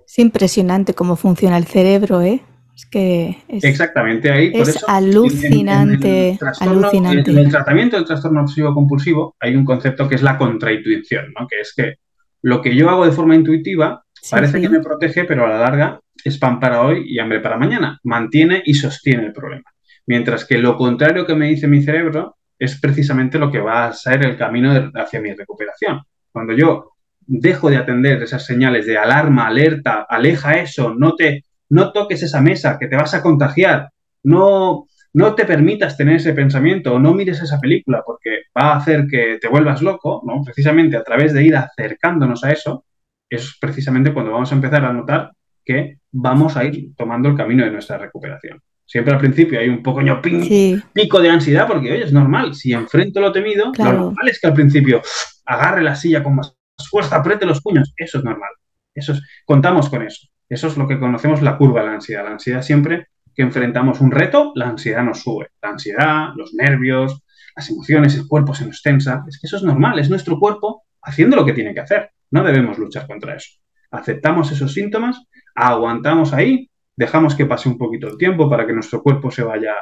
Es 0.06 0.20
impresionante 0.20 0.94
cómo 0.94 1.16
funciona 1.16 1.58
el 1.58 1.66
cerebro, 1.66 2.22
¿eh? 2.22 2.42
Es 2.76 2.88
que 2.88 3.38
Exactamente 3.48 4.32
ahí. 4.32 4.52
es 4.54 4.84
alucinante, 4.88 6.30
en, 6.30 6.38
el 6.42 6.70
alucinante. 6.70 7.32
En 7.32 7.38
el 7.38 7.50
tratamiento 7.50 7.98
del 7.98 8.06
trastorno 8.06 8.42
obsesivo 8.42 8.74
compulsivo 8.74 9.36
hay 9.40 9.56
un 9.56 9.64
concepto 9.64 10.10
que 10.10 10.16
es 10.16 10.24
la 10.24 10.40
contraintuición, 10.40 11.34
¿no? 11.40 11.48
que 11.48 11.60
es 11.60 11.74
que 11.76 11.96
lo 12.42 12.62
que 12.62 12.76
yo 12.76 12.90
hago 12.90 13.06
de 13.06 13.12
forma 13.12 13.36
intuitiva 13.36 14.04
parece 14.32 14.60
que 14.60 14.70
me 14.70 14.80
protege, 14.80 15.24
pero 15.26 15.46
a 15.46 15.50
la 15.50 15.60
larga 15.60 16.00
es 16.24 16.38
pan 16.40 16.60
para 16.60 16.82
hoy 16.82 17.04
y 17.06 17.20
hambre 17.20 17.42
para 17.42 17.58
mañana. 17.58 18.00
Mantiene 18.04 18.64
y 18.66 18.74
sostiene 18.74 19.28
el 19.28 19.34
problema. 19.34 19.72
Mientras 20.08 20.46
que 20.46 20.58
lo 20.58 20.76
contrario 20.76 21.26
que 21.26 21.36
me 21.36 21.48
dice 21.48 21.68
mi 21.68 21.84
cerebro 21.84 22.38
es 22.58 22.80
precisamente 22.80 23.38
lo 23.38 23.52
que 23.52 23.60
va 23.60 23.86
a 23.86 23.94
ser 23.94 24.26
el 24.26 24.36
camino 24.36 24.92
hacia 24.96 25.22
mi 25.22 25.34
recuperación. 25.34 26.02
Cuando 26.32 26.54
yo 26.54 26.93
dejo 27.28 27.70
de 27.70 27.78
atender 27.78 28.22
esas 28.22 28.46
señales 28.46 28.86
de 28.86 28.98
alarma, 28.98 29.48
alerta, 29.48 30.06
aleja 30.10 30.60
eso, 30.60 30.94
no 30.94 31.16
te 31.16 31.44
no 31.70 31.92
toques 31.92 32.22
esa 32.22 32.40
mesa, 32.40 32.78
que 32.80 32.88
te 32.88 32.96
vas 32.96 33.16
a 33.16 33.24
contagiar, 33.24 33.90
no, 34.24 34.86
no 35.14 35.34
te 35.34 35.46
permitas 35.46 35.98
tener 35.98 36.18
ese 36.18 36.34
pensamiento 36.34 36.94
o 36.94 37.00
no 37.00 37.16
mires 37.16 37.42
esa 37.42 37.60
película 37.60 38.04
porque 38.06 38.44
va 38.56 38.74
a 38.74 38.78
hacer 38.78 39.08
que 39.08 39.40
te 39.42 39.48
vuelvas 39.48 39.82
loco, 39.82 40.22
¿no? 40.24 40.44
Precisamente 40.44 40.98
a 40.98 41.04
través 41.04 41.34
de 41.34 41.44
ir 41.44 41.56
acercándonos 41.56 42.44
a 42.44 42.52
eso, 42.52 42.86
es 43.28 43.58
precisamente 43.60 44.14
cuando 44.14 44.32
vamos 44.32 44.52
a 44.52 44.56
empezar 44.56 44.86
a 44.86 44.94
notar 44.94 45.32
que 45.66 45.98
vamos 46.12 46.58
a 46.58 46.64
ir 46.64 46.94
tomando 46.96 47.30
el 47.30 47.36
camino 47.36 47.66
de 47.66 47.72
nuestra 47.72 47.98
recuperación. 47.98 48.60
Siempre 48.86 49.14
al 49.14 49.20
principio 49.20 49.60
hay 49.60 49.70
un 49.70 49.82
pequeño 49.82 50.22
pico 50.22 51.22
de 51.22 51.30
ansiedad 51.30 51.66
porque, 51.68 51.92
oye, 51.92 52.04
es 52.04 52.14
normal. 52.14 52.54
Si 52.54 52.74
enfrento 52.74 53.20
lo 53.22 53.32
temido, 53.32 53.72
lo 53.78 53.94
normal 53.94 54.30
es 54.30 54.40
que 54.40 54.48
al 54.48 54.54
principio 54.54 55.02
agarre 55.46 55.82
la 55.82 55.96
silla 55.96 56.22
con 56.22 56.36
más 56.36 56.56
fuerza, 56.90 57.18
apriete 57.18 57.46
los 57.46 57.62
puños. 57.62 57.94
Eso 57.98 58.20
es 58.20 58.24
normal. 58.24 58.50
Eso 58.94 59.14
es, 59.14 59.22
contamos 59.46 59.90
con 59.90 60.04
eso. 60.04 60.28
Eso 60.50 60.68
es 60.68 60.78
lo 60.78 60.88
que 60.88 61.00
conocemos 61.00 61.42
la 61.42 61.58
curva 61.58 61.82
de 61.82 61.88
la 61.88 61.94
ansiedad. 61.94 62.24
La 62.24 62.32
ansiedad 62.32 62.62
siempre 62.62 63.08
que 63.36 63.42
enfrentamos 63.42 64.02
un 64.02 64.12
reto, 64.12 64.52
la 64.56 64.70
ansiedad 64.70 65.04
nos 65.04 65.22
sube. 65.22 65.50
La 65.62 65.70
ansiedad, 65.70 66.30
los 66.36 66.54
nervios, 66.54 67.24
las 67.56 67.70
emociones, 67.70 68.16
el 68.16 68.28
cuerpo 68.28 68.54
se 68.54 68.66
nos 68.66 68.82
tensa. 68.82 69.24
Es 69.28 69.40
que 69.40 69.48
eso 69.48 69.58
es 69.58 69.64
normal, 69.64 70.00
es 70.00 70.10
nuestro 70.10 70.40
cuerpo 70.40 70.84
haciendo 71.02 71.36
lo 71.36 71.46
que 71.46 71.54
tiene 71.54 71.74
que 71.74 71.80
hacer. 71.80 72.12
No 72.32 72.44
debemos 72.44 72.78
luchar 72.78 73.08
contra 73.08 73.36
eso. 73.36 73.60
Aceptamos 73.92 74.52
esos 74.52 74.74
síntomas, 74.74 75.24
aguantamos 75.56 76.34
ahí 76.34 76.70
dejamos 76.96 77.36
que 77.36 77.46
pase 77.46 77.70
un 77.70 77.78
poquito 77.78 78.08
el 78.08 78.18
tiempo 78.18 78.50
para 78.50 78.66
que 78.66 78.74
nuestro 78.74 79.02
cuerpo 79.02 79.32
se 79.32 79.44
vaya, 79.44 79.76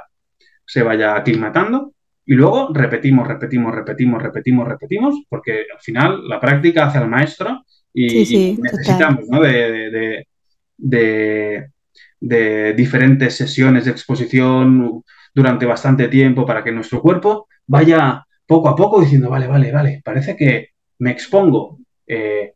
se 0.66 0.84
vaya 0.84 1.16
aclimatando 1.16 1.94
y 2.26 2.34
luego 2.34 2.70
repetimos, 2.74 3.28
repetimos, 3.28 3.74
repetimos, 3.74 4.22
repetimos, 4.22 4.68
repetimos, 4.68 5.24
porque 5.28 5.66
al 5.74 5.82
final 5.82 6.28
la 6.28 6.40
práctica 6.40 6.86
hace 6.86 7.00
al 7.00 7.10
maestro 7.10 7.64
y, 7.94 8.58
necesitamos 8.62 9.28
de, 9.28 10.26
de, 12.20 12.74
diferentes 12.74 13.36
sesiones 13.36 13.86
de 13.86 13.92
exposición 13.92 15.04
durante 15.34 15.66
bastante 15.66 16.08
tiempo 16.08 16.46
para 16.46 16.64
que 16.64 16.72
nuestro 16.72 17.02
cuerpo 17.02 17.48
vaya 17.66 18.26
poco 18.46 18.70
a 18.70 18.76
poco 18.76 19.02
diciendo, 19.02 19.30
vale, 19.30 19.48
vale, 19.48 19.72
vale, 19.72 20.02
parece 20.04 20.36
que 20.36 20.70
me 21.00 21.12
expongo, 21.12 21.80
eh, 22.06 22.54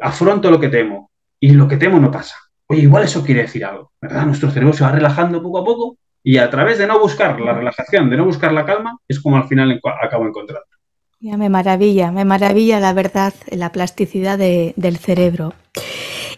afronto 0.00 0.50
lo 0.50 0.60
que 0.60 0.68
temo 0.68 1.10
y 1.40 1.50
lo 1.50 1.66
que 1.66 1.76
temo 1.76 1.98
no 1.98 2.10
pasa. 2.10 2.36
Oye, 2.68 2.82
igual 2.82 3.04
eso 3.04 3.24
quiere 3.24 3.42
decir 3.42 3.64
algo, 3.64 3.92
¿verdad? 4.00 4.26
Nuestro 4.26 4.50
cerebro 4.50 4.74
se 4.74 4.84
va 4.84 4.92
relajando 4.92 5.42
poco 5.42 5.58
a 5.58 5.64
poco 5.64 5.98
y 6.28 6.38
a 6.38 6.50
través 6.50 6.76
de 6.78 6.88
no 6.88 6.98
buscar 6.98 7.40
la 7.40 7.52
relajación, 7.52 8.10
de 8.10 8.16
no 8.16 8.24
buscar 8.24 8.52
la 8.52 8.66
calma, 8.66 8.98
es 9.06 9.20
como 9.20 9.36
al 9.36 9.46
final 9.46 9.80
acabo 10.02 10.26
encontrando. 10.26 10.66
Ya 11.20 11.36
me 11.36 11.48
maravilla, 11.48 12.10
me 12.10 12.24
maravilla 12.24 12.80
la 12.80 12.92
verdad, 12.92 13.32
la 13.52 13.70
plasticidad 13.70 14.36
del 14.36 14.96
cerebro. 14.96 15.54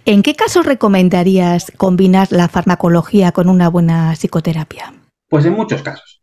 ¿En 0.05 0.23
qué 0.23 0.35
casos 0.35 0.67
recomendarías 0.67 1.73
combinar 1.79 2.29
la 2.33 2.49
farmacología 2.49 3.33
con 3.33 3.49
una 3.49 3.71
buena 3.71 4.13
psicoterapia? 4.15 4.93
Pues 5.27 5.47
en 5.47 5.55
muchos 5.55 5.81
casos. 5.83 6.21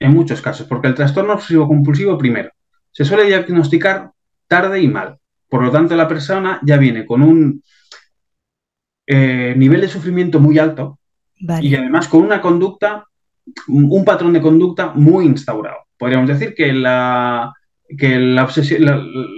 En 0.00 0.12
muchos 0.12 0.42
casos, 0.42 0.66
porque 0.66 0.88
el 0.88 0.96
trastorno 0.96 1.34
obsesivo 1.34 1.68
compulsivo, 1.68 2.18
primero, 2.18 2.50
se 2.90 3.04
suele 3.04 3.26
diagnosticar 3.26 4.10
tarde 4.48 4.82
y 4.82 4.88
mal. 4.88 5.18
Por 5.48 5.62
lo 5.62 5.70
tanto, 5.70 5.94
la 5.94 6.08
persona 6.08 6.58
ya 6.64 6.76
viene 6.76 7.06
con 7.06 7.22
un 7.22 7.62
eh, 9.06 9.54
nivel 9.56 9.82
de 9.82 9.88
sufrimiento 9.88 10.40
muy 10.40 10.58
alto 10.58 10.98
y 11.38 11.74
además 11.74 12.08
con 12.08 12.22
una 12.22 12.40
conducta, 12.40 13.04
un 13.68 14.04
patrón 14.04 14.32
de 14.32 14.40
conducta 14.40 14.92
muy 14.94 15.26
instaurado. 15.26 15.78
Podríamos 15.96 16.28
decir 16.28 16.54
que, 16.54 16.72
la, 16.72 17.52
que 17.96 18.18
la 18.18 18.44
obsesión, 18.44 18.88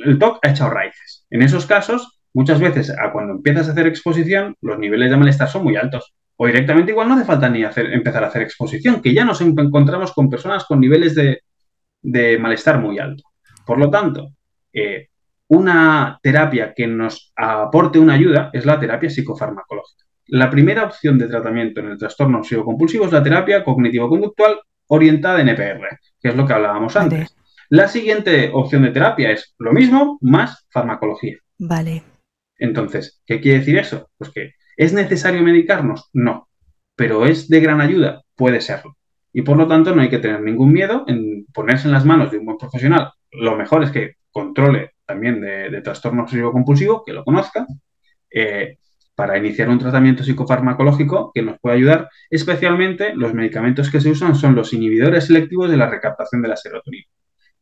el 0.04 0.18
TOC 0.18 0.38
ha 0.42 0.50
echado 0.50 0.70
raíces. 0.70 1.26
En 1.30 1.42
esos 1.42 1.66
casos, 1.66 2.20
muchas 2.34 2.60
veces, 2.60 2.92
cuando 3.12 3.34
empiezas 3.34 3.68
a 3.68 3.72
hacer 3.72 3.86
exposición, 3.86 4.54
los 4.60 4.78
niveles 4.78 5.10
de 5.10 5.16
malestar 5.16 5.48
son 5.48 5.64
muy 5.64 5.76
altos. 5.76 6.14
O 6.36 6.46
directamente 6.46 6.92
igual 6.92 7.08
no 7.08 7.14
hace 7.14 7.24
falta 7.24 7.48
ni 7.48 7.64
hacer, 7.64 7.92
empezar 7.92 8.24
a 8.24 8.28
hacer 8.28 8.42
exposición, 8.42 9.02
que 9.02 9.12
ya 9.12 9.24
nos 9.24 9.40
encontramos 9.40 10.12
con 10.12 10.30
personas 10.30 10.64
con 10.64 10.80
niveles 10.80 11.14
de, 11.14 12.38
malestar 12.38 12.80
muy 12.80 12.98
alto. 12.98 13.24
Por 13.66 13.78
lo 13.78 13.90
tanto, 13.90 14.30
eh, 14.72 15.08
una 15.48 16.18
terapia 16.22 16.72
que 16.74 16.86
nos 16.86 17.32
aporte 17.36 17.98
una 17.98 18.14
ayuda 18.14 18.50
es 18.52 18.64
la 18.64 18.78
terapia 18.78 19.10
psicofarmacológica. 19.10 20.04
La 20.32 20.48
primera 20.48 20.84
opción 20.84 21.18
de 21.18 21.26
tratamiento 21.26 21.80
en 21.80 21.88
el 21.88 21.98
trastorno 21.98 22.44
psicocompulsivo 22.44 23.04
es 23.04 23.12
la 23.12 23.22
terapia 23.22 23.64
cognitivo-conductual 23.64 24.60
orientada 24.86 25.40
en 25.40 25.48
EPR, 25.48 25.98
que 26.20 26.28
es 26.28 26.36
lo 26.36 26.46
que 26.46 26.52
hablábamos 26.52 26.96
antes. 26.96 27.34
La 27.68 27.88
siguiente 27.88 28.50
opción 28.52 28.82
de 28.84 28.92
terapia 28.92 29.32
es 29.32 29.54
lo 29.58 29.72
mismo 29.72 30.18
más 30.20 30.68
farmacología. 30.70 31.36
Vale. 31.58 32.04
Entonces, 32.58 33.20
¿qué 33.26 33.40
quiere 33.40 33.58
decir 33.58 33.76
eso? 33.76 34.08
Pues 34.16 34.30
que 34.30 34.52
¿es 34.76 34.92
necesario 34.92 35.42
medicarnos? 35.42 36.10
No. 36.12 36.48
Pero 36.94 37.26
¿es 37.26 37.48
de 37.48 37.60
gran 37.60 37.80
ayuda? 37.80 38.22
Puede 38.36 38.60
serlo. 38.60 38.96
Y 39.32 39.42
por 39.42 39.56
lo 39.56 39.66
tanto 39.66 39.94
no 39.96 40.02
hay 40.02 40.10
que 40.10 40.18
tener 40.18 40.42
ningún 40.42 40.72
miedo 40.72 41.04
en 41.08 41.44
ponerse 41.52 41.88
en 41.88 41.92
las 41.92 42.04
manos 42.04 42.30
de 42.30 42.38
un 42.38 42.44
buen 42.44 42.58
profesional. 42.58 43.10
Lo 43.32 43.56
mejor 43.56 43.82
es 43.82 43.90
que 43.90 44.14
controle 44.30 44.92
también 45.04 45.40
de, 45.40 45.80
trastorno 45.82 46.22
obsesivo 46.22 46.52
compulsivo, 46.52 47.02
que 47.04 47.12
lo 47.12 47.24
conozca, 47.24 47.66
eh, 48.32 48.78
para 49.20 49.36
iniciar 49.36 49.68
un 49.68 49.78
tratamiento 49.78 50.24
psicofarmacológico 50.24 51.30
que 51.34 51.42
nos 51.42 51.58
puede 51.60 51.76
ayudar. 51.76 52.08
Especialmente 52.30 53.14
los 53.14 53.34
medicamentos 53.34 53.90
que 53.90 54.00
se 54.00 54.08
usan 54.08 54.34
son 54.34 54.54
los 54.54 54.72
inhibidores 54.72 55.26
selectivos 55.26 55.70
de 55.70 55.76
la 55.76 55.90
recaptación 55.90 56.40
de 56.40 56.48
la 56.48 56.56
serotonina, 56.56 57.04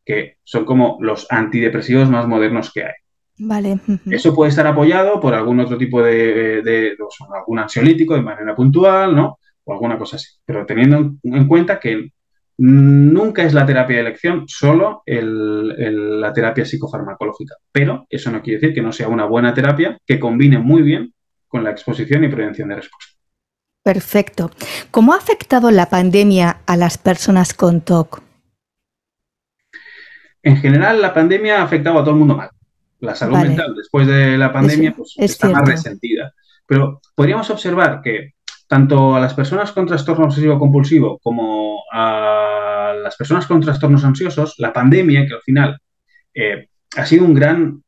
que 0.05 0.37
son 0.45 0.63
como 0.63 0.97
los 1.01 1.27
antidepresivos 1.29 2.09
más 2.09 2.25
modernos 2.29 2.71
que 2.71 2.85
hay. 2.85 2.93
Vale. 3.39 3.77
Eso 4.09 4.33
puede 4.33 4.51
estar 4.51 4.67
apoyado 4.67 5.19
por 5.19 5.33
algún 5.33 5.59
otro 5.59 5.77
tipo 5.77 6.01
de, 6.01 6.95
algún 7.37 7.59
ansiolítico 7.59 8.15
de 8.15 8.21
manera 8.21 8.55
puntual, 8.55 9.13
¿no? 9.13 9.37
O 9.65 9.73
alguna 9.73 9.97
cosa 9.97 10.15
así. 10.15 10.29
Pero 10.45 10.65
teniendo 10.65 11.15
en 11.23 11.45
cuenta 11.45 11.77
que 11.77 12.09
Nunca 12.61 13.43
es 13.43 13.53
la 13.53 13.65
terapia 13.65 13.95
de 13.95 14.01
elección 14.01 14.43
solo 14.45 15.01
la 15.05 16.33
terapia 16.33 16.65
psicofarmacológica, 16.65 17.55
pero 17.71 18.05
eso 18.09 18.29
no 18.31 18.41
quiere 18.41 18.59
decir 18.59 18.75
que 18.75 18.81
no 18.81 18.91
sea 18.91 19.07
una 19.07 19.23
buena 19.23 19.53
terapia 19.53 19.97
que 20.05 20.19
combine 20.19 20.59
muy 20.59 20.81
bien 20.81 21.13
con 21.49 21.65
la 21.65 21.71
exposición 21.71 22.23
y 22.23 22.29
prevención 22.29 22.69
de 22.69 22.75
respuesta. 22.75 23.13
Perfecto. 23.83 24.51
¿Cómo 24.91 25.13
ha 25.13 25.17
afectado 25.17 25.71
la 25.71 25.89
pandemia 25.89 26.61
a 26.65 26.77
las 26.77 26.97
personas 26.97 27.53
con 27.53 27.81
TOC? 27.81 28.21
en 30.43 30.57
general 30.57 31.01
la 31.01 31.13
pandemia 31.13 31.61
ha 31.61 31.63
afectado 31.63 31.99
a 31.99 32.01
todo 32.01 32.11
el 32.11 32.19
mundo 32.19 32.35
mal. 32.35 32.49
La 32.99 33.15
salud 33.15 33.37
mental 33.37 33.75
después 33.75 34.07
de 34.07 34.37
la 34.37 34.51
pandemia 34.51 34.93
pues, 34.95 35.13
está 35.17 35.49
más 35.49 35.67
resentida. 35.67 36.33
Pero 36.65 37.01
podríamos 37.15 37.49
observar 37.49 38.01
que 38.03 38.33
tanto 38.67 39.15
a 39.15 39.19
las 39.19 39.33
personas 39.33 39.71
con 39.71 39.87
trastorno 39.87 40.25
obsesivo 40.25 40.59
compulsivo 40.59 41.17
como 41.19 41.83
a 41.91 42.93
las 43.01 43.15
personas 43.15 43.47
con 43.47 43.61
trastornos 43.61 44.03
ansiosos, 44.03 44.55
la 44.57 44.73
pandemia, 44.73 45.25
que 45.25 45.33
al 45.33 45.41
final 45.41 45.79
eh, 46.33 46.67
ha 46.95 47.05
sido 47.05 47.25
un 47.25 47.33
gran... 47.33 47.83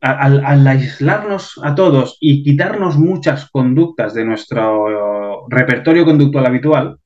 Al, 0.00 0.66
aislarnos 0.66 1.58
a 1.62 1.74
todos 1.74 2.18
y 2.20 2.42
quitarnos 2.42 2.96
muchas 2.96 3.50
conductas 3.50 4.14
de 4.14 4.24
nuestro 4.24 5.46
repertorio 5.48 6.04
conductual 6.04 6.46
habitual, 6.46 6.98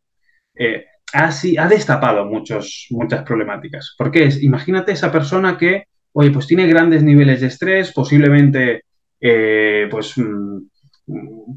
eh, 0.55 0.85
ha, 1.13 1.69
destapado 1.69 2.25
muchos, 2.27 2.87
muchas 2.91 3.23
problemáticas. 3.23 3.95
Porque 3.97 4.25
es, 4.25 4.43
imagínate 4.43 4.93
esa 4.93 5.11
persona 5.13 5.57
que, 5.57 5.85
oye, 6.13 6.31
pues 6.31 6.47
tiene 6.47 6.67
grandes 6.67 7.03
niveles 7.03 7.41
de 7.41 7.47
estrés, 7.49 7.93
posiblemente, 7.93 8.85
eh, 9.21 9.89
pues... 9.91 10.17
Mm, 10.19 10.71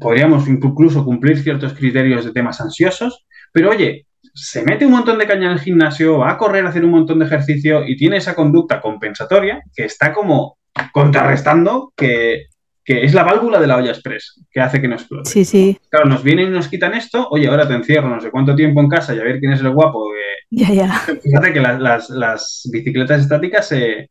podríamos 0.00 0.48
incluso 0.48 1.04
cumplir 1.04 1.38
ciertos 1.38 1.74
criterios 1.74 2.24
de 2.24 2.32
temas 2.32 2.60
ansiosos, 2.60 3.26
pero 3.52 3.70
oye, 3.70 4.06
se 4.34 4.64
mete 4.64 4.86
un 4.86 4.92
montón 4.92 5.18
de 5.18 5.26
caña 5.26 5.46
en 5.46 5.52
el 5.52 5.60
gimnasio, 5.60 6.18
va 6.18 6.32
a 6.32 6.38
correr 6.38 6.64
a 6.66 6.70
hacer 6.70 6.84
un 6.84 6.90
montón 6.90 7.18
de 7.18 7.26
ejercicio 7.26 7.86
y 7.86 7.96
tiene 7.96 8.16
esa 8.16 8.34
conducta 8.34 8.80
compensatoria 8.80 9.62
que 9.74 9.84
está 9.84 10.12
como 10.12 10.58
contrarrestando 10.92 11.92
que, 11.96 12.46
es 12.86 13.14
la 13.14 13.24
válvula 13.24 13.58
de 13.60 13.66
la 13.66 13.76
olla 13.76 13.90
express 13.90 14.42
que 14.50 14.60
hace 14.60 14.80
que 14.80 14.88
no 14.88 14.94
explote. 14.94 15.30
Sí, 15.30 15.44
sí. 15.44 15.78
Claro, 15.88 16.06
nos 16.06 16.22
vienen 16.22 16.48
y 16.48 16.50
nos 16.50 16.68
quitan 16.68 16.94
esto, 16.94 17.26
oye, 17.30 17.48
ahora 17.48 17.66
te 17.66 17.74
encierro 17.74 18.08
no 18.08 18.20
sé 18.20 18.30
cuánto 18.30 18.54
tiempo 18.54 18.80
en 18.80 18.88
casa 18.88 19.14
y 19.14 19.20
a 19.20 19.24
ver 19.24 19.38
quién 19.40 19.52
es 19.52 19.60
el 19.60 19.70
guapo. 19.70 20.10
ya, 20.50 20.70
ya. 20.70 20.92
Fíjate 21.22 21.52
que 21.52 21.60
las, 21.60 22.68
bicicletas 22.70 23.22
estáticas 23.22 23.66
se, 23.66 24.10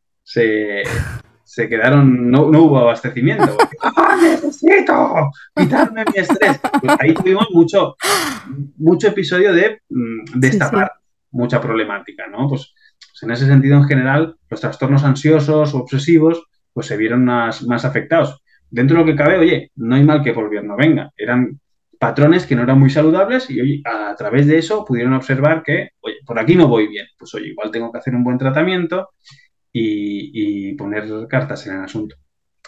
se 1.54 1.70
quedaron, 1.70 2.32
no, 2.32 2.48
hubo 2.48 2.80
abastecimiento. 2.80 3.56
¡Ah, 3.84 4.18
necesito 4.20 5.30
quitarme 5.56 6.04
mi 6.12 6.20
estrés! 6.20 6.60
Pues 6.82 6.98
ahí 7.00 7.14
tuvimos 7.14 7.48
mucho, 7.52 7.96
mucho 8.78 9.10
episodio 9.10 9.54
de 9.54 9.80
mm, 9.88 10.40
destapar 10.40 10.94
mucha 11.30 11.62
problemática, 11.62 12.26
¿no? 12.28 12.50
Pues, 12.50 12.74
pues, 12.98 13.22
en 13.22 13.32
ese 13.32 13.46
sentido, 13.46 13.78
en 13.78 13.84
general, 13.84 14.36
los 14.50 14.62
trastornos 14.62 15.04
ansiosos 15.04 15.76
o 15.76 15.80
obsesivos, 15.80 16.44
pues 16.74 16.88
se 16.88 16.98
vieron 16.98 17.24
más, 17.26 17.64
más 17.64 17.86
afectados. 17.86 18.42
Dentro 18.70 18.98
de 18.98 19.04
lo 19.04 19.06
que 19.06 19.16
cabe, 19.16 19.38
oye, 19.38 19.72
no 19.76 19.96
hay 19.96 20.04
mal 20.04 20.24
que 20.24 20.34
por 20.34 20.50
bien 20.50 20.68
no 20.68 20.76
venga. 20.76 21.12
Eran 21.16 21.60
patrones 22.00 22.46
que 22.46 22.56
no 22.56 22.64
eran 22.64 22.80
muy 22.80 22.90
saludables 22.90 23.50
y 23.50 23.62
oye, 23.62 23.82
a 23.86 24.16
través 24.16 24.48
de 24.48 24.58
eso 24.58 24.84
pudieron 24.84 25.14
observar 25.14 25.64
que, 25.64 25.92
oye, 26.02 26.18
por 26.26 26.40
aquí 26.40 26.56
no 26.56 26.68
voy 26.68 26.88
bien. 26.88 27.06
Pues 27.18 27.34
oye, 27.36 27.50
igual 27.50 27.72
tengo 27.72 27.92
que 27.92 28.00
hacer 28.00 28.16
un 28.16 28.24
buen 28.24 28.38
tratamiento 28.38 29.10
y, 29.72 30.74
poner 30.74 31.06
cartas 31.28 31.66
en 31.68 31.78
el 31.78 31.84
asunto. 31.84 32.16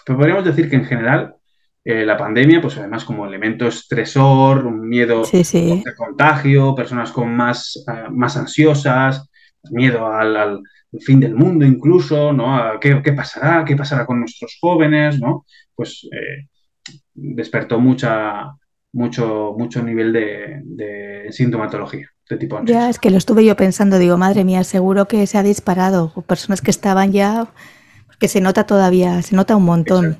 Pero 0.05 0.17
podríamos 0.17 0.45
decir 0.45 0.69
que 0.69 0.75
en 0.75 0.85
general 0.85 1.35
eh, 1.83 2.05
la 2.05 2.17
pandemia, 2.17 2.61
pues 2.61 2.77
además 2.77 3.03
como 3.03 3.25
elemento 3.25 3.67
estresor, 3.67 4.65
un 4.65 4.87
miedo 4.87 5.23
de 5.23 5.83
contagio, 5.97 6.73
personas 6.75 7.11
con 7.11 7.35
más, 7.35 7.83
eh, 7.87 8.09
más 8.11 8.37
ansiosas, 8.37 9.29
miedo 9.71 10.07
al, 10.07 10.61
fin 11.01 11.19
del 11.19 11.35
mundo 11.35 11.65
incluso, 11.65 12.33
¿no? 12.33 12.79
¿Qué, 12.79 13.13
pasará? 13.13 13.63
¿Qué 13.65 13.75
pasará 13.75 14.05
con 14.05 14.19
nuestros 14.19 14.57
jóvenes? 14.59 15.19
¿no? 15.19 15.45
Pues 15.75 16.07
eh, 16.11 16.47
despertó 17.13 17.79
mucha, 17.79 18.51
mucho, 18.93 19.55
mucho 19.57 19.83
nivel 19.83 20.13
de 20.13 21.27
sintomatología. 21.31 22.09
Ya, 22.63 22.89
es 22.89 22.97
que 22.97 23.11
lo 23.11 23.17
estuve 23.17 23.45
yo 23.45 23.55
pensando, 23.55 23.99
digo, 23.99 24.17
madre 24.17 24.43
mía, 24.43 24.63
seguro 24.63 25.07
que 25.07 25.27
se 25.27 25.37
ha 25.37 25.43
disparado. 25.43 26.11
Personas 26.27 26.61
que 26.61 26.71
estaban 26.71 27.11
ya, 27.11 27.47
que 28.19 28.27
se 28.27 28.41
nota 28.41 28.65
todavía, 28.65 29.21
se 29.21 29.35
nota 29.35 29.55
un 29.55 29.65
montón. 29.65 30.17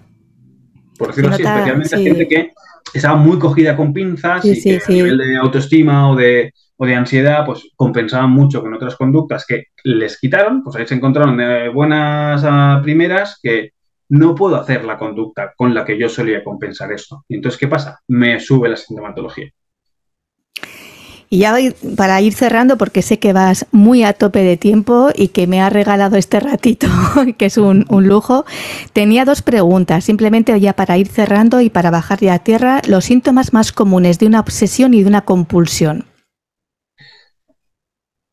Por 1.00 1.08
decirlo 1.08 1.32
así, 1.34 1.42
especialmente 1.44 1.98
gente 1.98 2.28
que 2.28 2.54
estaba 2.94 3.16
muy 3.16 3.40
cogida 3.40 3.76
con 3.76 3.92
pinzas 3.92 4.46
y 4.46 4.62
que 4.62 4.80
a 4.86 4.92
nivel 4.92 5.18
de 5.18 5.36
autoestima 5.38 6.12
o 6.12 6.16
de, 6.16 6.54
o 6.78 6.86
de 6.86 6.96
ansiedad, 6.96 7.46
pues 7.46 7.70
compensaban 7.76 8.32
mucho 8.32 8.62
con 8.62 8.74
otras 8.74 8.96
conductas 8.96 9.46
que 9.48 9.66
les 9.84 10.20
quitaron, 10.20 10.64
pues 10.64 10.76
ahí 10.76 10.86
se 10.86 10.96
encontraron 10.96 11.38
de 11.38 11.70
buenas 11.70 12.44
a 12.46 12.82
primeras 12.84 13.40
que 13.42 13.72
no 14.10 14.36
puedo 14.36 14.56
hacer 14.56 14.86
la 14.86 14.98
conducta 14.98 15.54
con 15.56 15.74
la 15.74 15.86
que 15.86 15.98
yo 15.98 16.10
solía 16.10 16.44
compensar 16.44 16.92
esto. 16.92 17.24
Y 17.28 17.36
entonces, 17.36 17.60
¿qué 17.60 17.68
pasa? 17.68 18.00
Me 18.08 18.40
sube 18.40 18.70
la 18.70 18.76
sintomatología. 18.76 19.50
Y 21.30 21.40
ya 21.40 21.56
para 21.98 22.22
ir 22.22 22.34
cerrando, 22.34 22.78
porque 22.78 23.02
sé 23.02 23.18
que 23.18 23.34
vas 23.34 23.66
muy 23.72 24.04
a 24.04 24.14
tope 24.14 24.44
de 24.44 24.58
tiempo 24.58 25.10
y 25.14 25.30
que 25.30 25.48
me 25.48 25.60
ha 25.60 25.70
regalado 25.70 26.18
este 26.18 26.40
ratito, 26.40 26.88
que 27.38 27.48
es 27.48 27.58
un, 27.58 27.86
lujo, 27.90 28.46
tenía 28.94 29.26
dos 29.26 29.42
preguntas, 29.42 30.06
simplemente 30.06 30.58
ya 30.60 30.74
para 30.74 30.98
ir 30.98 31.08
cerrando 31.08 31.62
y 31.62 31.70
para 31.70 31.90
bajar 31.90 32.20
ya 32.20 32.36
a 32.36 32.40
tierra, 32.40 32.82
los 32.88 33.06
síntomas 33.06 33.54
más 33.54 33.72
comunes 33.72 34.20
de 34.20 34.28
una 34.28 34.40
obsesión 34.40 34.94
y 34.94 35.02
de 35.02 35.10
una 35.10 35.22
compulsión. 35.22 36.06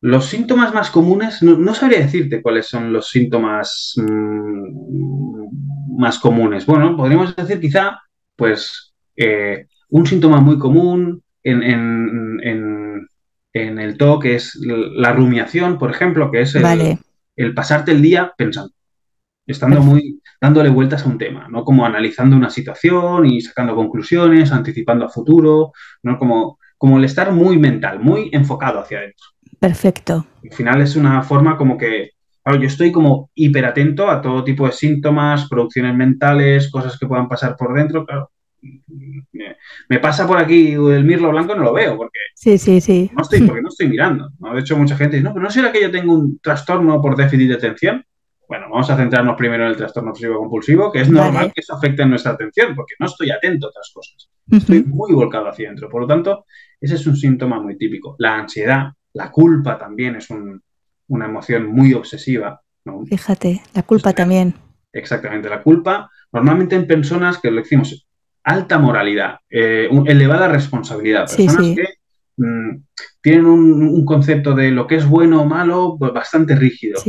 Los 0.03 0.25
síntomas 0.25 0.73
más 0.73 0.91
comunes, 0.91 1.41
no, 1.41 1.73
sabría 1.73 1.99
decirte 1.99 2.41
cuáles 2.41 2.67
son 2.67 2.91
los 2.91 3.09
síntomas 3.09 3.93
mm, 3.95 5.97
más 5.97 6.19
comunes. 6.19 6.65
Bueno, 6.65 6.97
podríamos 6.97 7.33
decir 7.35 7.61
quizá, 7.61 8.01
pues, 8.35 8.93
eh, 9.15 9.67
un 9.89 10.05
síntoma 10.05 10.41
muy 10.41 10.59
común 10.59 11.23
en, 11.43 11.63
en 13.53 13.79
el 13.79 13.97
TOC 13.97 14.25
es 14.25 14.59
la 14.65 15.13
rumiación, 15.13 15.77
por 15.77 15.91
ejemplo, 15.91 16.31
que 16.31 16.41
es 16.41 16.55
el, 16.55 17.53
pasarte 17.53 17.91
el 17.91 18.01
día 18.01 18.33
pensando, 18.35 18.73
estando 19.45 19.81
muy 19.81 20.21
dándole 20.41 20.69
vueltas 20.69 21.05
a 21.05 21.09
un 21.09 21.19
tema, 21.19 21.47
¿no? 21.49 21.63
Como 21.63 21.85
analizando 21.85 22.35
una 22.35 22.49
situación 22.49 23.27
y 23.27 23.41
sacando 23.41 23.75
conclusiones, 23.75 24.51
anticipando 24.51 25.05
a 25.05 25.09
futuro, 25.09 25.71
¿no? 26.01 26.17
Como, 26.17 26.57
como 26.77 26.97
el 26.97 27.05
estar 27.05 27.31
muy 27.31 27.57
mental, 27.57 27.99
muy 27.99 28.29
enfocado 28.33 28.79
hacia 28.79 28.97
adentro. 28.97 29.32
Perfecto. 29.63 30.27
Al 30.43 30.51
final 30.51 30.81
es 30.81 30.95
una 30.95 31.23
forma 31.23 31.57
como 31.57 31.77
que, 31.77 32.11
claro, 32.43 32.59
yo 32.59 32.67
estoy 32.67 32.91
como 32.91 33.31
hiperatento 33.33 34.09
a 34.09 34.21
todo 34.21 34.43
tipo 34.43 34.65
de 34.65 34.73
síntomas, 34.73 35.47
producciones 35.47 35.95
mentales, 35.95 36.69
cosas 36.69 36.99
que 36.99 37.07
puedan 37.07 37.29
pasar 37.29 37.55
por 37.55 37.73
dentro, 37.73 38.05
claro 38.05 38.29
me, 39.89 39.99
pasa 39.99 40.27
por 40.27 40.37
aquí 40.37 40.73
el 40.73 41.03
mirlo 41.03 41.31
blanco, 41.31 41.55
no 41.55 41.63
lo 41.63 41.73
veo, 41.73 41.97
porque, 41.97 42.19
sí, 42.35 42.57
sí, 42.57 42.81
sí. 42.81 43.11
No, 43.15 43.21
estoy, 43.21 43.41
porque 43.41 43.61
no 43.61 43.69
estoy 43.69 43.87
mirando. 43.87 44.29
De 44.53 44.59
hecho, 44.59 44.77
mucha 44.77 44.95
gente 44.95 45.17
dice, 45.17 45.27
no, 45.27 45.33
pero 45.33 45.43
no 45.43 45.51
será 45.51 45.71
que 45.71 45.81
yo 45.81 45.91
tengo 45.91 46.13
un 46.13 46.39
trastorno 46.39 47.01
por 47.01 47.15
déficit 47.15 47.49
de 47.49 47.55
atención. 47.55 48.05
Bueno, 48.47 48.67
vamos 48.69 48.89
a 48.89 48.97
centrarnos 48.97 49.35
primero 49.35 49.63
en 49.63 49.71
el 49.71 49.77
trastorno 49.77 50.11
obsesivo 50.11 50.37
compulsivo, 50.37 50.91
que 50.91 51.01
es 51.01 51.09
normal 51.09 51.51
que 51.53 51.61
eso 51.61 51.75
afecte 51.75 52.03
en 52.03 52.09
nuestra 52.09 52.33
atención, 52.33 52.75
porque 52.75 52.95
no 52.99 53.07
estoy 53.07 53.31
atento 53.31 53.67
a 53.67 53.69
otras 53.69 53.91
cosas. 53.93 54.29
Estoy 54.51 54.83
muy 54.83 55.13
volcado 55.13 55.47
hacia 55.47 55.67
adentro. 55.67 55.89
Por 55.89 56.01
lo 56.01 56.07
tanto, 56.07 56.45
ese 56.79 56.95
es 56.95 57.07
un 57.07 57.15
síntoma 57.15 57.59
muy 57.59 57.77
típico. 57.77 58.15
La 58.19 58.35
ansiedad, 58.35 58.91
la 59.13 59.31
culpa 59.31 59.77
también 59.77 60.15
es 60.15 60.27
una 61.07 61.25
emoción 61.25 61.67
muy 61.67 61.93
obsesiva. 61.93 62.61
Fíjate, 63.07 63.61
la 63.73 63.83
culpa 63.83 64.13
también. 64.13 64.53
Exactamente, 64.91 65.49
la 65.49 65.63
culpa, 65.63 66.11
normalmente 66.31 66.75
en 66.75 66.85
personas 66.85 67.39
que 67.39 67.49
lo 67.49 67.61
decimos, 67.61 68.07
alta 68.43 68.77
moralidad, 68.77 69.37
eh, 69.49 69.89
elevada 70.05 70.47
responsabilidad. 70.47 71.27
Personas 71.35 71.75
que 71.75 71.87
mm, 72.37 72.83
tienen 73.21 73.45
un, 73.45 74.05
concepto 74.05 74.53
de 74.53 74.69
lo 74.71 74.85
que 74.85 74.95
es 74.95 75.07
bueno 75.07 75.41
o 75.41 75.45
malo 75.45 75.95
pues, 75.97 76.13
bastante 76.13 76.55
rígido. 76.55 76.99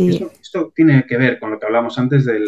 Esto, 0.40 0.72
tiene 0.74 1.04
que 1.06 1.16
ver 1.16 1.38
con 1.38 1.50
lo 1.50 1.58
que 1.58 1.66
hablamos 1.66 1.98
antes 1.98 2.24
del, 2.24 2.46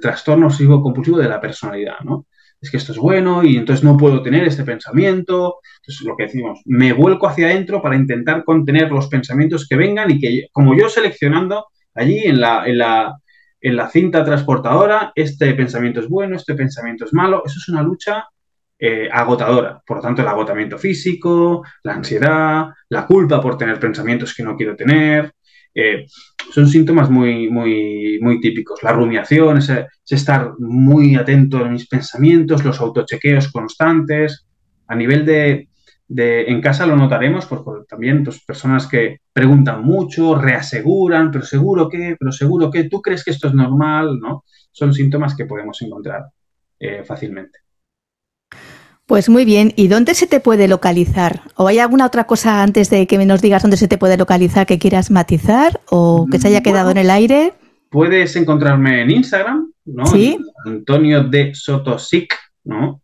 trastorno 0.00 0.46
obsesivo 0.46 0.82
compulsivo 0.82 1.18
de 1.18 1.28
la 1.28 1.40
personalidad, 1.40 2.00
¿no? 2.04 2.26
Es 2.64 2.70
que 2.70 2.78
esto 2.78 2.92
es 2.92 2.98
bueno 2.98 3.44
y 3.44 3.58
entonces 3.58 3.84
no 3.84 3.94
puedo 3.98 4.22
tener 4.22 4.44
este 4.44 4.64
pensamiento. 4.64 5.56
Entonces, 5.82 6.06
lo 6.06 6.16
que 6.16 6.24
decimos, 6.24 6.62
me 6.64 6.94
vuelco 6.94 7.28
hacia 7.28 7.46
adentro 7.46 7.82
para 7.82 7.94
intentar 7.94 8.42
contener 8.42 8.90
los 8.90 9.08
pensamientos 9.08 9.68
que 9.68 9.76
vengan 9.76 10.10
y 10.10 10.18
que, 10.18 10.48
como 10.50 10.74
yo 10.74 10.88
seleccionando 10.88 11.66
allí 11.94 12.20
en 12.24 12.40
la, 12.40 12.66
en 12.66 12.78
la, 12.78 13.18
en 13.60 13.76
la 13.76 13.90
cinta 13.90 14.24
transportadora, 14.24 15.12
este 15.14 15.52
pensamiento 15.52 16.00
es 16.00 16.08
bueno, 16.08 16.36
este 16.36 16.54
pensamiento 16.54 17.04
es 17.04 17.12
malo. 17.12 17.42
Eso 17.44 17.58
es 17.58 17.68
una 17.68 17.82
lucha 17.82 18.24
eh, 18.78 19.10
agotadora. 19.12 19.82
Por 19.86 19.98
lo 19.98 20.02
tanto, 20.02 20.22
el 20.22 20.28
agotamiento 20.28 20.78
físico, 20.78 21.64
la 21.82 21.92
ansiedad, 21.92 22.68
la 22.88 23.06
culpa 23.06 23.42
por 23.42 23.58
tener 23.58 23.78
pensamientos 23.78 24.34
que 24.34 24.42
no 24.42 24.56
quiero 24.56 24.74
tener. 24.74 25.34
Son 26.52 26.68
síntomas 26.68 27.10
muy, 27.10 27.50
muy, 27.50 28.18
muy 28.20 28.40
típicos. 28.40 28.82
La 28.82 28.92
rumiación, 28.92 29.58
ese, 29.58 29.86
estar 30.08 30.52
muy 30.58 31.16
atento 31.16 31.58
a 31.58 31.68
mis 31.68 31.88
pensamientos, 31.88 32.64
los 32.64 32.80
autochequeos 32.80 33.50
constantes. 33.50 34.46
A 34.86 34.94
nivel 34.94 35.24
de, 35.26 35.68
en 36.08 36.60
casa 36.60 36.86
lo 36.86 36.96
notaremos, 36.96 37.46
pues, 37.46 37.62
también 37.88 38.22
pues, 38.22 38.44
personas 38.44 38.86
que 38.86 39.18
preguntan 39.32 39.82
mucho, 39.82 40.36
reaseguran, 40.36 41.30
pero 41.30 41.44
seguro 41.44 41.88
que, 41.88 42.16
pero 42.18 42.30
seguro 42.30 42.70
que, 42.70 42.84
tú 42.84 43.00
crees 43.02 43.24
que 43.24 43.32
esto 43.32 43.48
es 43.48 43.54
normal, 43.54 44.18
¿no? 44.20 44.44
Son 44.70 44.92
síntomas 44.92 45.34
que 45.34 45.46
podemos 45.46 45.80
encontrar 45.82 46.24
eh, 46.78 47.02
fácilmente. 47.04 47.63
Pues 49.06 49.28
muy 49.28 49.44
bien, 49.44 49.72
¿y 49.76 49.88
dónde 49.88 50.14
se 50.14 50.26
te 50.26 50.40
puede 50.40 50.66
localizar? 50.66 51.42
¿O 51.56 51.68
hay 51.68 51.78
alguna 51.78 52.06
otra 52.06 52.24
cosa 52.24 52.62
antes 52.62 52.88
de 52.88 53.06
que 53.06 53.18
nos 53.26 53.42
digas 53.42 53.62
dónde 53.62 53.76
se 53.76 53.88
te 53.88 53.98
puede 53.98 54.16
localizar 54.16 54.66
que 54.66 54.78
quieras 54.78 55.10
matizar 55.10 55.80
o 55.90 56.26
que 56.30 56.38
se 56.38 56.48
haya 56.48 56.62
quedado 56.62 56.90
en 56.90 56.96
el 56.96 57.10
aire? 57.10 57.52
puedes 57.94 58.34
encontrarme 58.34 59.02
en 59.02 59.10
Instagram, 59.12 59.72
¿no? 59.84 60.04
Sí. 60.06 60.36
Antonio 60.66 61.22
de 61.22 61.54
Sotosic, 61.54 62.34
¿no? 62.64 63.00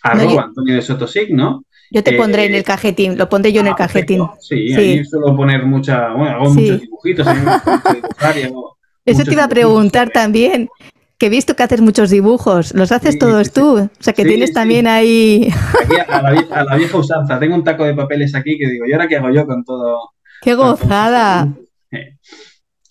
arroba 0.00 0.44
Antonio 0.44 0.76
de 0.76 0.82
Sotosic, 0.82 1.30
¿no? 1.30 1.64
Yo 1.90 2.04
te 2.04 2.12
pondré 2.12 2.44
en 2.44 2.54
el 2.54 2.60
eh, 2.60 2.64
cajetín, 2.64 3.18
lo 3.18 3.28
pondré 3.28 3.52
yo 3.52 3.62
en 3.62 3.66
el 3.66 3.72
ah, 3.72 3.76
cajetín. 3.76 4.22
Sí, 4.38 4.68
sí, 4.68 4.74
ahí 4.74 5.04
suelo 5.04 5.34
poner 5.34 5.66
mucha, 5.66 6.10
bueno, 6.12 6.36
hago 6.36 6.54
muchos 6.54 6.80
dibujitos. 6.80 7.26
Eso 9.04 9.24
te 9.24 9.32
iba 9.32 9.42
a 9.42 9.48
preguntar 9.48 10.10
también, 10.10 10.68
que 11.18 11.26
he 11.26 11.28
visto 11.28 11.56
que 11.56 11.64
haces 11.64 11.80
muchos 11.80 12.10
dibujos, 12.10 12.72
¿los 12.74 12.92
haces 12.92 13.18
todos 13.18 13.52
tú? 13.52 13.78
O 13.78 13.90
sea, 13.98 14.12
que 14.12 14.24
tienes 14.24 14.52
también 14.52 14.86
ahí... 14.86 15.52
a, 16.08 16.22
la, 16.22 16.76
vieja 16.76 16.96
usanza, 16.96 17.40
tengo 17.40 17.56
un 17.56 17.64
taco 17.64 17.84
de 17.84 17.94
papeles 17.94 18.34
aquí 18.36 18.56
que 18.56 18.68
digo, 18.68 18.86
¿y 18.86 18.92
ahora 18.92 19.08
qué 19.08 19.16
hago 19.16 19.30
yo 19.30 19.44
con 19.44 19.64
todo? 19.64 20.12
¡Qué 20.40 20.54
gozada! 20.54 21.48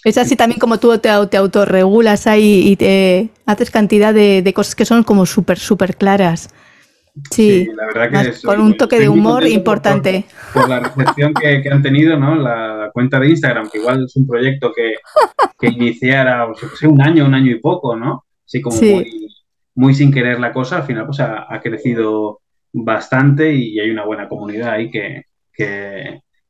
Es 0.04 0.18
así 0.18 0.36
también 0.36 0.60
como 0.60 0.78
tú 0.78 0.98
te, 0.98 1.10
te 1.30 1.38
autorregulas 1.38 2.28
ahí 2.28 2.68
y 2.68 2.76
te 2.76 3.30
haces 3.46 3.72
cantidad 3.72 4.14
de, 4.14 4.42
de 4.42 4.54
cosas 4.54 4.76
que 4.76 4.86
son 4.86 5.04
como 5.04 5.26
súper, 5.26 5.58
súper 5.58 5.96
claras. 5.96 6.50
Sí, 7.32 7.68
la 7.76 7.86
verdad 7.88 8.24
que 8.24 8.46
con 8.46 8.62
un 8.62 8.78
toque 8.78 9.00
de 9.00 9.10
humor 9.10 9.48
importante. 9.48 10.26
Por, 10.54 10.70
la 10.70 10.80
recepción 10.80 11.34
que, 11.34 11.64
han 11.70 11.82
tenido, 11.82 12.18
¿no? 12.18 12.36
La, 12.36 12.90
cuenta 12.94 13.20
de 13.20 13.30
Instagram, 13.30 13.70
que 13.70 13.80
igual 13.80 14.06
es 14.06 14.16
un 14.16 14.28
proyecto 14.28 14.72
que, 14.76 14.96
que 15.60 15.68
iniciara, 15.68 16.48
pues, 16.48 16.82
un 16.84 17.02
año, 17.02 17.26
un 17.26 17.34
año 17.34 17.52
y 17.52 17.60
poco, 17.60 17.96
¿no? 17.96 18.26
Así 18.46 18.62
como 18.62 18.78
muy, 19.76 19.94
sin 19.94 20.12
querer 20.12 20.40
la 20.40 20.54
cosa, 20.54 20.78
al 20.78 20.84
final 20.84 21.06
pues 21.06 21.20
ha, 21.20 21.60
crecido 21.62 22.42
bastante 22.74 23.54
y 23.54 23.80
hay 23.80 23.92
una 23.92 24.06
buena 24.06 24.28
comunidad 24.28 24.72
ahí 24.72 24.90
que, 24.90 25.24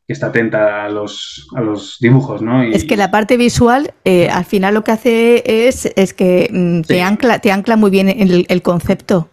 está 0.07 0.27
atenta 0.27 0.85
a 0.85 0.89
los, 0.89 1.49
a 1.53 1.59
los 1.59 1.97
dibujos, 1.99 2.41
¿no? 2.41 2.63
es 2.63 2.85
que 2.85 2.95
la 2.95 3.11
parte 3.11 3.35
visual, 3.35 3.93
eh, 4.05 4.29
al 4.29 4.45
final 4.45 4.73
lo 4.73 4.83
que 4.85 4.91
hace 4.91 5.67
es, 5.67 5.85
es 5.97 6.13
que 6.13 6.49
mm, 6.49 6.81
te, 6.87 7.01
ancla, 7.01 7.39
te 7.39 7.51
ancla 7.51 7.75
muy 7.75 7.91
bien 7.91 8.07
el, 8.07 8.45
el 8.47 8.61
concepto. 8.61 9.29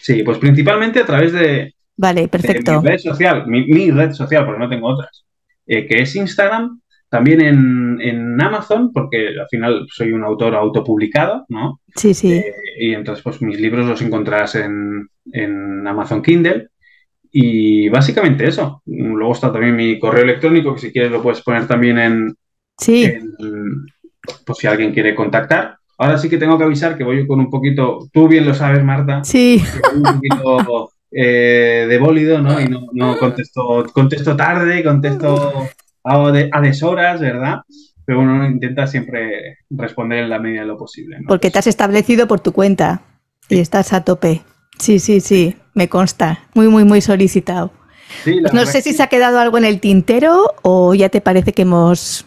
Sí, 0.00 0.22
pues 0.22 0.38
principalmente 0.38 1.00
a 1.00 1.06
través 1.06 1.32
de, 1.32 1.74
vale, 1.96 2.28
perfecto. 2.28 2.80
mi 2.80 2.88
red 2.88 2.98
social, 2.98 3.46
mi, 3.46 3.90
red 3.90 4.12
social, 4.12 4.44
porque 4.44 4.60
no 4.60 4.68
tengo 4.68 4.88
otras, 4.88 5.24
eh, 5.66 5.86
que 5.86 6.02
es 6.02 6.16
Instagram, 6.16 6.80
también 7.12 7.42
en, 7.42 8.40
Amazon, 8.40 8.90
porque 8.90 9.38
al 9.38 9.46
final 9.50 9.86
soy 9.92 10.12
un 10.12 10.24
autor 10.24 10.54
autopublicado, 10.54 11.44
¿no? 11.50 11.78
Sí, 11.94 12.14
sí. 12.14 12.32
Eh, 12.32 12.54
y 12.78 12.94
entonces, 12.94 13.22
pues 13.22 13.42
mis 13.42 13.60
libros 13.60 13.86
los 13.86 14.00
encontrarás 14.00 14.54
en, 14.54 15.86
Amazon 15.86 16.22
Kindle. 16.22 16.68
Y 17.30 17.90
básicamente 17.90 18.48
eso. 18.48 18.82
Luego 18.86 19.32
está 19.32 19.52
también 19.52 19.76
mi 19.76 19.98
correo 19.98 20.24
electrónico, 20.24 20.74
que 20.74 20.80
si 20.80 20.90
quieres 20.90 21.12
lo 21.12 21.22
puedes 21.22 21.42
poner 21.42 21.66
también 21.66 21.98
en. 21.98 22.34
Sí. 22.78 23.12
pues 24.46 24.58
si 24.58 24.66
alguien 24.66 24.94
quiere 24.94 25.14
contactar. 25.14 25.76
Ahora 25.98 26.18
sí 26.18 26.28
que 26.28 26.38
tengo 26.38 26.58
que 26.58 26.64
avisar 26.64 26.96
que 26.96 27.04
voy 27.04 27.26
con 27.26 27.40
un 27.40 27.50
poquito, 27.50 28.08
tú 28.12 28.28
bien 28.28 28.46
lo 28.46 28.54
sabes, 28.54 28.82
Marta. 28.82 29.22
Sí. 29.24 29.62
Un 29.94 30.02
poquito 30.02 30.90
eh, 31.10 31.86
de 31.88 31.98
bólido, 31.98 32.40
¿no? 32.40 32.60
Y 32.60 32.68
no, 32.68 33.18
contesto, 33.18 33.86
contesto 33.92 34.34
tarde, 34.34 34.82
contesto 34.82 35.68
a, 36.04 36.60
deshoras, 36.60 37.20
¿verdad? 37.20 37.60
Pero 38.04 38.20
uno 38.20 38.46
intenta 38.46 38.86
siempre 38.86 39.58
responder 39.70 40.24
en 40.24 40.30
la 40.30 40.38
medida 40.38 40.62
de 40.62 40.66
lo 40.66 40.78
posible. 40.78 41.18
Porque 41.28 41.50
te 41.50 41.58
has 41.58 41.66
establecido 41.66 42.26
por 42.26 42.40
tu 42.40 42.52
cuenta 42.52 43.02
y 43.48 43.60
estás 43.60 43.92
a 43.92 44.04
tope. 44.04 44.42
Sí, 44.78 44.98
sí, 44.98 45.20
sí, 45.20 45.54
me 45.74 45.88
consta. 45.88 46.40
Muy, 46.54 46.68
muy, 46.68 46.84
muy 46.84 47.00
solicitado. 47.00 47.72
Pues 48.24 48.52
no 48.52 48.66
sé 48.66 48.82
si 48.82 48.92
se 48.92 49.02
ha 49.02 49.06
quedado 49.06 49.38
algo 49.38 49.58
en 49.58 49.64
el 49.64 49.80
tintero 49.80 50.54
o 50.62 50.94
ya 50.94 51.08
te 51.08 51.20
parece 51.20 51.52
que 51.52 51.62
hemos 51.62 52.26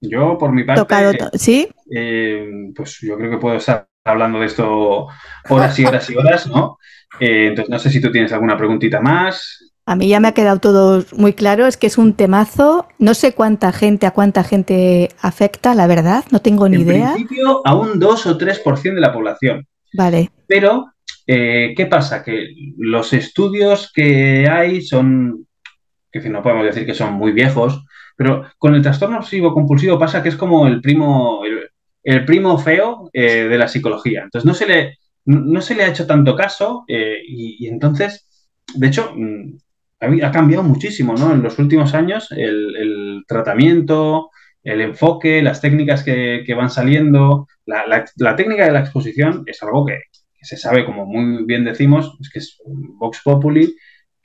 yo, 0.00 0.36
por 0.38 0.52
mi 0.52 0.64
parte, 0.64 0.82
tocado 0.82 1.12
¿sí? 1.34 1.68
Eh, 1.94 2.70
pues 2.74 2.98
yo 3.00 3.16
creo 3.16 3.30
que 3.30 3.38
puedo 3.38 3.56
estar 3.56 3.88
hablando 4.04 4.40
de 4.40 4.46
esto 4.46 5.08
horas 5.48 5.78
y 5.78 5.84
horas 5.84 6.10
y 6.10 6.16
horas, 6.16 6.46
¿no? 6.46 6.78
Eh, 7.20 7.48
entonces, 7.48 7.70
no 7.70 7.78
sé 7.78 7.90
si 7.90 8.00
tú 8.00 8.10
tienes 8.10 8.32
alguna 8.32 8.56
preguntita 8.56 9.00
más. 9.00 9.72
A 9.88 9.94
mí 9.94 10.08
ya 10.08 10.18
me 10.18 10.28
ha 10.28 10.34
quedado 10.34 10.58
todo 10.58 11.04
muy 11.12 11.32
claro, 11.32 11.66
es 11.66 11.76
que 11.76 11.86
es 11.86 11.96
un 11.96 12.14
temazo, 12.14 12.88
no 12.98 13.14
sé 13.14 13.32
cuánta 13.32 13.70
gente, 13.72 14.06
a 14.06 14.10
cuánta 14.10 14.42
gente 14.42 15.10
afecta, 15.20 15.74
la 15.74 15.86
verdad, 15.86 16.24
no 16.32 16.40
tengo 16.40 16.68
ni 16.68 16.80
idea. 16.80 17.10
En 17.10 17.14
principio, 17.14 17.62
a 17.64 17.74
un 17.76 18.00
2 18.00 18.26
o 18.26 18.38
3% 18.38 18.94
de 18.94 19.00
la 19.00 19.12
población. 19.12 19.66
Vale. 19.94 20.30
Pero, 20.48 20.86
eh, 21.26 21.72
¿qué 21.76 21.86
pasa? 21.86 22.24
Que 22.24 22.48
los 22.78 23.12
estudios 23.12 23.92
que 23.92 24.48
hay 24.48 24.82
son, 24.82 25.46
que 26.22 26.30
no 26.30 26.42
podemos 26.42 26.64
decir 26.64 26.86
que 26.86 26.94
son 26.94 27.14
muy 27.14 27.32
viejos, 27.32 27.84
pero 28.16 28.46
con 28.58 28.74
el 28.74 28.82
trastorno 28.82 29.18
obsesivo 29.18 29.52
compulsivo 29.52 29.98
pasa 29.98 30.22
que 30.22 30.30
es 30.30 30.36
como 30.36 30.66
el 30.66 30.80
primo, 30.80 31.42
el, 32.02 32.24
primo 32.24 32.58
feo 32.58 33.10
eh, 33.12 33.44
de 33.44 33.58
la 33.58 33.68
psicología. 33.68 34.22
Entonces 34.24 34.46
no 34.46 34.54
se 34.54 34.66
le, 34.66 34.98
no 35.26 35.60
se 35.60 35.74
le 35.74 35.84
ha 35.84 35.88
hecho 35.88 36.06
tanto 36.06 36.34
caso 36.34 36.84
eh, 36.88 37.18
y, 37.26 37.66
entonces, 37.66 38.26
de 38.74 38.86
hecho, 38.86 39.12
mm, 39.14 39.58
ha, 40.00 40.30
cambiado 40.30 40.62
muchísimo, 40.62 41.14
¿no? 41.14 41.32
En 41.32 41.42
los 41.42 41.58
últimos 41.58 41.94
años 41.94 42.28
el, 42.30 43.24
tratamiento, 43.28 44.30
el 44.62 44.80
enfoque, 44.80 45.42
las 45.42 45.60
técnicas 45.60 46.02
que, 46.04 46.54
van 46.56 46.70
saliendo, 46.70 47.48
la, 47.66 48.36
técnica 48.36 48.64
de 48.64 48.72
la 48.72 48.80
exposición 48.80 49.42
es 49.46 49.62
algo 49.62 49.84
que, 49.84 49.98
que, 50.38 50.46
se 50.46 50.56
sabe, 50.56 50.84
como 50.84 51.06
muy 51.06 51.44
bien 51.44 51.64
decimos, 51.64 52.16
es 52.20 52.30
que 52.30 52.38
es 52.38 52.58
Vox 52.64 53.20
Populi, 53.24 53.74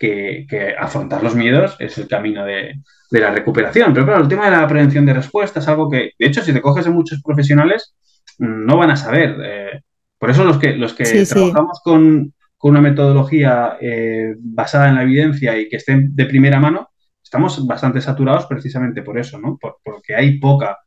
que, 0.02 0.76
afrontar 0.80 1.24
los 1.24 1.36
miedos 1.36 1.76
es 1.80 1.98
el 1.98 2.08
camino 2.08 2.44
de, 2.44 2.82
la 3.12 3.32
recuperación. 3.32 3.94
Pero 3.94 4.06
claro, 4.06 4.24
el 4.24 4.28
tema 4.28 4.46
de 4.46 4.58
la 4.58 4.68
prevención 4.68 5.06
de 5.06 5.14
respuesta 5.14 5.60
es 5.60 5.68
algo 5.68 5.90
que, 5.90 6.12
de 6.18 6.26
hecho, 6.26 6.42
si 6.42 6.54
te 6.54 6.62
coges 6.62 6.88
a 6.88 6.92
muchos 6.92 7.22
profesionales, 7.22 7.94
no 8.40 8.78
van 8.78 8.92
a 8.92 8.96
saber. 8.96 9.38
Eh, 9.44 9.82
por 10.18 10.30
eso 10.30 10.44
los 10.44 10.58
que, 10.58 10.74
los 10.74 10.94
que 10.94 11.26
trabajamos 11.26 11.82
Con, 11.84 12.34
una 12.64 12.82
metodología 12.82 13.78
eh, 13.82 14.36
basada 14.38 14.90
en 14.90 14.96
la 14.96 15.02
evidencia 15.02 15.58
y 15.58 15.68
que 15.68 15.78
esté 15.78 16.00
de 16.00 16.26
primera 16.26 16.60
mano, 16.60 16.92
estamos 17.24 17.66
bastante 17.66 18.02
saturados 18.02 18.46
precisamente 18.46 19.02
por 19.02 19.18
eso, 19.18 19.40
¿no? 19.40 19.58
porque 19.84 20.14
hay 20.16 20.38
poca, 20.38 20.78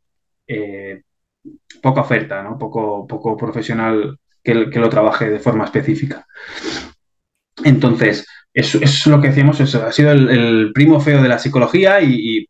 eh, 0.47 1.01
poca 1.81 1.99
oferta, 1.99 2.41
¿no? 2.41 2.57
Poco, 2.57 3.05
poco 3.05 3.35
profesional 3.35 4.17
que, 4.41 4.69
que 4.69 4.79
lo 4.79 4.89
trabaje 4.89 5.29
de 5.29 5.39
forma 5.39 5.65
específica. 5.65 6.25
Entonces, 7.61 8.25
eso 8.55 8.79
es 8.81 9.05
lo 9.05 9.19
que 9.19 9.27
decíamos, 9.27 9.59
eso 9.59 9.85
ha 9.85 9.91
sido 9.91 10.13
el, 10.13 10.71
primo 10.73 11.01
feo 11.01 11.21
de 11.21 11.27
la 11.27 11.37
psicología 11.37 12.01
y, 12.01 12.47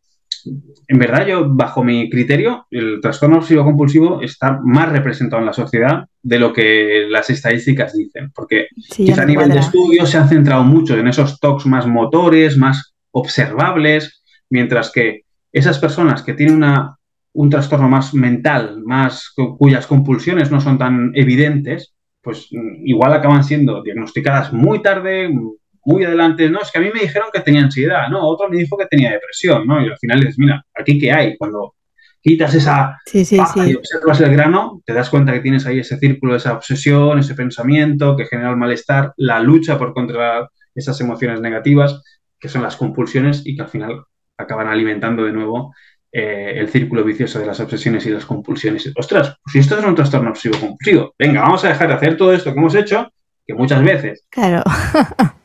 en 0.88 1.00
verdad 1.00 1.26
yo, 1.26 1.50
bajo 1.50 1.84
mi 1.84 2.12
criterio, 2.12 2.68
el 2.70 3.00
trastorno 3.02 3.38
obsesivo 3.38 3.64
compulsivo 3.64 4.22
está 4.22 4.60
más 4.64 4.92
representado 4.92 5.40
en 5.40 5.48
la 5.48 5.54
sociedad 5.54 6.06
de 6.22 6.38
lo 6.38 6.54
que 6.54 7.08
las 7.10 7.32
estadísticas 7.32 7.94
dicen, 7.94 8.32
porque 8.36 8.68
quizá 8.96 9.24
a 9.24 9.26
nivel 9.26 9.50
de 9.50 9.58
estudio 9.58 10.06
se 10.06 10.20
han 10.20 10.30
centrado 10.30 10.64
mucho 10.64 10.96
en 10.96 11.08
esos 11.08 11.40
tocs 11.40 11.66
más 11.66 11.88
motores, 11.88 12.56
más 12.56 12.94
observables, 13.10 14.22
mientras 14.52 14.92
que 14.92 15.24
esas 15.52 15.80
personas 15.80 16.22
que 16.22 16.36
tienen 16.36 16.58
una, 16.58 17.00
un 17.34 17.50
trastorno 17.50 17.90
más 17.90 18.14
mental, 18.14 18.84
más 18.86 19.34
cuyas 19.58 19.88
compulsiones 19.88 20.52
no 20.52 20.62
son 20.62 20.78
tan 20.78 21.14
evidentes, 21.16 21.96
pues 22.22 22.48
igual 22.84 23.14
acaban 23.14 23.44
siendo 23.44 23.82
diagnosticadas 23.82 24.54
muy 24.54 24.84
tarde, 24.84 25.32
muy 25.86 26.04
adelante, 26.04 26.50
no, 26.50 26.62
es 26.62 26.72
que 26.72 26.80
a 26.80 26.82
mí 26.82 26.90
me 26.94 27.02
dijeron 27.02 27.30
que 27.32 27.42
tenía 27.42 27.62
ansiedad, 27.62 28.10
no, 28.10 28.28
otro 28.28 28.50
me 28.50 28.58
dijo 28.58 28.76
que 28.76 28.88
tenía 28.88 29.12
depresión, 29.12 29.66
¿no? 29.68 29.82
Y 29.82 29.90
al 29.90 29.98
final 29.98 30.20
dices, 30.20 30.40
mira, 30.40 30.66
aquí 30.74 31.00
qué 31.00 31.12
hay, 31.12 31.38
cuando 31.38 31.76
quitas 32.22 32.56
esa 32.56 32.98
sí, 33.06 33.24
sí, 33.24 33.36
y 33.36 33.76
observas 33.76 34.20
el 34.20 34.32
grano, 34.32 34.82
te 34.84 34.94
das 34.94 35.12
cuenta 35.12 35.32
que 35.32 35.42
tienes 35.42 35.68
ahí 35.68 35.80
ese 35.80 35.98
círculo, 35.98 36.36
esa 36.36 36.54
obsesión, 36.54 37.20
ese 37.20 37.36
pensamiento 37.36 38.18
que 38.18 38.26
genera 38.26 38.50
el 38.50 38.58
malestar, 38.58 39.14
la 39.18 39.40
lucha 39.40 39.78
por 39.78 39.94
controlar 39.94 40.50
esas 40.74 41.00
emociones 41.02 41.40
negativas, 41.40 42.02
que 42.40 42.50
son 42.50 42.64
las 42.64 42.78
compulsiones 42.78 43.44
y 43.46 43.56
que 43.56 43.62
al 43.62 43.70
final 43.70 44.04
acaban 44.38 44.68
alimentando 44.68 45.24
de 45.24 45.34
nuevo 45.34 45.76
eh, 46.12 46.54
el 46.56 46.68
círculo 46.70 47.04
vicioso 47.04 47.38
de 47.38 47.46
las 47.46 47.60
obsesiones 47.60 48.06
y 48.08 48.10
las 48.10 48.26
compulsiones. 48.26 48.92
Ostras, 48.98 49.38
pues 49.44 49.54
si 49.54 49.60
esto 49.60 49.78
es 49.78 49.86
un 49.86 49.94
trastorno 49.94 50.32
obsesivo 50.32 50.60
compulsivo, 50.60 51.14
venga, 51.20 51.42
vamos 51.42 51.64
a 51.64 51.68
dejar 51.70 51.90
de 51.90 51.94
hacer 51.94 52.18
todo 52.18 52.34
esto 52.34 52.52
que 52.52 52.60
hemos 52.60 52.74
hecho, 52.74 53.08
que 53.46 53.54
muchas 53.54 53.84
veces 53.84 54.26
claro. 54.32 54.64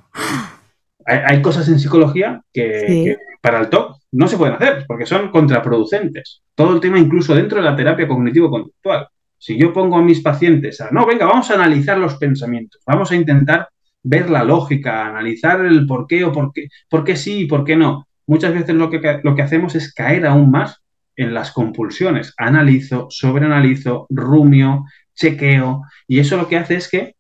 hay, 1.04 1.42
cosas 1.42 1.68
en 1.68 1.78
psicología 1.78 2.42
que, 2.52 3.16
para 3.40 3.60
el 3.60 3.70
TOC 3.70 3.98
no 4.12 4.28
se 4.28 4.36
pueden 4.36 4.54
hacer 4.54 4.84
porque 4.86 5.06
son 5.06 5.30
contraproducentes. 5.30 6.42
Todo 6.54 6.74
el 6.74 6.80
tema 6.80 6.98
incluso 6.98 7.34
dentro 7.34 7.58
de 7.58 7.64
la 7.64 7.76
terapia 7.76 8.08
cognitivo-conductual. 8.08 9.08
Si 9.38 9.58
yo 9.58 9.72
pongo 9.72 9.96
a 9.96 10.02
mis 10.02 10.20
pacientes 10.20 10.80
a, 10.80 10.90
no, 10.90 11.06
venga, 11.06 11.26
vamos 11.26 11.50
a 11.50 11.54
analizar 11.54 11.96
los 11.96 12.16
pensamientos, 12.16 12.82
vamos 12.86 13.10
a 13.10 13.16
intentar 13.16 13.68
ver 14.02 14.28
la 14.28 14.44
lógica, 14.44 15.06
analizar 15.06 15.64
el 15.64 15.86
por 15.86 16.06
qué 16.06 16.24
o 16.24 16.32
por 16.32 16.52
qué, 16.52 16.68
por 16.88 17.04
qué 17.04 17.16
sí 17.16 17.40
y 17.40 17.46
por 17.46 17.64
qué 17.64 17.76
no. 17.76 18.06
Muchas 18.26 18.52
veces 18.52 18.74
lo 18.74 18.90
que, 18.90 19.20
lo 19.22 19.34
que 19.34 19.42
hacemos 19.42 19.74
es 19.74 19.94
caer 19.94 20.26
aún 20.26 20.50
más 20.50 20.82
en 21.16 21.32
las 21.32 21.52
compulsiones. 21.52 22.34
Analizo, 22.36 23.06
sobreanalizo, 23.10 24.06
rumio, 24.10 24.84
chequeo, 25.14 25.82
y 26.06 26.20
eso 26.20 26.36
lo 26.36 26.48
que 26.48 26.58
hace 26.58 26.76
es 26.76 26.88
que 26.88 27.14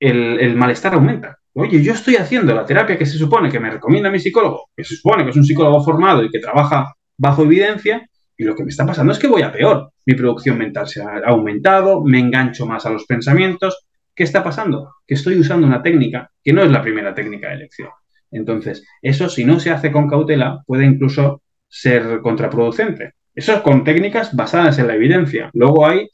el 0.00 0.56
malestar 0.56 0.94
aumenta. 0.94 1.38
Oye, 1.58 1.82
yo 1.82 1.94
estoy 1.94 2.16
haciendo 2.16 2.54
la 2.54 2.66
terapia 2.66 2.98
que 2.98 3.06
se 3.06 3.16
supone 3.16 3.48
que 3.50 3.58
me 3.58 3.70
recomienda 3.70 4.10
mi 4.10 4.18
psicólogo, 4.18 4.68
que 4.76 4.84
se 4.84 4.94
supone 4.94 5.24
que 5.24 5.30
es 5.30 5.36
un 5.36 5.44
psicólogo 5.44 5.82
formado 5.82 6.22
y 6.22 6.28
que 6.28 6.38
trabaja 6.38 6.92
bajo 7.16 7.44
evidencia, 7.44 8.06
y 8.36 8.44
lo 8.44 8.54
que 8.54 8.62
me 8.62 8.68
está 8.68 8.84
pasando 8.84 9.14
es 9.14 9.18
que 9.18 9.26
voy 9.26 9.40
a 9.40 9.50
peor. 9.50 9.90
Mi 10.04 10.14
producción 10.14 10.58
mental 10.58 10.86
se 10.86 11.00
ha 11.00 11.22
aumentado, 11.24 12.04
me 12.04 12.18
engancho 12.18 12.66
más 12.66 12.84
a 12.84 12.90
los 12.90 13.06
pensamientos. 13.06 13.86
¿Qué 14.14 14.22
está 14.22 14.44
pasando? 14.44 14.96
Que 15.06 15.14
estoy 15.14 15.40
usando 15.40 15.66
una 15.66 15.82
técnica 15.82 16.30
que 16.44 16.52
no 16.52 16.62
es 16.62 16.70
la 16.70 16.82
primera 16.82 17.14
técnica 17.14 17.48
de 17.48 17.54
elección. 17.54 17.88
Entonces, 18.30 18.84
eso 19.00 19.30
si 19.30 19.46
no 19.46 19.58
se 19.58 19.70
hace 19.70 19.90
con 19.90 20.10
cautela 20.10 20.62
puede 20.66 20.84
incluso 20.84 21.40
ser 21.66 22.20
contraproducente. 22.20 23.14
Eso 23.34 23.54
es 23.54 23.60
con 23.60 23.82
técnicas 23.82 24.36
basadas 24.36 24.78
en 24.78 24.88
la 24.88 24.94
evidencia. 24.94 25.48
Luego 25.54 25.86
hay 25.86 26.06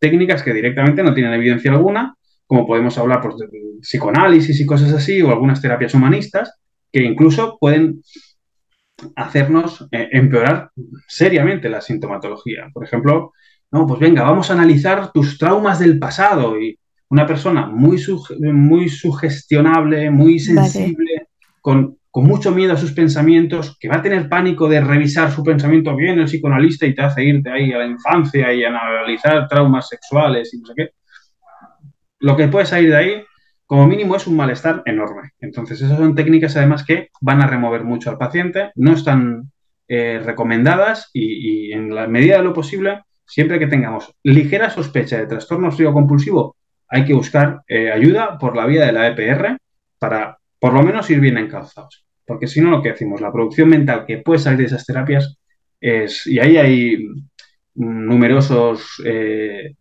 técnicas 0.00 0.42
que 0.42 0.52
directamente 0.52 1.04
no 1.04 1.14
tienen 1.14 1.34
evidencia 1.34 1.70
alguna, 1.70 2.16
como 2.48 2.66
podemos 2.66 2.96
hablar 2.98 3.20
pues, 3.20 3.36
psicoanálisis 3.82 4.58
y 4.60 4.66
cosas 4.66 4.92
así, 4.92 5.22
o 5.22 5.30
algunas 5.30 5.60
terapias 5.60 5.94
humanistas, 5.94 6.58
que 6.90 7.04
incluso 7.04 7.58
pueden 7.60 8.02
hacernos 9.14 9.86
eh, 9.92 10.08
empeorar 10.12 10.70
seriamente 11.06 11.68
la 11.68 11.82
sintomatología. 11.82 12.68
Por 12.72 12.84
ejemplo, 12.84 13.32
no, 13.70 13.86
pues 13.86 14.00
venga, 14.00 14.22
vamos 14.22 14.50
a 14.50 14.54
analizar 14.54 15.12
tus 15.12 15.38
traumas 15.38 15.78
del 15.78 15.98
pasado 15.98 16.58
y 16.58 16.76
una 17.10 17.26
persona 17.26 17.66
muy, 17.66 18.02
muy 18.40 18.88
sugestionable, 18.88 20.10
muy 20.10 20.38
sensible, 20.38 21.28
con, 21.60 21.96
mucho 22.14 22.50
miedo 22.50 22.72
a 22.72 22.76
sus 22.76 22.90
pensamientos, 22.90 23.76
que 23.78 23.88
va 23.88 23.98
a 23.98 24.02
tener 24.02 24.28
pánico 24.28 24.68
de 24.68 24.80
revisar 24.80 25.30
su 25.30 25.44
pensamiento 25.44 25.94
bien 25.94 26.18
el 26.18 26.24
psicoanalista 26.24 26.84
y 26.84 26.92
te 26.92 27.02
hace 27.02 27.22
irte 27.22 27.48
ahí 27.48 27.70
a 27.70 27.78
la 27.78 27.86
infancia 27.86 28.52
y 28.52 28.64
analizar 28.64 29.46
traumas 29.46 29.88
sexuales 29.88 30.52
y 30.52 30.58
no 30.58 30.66
sé 30.66 30.72
qué. 30.76 30.97
Lo 32.20 32.36
que 32.36 32.48
puede 32.48 32.66
salir 32.66 32.90
de 32.90 32.96
ahí 32.96 33.24
como 33.68 33.86
mínimo 33.86 34.16
es 34.16 34.26
un 34.26 34.36
malestar 34.36 34.82
enorme. 34.86 35.32
Entonces, 35.40 35.82
esas 35.82 35.98
son 35.98 36.14
técnicas 36.14 36.56
además 36.56 36.84
que 36.84 37.10
van 37.20 37.42
a 37.42 37.46
remover 37.46 37.84
mucho 37.84 38.08
al 38.08 38.16
paciente, 38.16 38.70
no 38.76 38.94
están 38.94 39.52
eh, 39.88 40.20
recomendadas 40.24 41.10
y, 41.12 41.72
en 41.72 41.94
la 41.94 42.06
medida 42.06 42.38
de 42.38 42.44
lo 42.44 42.54
posible, 42.54 43.02
siempre 43.26 43.58
que 43.58 43.66
tengamos 43.66 44.10
ligera 44.22 44.70
sospecha 44.70 45.18
de 45.18 45.26
trastorno 45.26 45.66
obsesivo 45.66 45.92
compulsivo, 45.92 46.56
hay 46.88 47.04
que 47.04 47.12
buscar 47.12 47.60
eh, 47.68 47.92
ayuda 47.92 48.38
por 48.38 48.56
la 48.56 48.64
vía 48.64 48.86
de 48.86 48.92
la 48.92 49.08
EPR 49.08 49.58
para 49.98 50.38
por 50.58 50.72
lo 50.72 50.82
menos 50.82 51.10
ir 51.10 51.20
bien 51.20 51.36
encauzados. 51.36 52.06
Porque 52.26 52.46
si 52.46 52.62
no, 52.62 52.70
lo 52.70 52.82
que 52.82 52.92
decimos, 52.92 53.20
la 53.20 53.32
producción 53.32 53.68
mental 53.68 54.06
que 54.06 54.18
puede 54.18 54.38
salir 54.38 54.60
de 54.60 54.64
esas 54.64 54.86
terapias 54.86 55.38
es, 55.78 56.26
y 56.26 56.38
ahí 56.38 56.56
hay 56.56 57.06
numerosos 57.74 59.02
eh, 59.04 59.74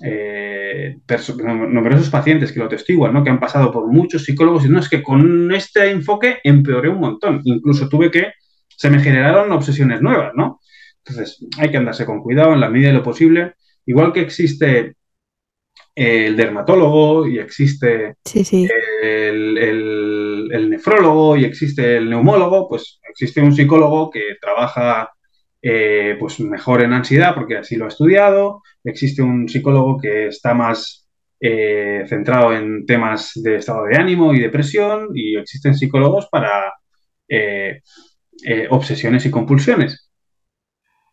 eh, 0.00 0.96
numerosos 1.36 2.10
pacientes 2.10 2.52
que 2.52 2.60
lo 2.60 2.68
testiguan, 2.68 3.12
¿no? 3.12 3.22
que 3.22 3.30
han 3.30 3.40
pasado 3.40 3.70
por 3.70 3.86
muchos 3.86 4.24
psicólogos 4.24 4.64
y 4.64 4.68
no 4.68 4.78
es 4.78 4.88
que 4.88 5.02
con 5.02 5.52
este 5.52 5.90
enfoque 5.90 6.38
empeoré 6.42 6.88
un 6.88 7.00
montón. 7.00 7.40
Incluso 7.44 7.88
tuve 7.88 8.10
que, 8.10 8.32
se 8.68 8.90
me 8.90 9.00
generaron 9.00 9.52
obsesiones 9.52 10.00
nuevas, 10.00 10.32
¿no? 10.34 10.60
Entonces, 11.04 11.44
hay 11.58 11.70
que 11.70 11.76
andarse 11.76 12.06
con 12.06 12.22
cuidado 12.22 12.52
en 12.54 12.60
la 12.60 12.68
medida 12.68 12.88
de 12.88 12.94
lo 12.94 13.02
posible. 13.02 13.54
Igual 13.86 14.12
que 14.12 14.20
existe 14.20 14.94
el 15.94 16.36
dermatólogo 16.36 17.26
y 17.26 17.38
existe 17.38 18.16
El, 19.02 19.58
el, 19.58 20.70
nefrólogo 20.70 21.36
y 21.36 21.44
existe 21.44 21.96
el 21.96 22.08
neumólogo, 22.08 22.68
pues 22.68 23.00
existe 23.08 23.40
un 23.40 23.52
psicólogo 23.52 24.10
que 24.10 24.36
trabaja 24.40 25.10
eh, 25.62 26.16
pues 26.18 26.40
mejor 26.40 26.82
en 26.82 26.92
ansiedad 26.92 27.34
porque 27.34 27.56
así 27.58 27.76
lo 27.76 27.84
ha 27.84 27.88
estudiado. 27.88 28.62
Existe 28.82 29.22
un 29.22 29.48
psicólogo 29.48 29.98
que 29.98 30.26
está 30.26 30.54
más 30.54 31.08
eh, 31.40 32.04
centrado 32.08 32.52
en 32.52 32.84
temas 32.84 33.32
de 33.36 33.56
estado 33.56 33.84
de 33.84 33.96
ánimo 33.96 34.34
y 34.34 34.40
depresión 34.40 35.10
y 35.14 35.36
existen 35.36 35.74
psicólogos 35.76 36.28
para 36.30 36.74
eh, 37.28 37.80
obsesiones 38.70 39.24
y 39.26 39.30
compulsiones. 39.30 40.10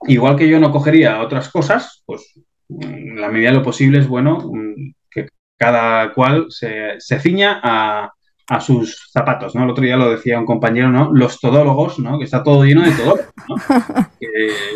Igual 0.08 0.36
que 0.36 0.50
yo 0.50 0.60
no 0.60 0.72
cogería 0.72 1.22
otras 1.22 1.50
cosas, 1.50 2.04
pues 2.06 2.34
en 2.70 3.20
la 3.20 3.30
medida 3.30 3.50
de 3.50 3.58
lo 3.58 3.64
posible 3.64 4.00
es 4.00 4.08
bueno 4.08 4.40
mm, 4.40 4.94
que 5.12 5.28
cada 5.58 6.14
cual 6.14 6.48
se, 6.50 6.96
se 7.00 7.20
ciña 7.20 7.60
a, 7.64 8.12
a 8.50 8.60
sus 8.60 9.10
zapatos, 9.14 9.54
¿no? 9.54 9.64
El 9.64 9.70
otro 9.70 9.84
día 9.84 9.96
lo 9.96 10.10
decía 10.10 10.40
un 10.40 10.46
compañero, 10.46 10.90
¿no? 10.90 11.12
Los 11.14 11.40
todólogos, 11.40 12.00
¿no? 12.00 12.18
Que 12.18 12.26
está 12.26 12.44
todo 12.44 12.64
lleno 12.66 12.84
de 12.84 12.92
todólogos, 12.92 13.34
¿no? 13.48 13.56
Que 14.20 14.28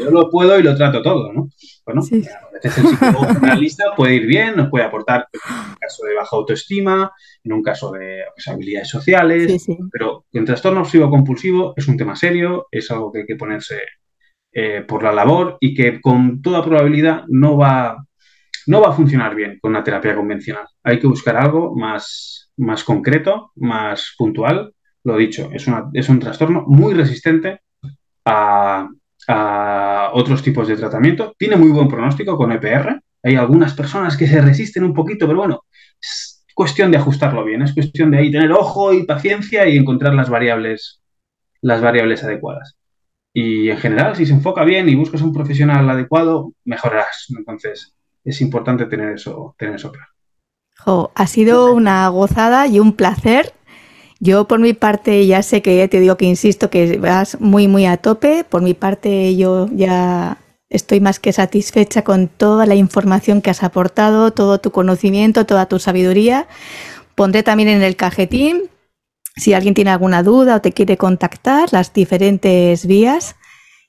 yo 0.04 0.12
lo 0.12 0.30
puedo 0.30 0.60
y 0.60 0.64
lo 0.64 0.76
trato 0.76 1.02
todo, 1.02 1.34
¿no? 1.34 1.50
Bueno, 1.86 2.02
a 2.02 2.54
veces 2.54 2.78
el 2.78 2.88
psicólogo 2.88 3.26
generalista 3.34 3.84
puede 3.96 4.16
ir 4.16 4.26
bien, 4.28 4.56
nos 4.56 4.70
puede 4.70 4.86
aportar 4.86 5.28
en 5.34 5.70
un 5.70 5.76
caso 5.76 6.06
de 6.06 6.16
baja 6.16 6.36
autoestima, 6.36 7.12
en 7.44 7.54
un 7.54 7.64
caso 7.64 7.92
de 7.92 8.22
pues, 8.36 8.48
habilidades 8.48 8.90
sociales, 8.90 9.66
pero 9.92 10.26
el 10.32 10.46
trastorno 10.46 10.82
obsesivo 10.82 11.10
compulsivo 11.10 11.74
es 11.76 11.88
un 11.88 11.98
tema 11.98 12.16
serio, 12.16 12.68
es 12.72 12.90
algo 12.92 13.12
que 13.12 13.20
hay 13.20 13.26
que 13.26 13.36
ponerse 13.36 13.80
eh, 14.54 14.86
por 14.88 15.02
la 15.04 15.12
labor 15.12 15.58
y 15.60 15.74
que 15.74 16.00
con 16.00 16.42
toda 16.42 16.64
probabilidad 16.64 17.24
no 17.28 17.58
va, 17.58 18.06
no 18.68 18.82
va 18.82 18.90
a 18.90 18.94
funcionar 18.94 19.34
bien 19.34 19.58
con 19.60 19.72
una 19.72 19.84
terapia 19.84 20.16
convencional. 20.16 20.68
Hay 20.84 21.00
que 21.00 21.08
buscar 21.08 21.38
algo 21.38 21.76
más 21.76 22.43
más 22.58 22.84
concreto, 22.84 23.52
más 23.56 24.14
puntual. 24.18 24.74
Lo 25.04 25.18
dicho, 25.18 25.50
es, 25.54 25.66
es 25.94 26.10
un 26.10 26.20
trastorno 26.20 26.64
muy 26.68 26.94
resistente 26.94 27.62
a, 28.26 28.90
otros 30.14 30.44
tipos 30.44 30.68
de 30.68 30.76
tratamiento. 30.76 31.34
Tiene 31.38 31.56
muy 31.56 31.70
buen 31.70 31.88
pronóstico 31.88 32.38
con 32.38 32.52
EPR. 32.52 33.02
Hay 33.24 33.36
algunas 33.36 33.74
personas 33.74 34.18
que 34.18 34.28
se 34.28 34.42
resisten 34.42 34.84
un 34.84 34.94
poquito, 34.94 35.28
pero 35.28 35.40
bueno, 35.40 35.64
es 36.02 36.46
cuestión 36.54 36.92
de 36.92 36.98
ajustarlo 36.98 37.44
bien. 37.46 37.62
Es 37.62 37.74
cuestión 37.74 38.12
de 38.12 38.18
ahí 38.18 38.32
tener 38.32 38.52
ojo 38.52 38.94
y 38.94 39.06
paciencia 39.06 39.68
y 39.68 39.78
encontrar 39.78 40.14
las 40.14 40.30
variables, 40.30 41.02
las 41.62 41.82
variables 41.82 42.24
adecuadas. 42.24 42.76
Y 43.34 43.70
en 43.70 43.78
general, 43.78 44.16
si 44.16 44.26
se 44.26 44.34
enfoca 44.34 44.64
bien 44.66 44.90
y 44.90 44.96
buscas 44.96 45.22
un 45.22 45.34
profesional 45.34 45.90
adecuado, 45.90 46.54
mejorarás. 46.66 47.28
Entonces, 47.38 47.96
es 48.24 48.42
importante 48.42 48.86
tener 48.86 49.14
eso, 49.14 49.56
tener 49.58 49.76
eso 49.76 49.92
claro 49.92 50.13
ha 50.86 51.28
sido 51.28 51.74
una 51.74 52.08
gozada 52.10 52.68
y 52.68 52.80
un 52.80 52.94
placer. 52.94 53.54
Yo 54.20 54.48
por 54.48 54.60
mi 54.60 54.74
parte 54.74 55.26
ya 55.28 55.44
sé 55.44 55.62
que 55.62 55.88
te 55.88 56.00
digo 56.00 56.16
que 56.16 56.26
insisto 56.26 56.70
que 56.70 56.98
vas 56.98 57.40
muy 57.40 57.68
muy 57.68 57.86
a 57.86 57.98
tope. 57.98 58.44
Por 58.44 58.62
mi 58.62 58.74
parte 58.74 59.36
yo 59.36 59.68
ya 59.72 60.38
estoy 60.70 61.00
más 61.00 61.20
que 61.20 61.34
satisfecha 61.34 62.04
con 62.04 62.28
toda 62.28 62.66
la 62.66 62.76
información 62.76 63.42
que 63.42 63.50
has 63.50 63.64
aportado, 63.64 64.32
todo 64.32 64.60
tu 64.60 64.72
conocimiento, 64.72 65.46
toda 65.46 65.68
tu 65.68 65.80
sabiduría. 65.80 66.48
Pondré 67.16 67.44
también 67.44 67.70
en 67.70 67.84
el 67.84 67.96
cajetín 67.96 68.70
si 69.36 69.54
alguien 69.54 69.74
tiene 69.74 69.92
alguna 69.92 70.24
duda 70.24 70.58
o 70.58 70.62
te 70.62 70.74
quiere 70.74 70.98
contactar 70.98 71.74
las 71.74 71.94
diferentes 71.94 72.86
vías 72.86 73.36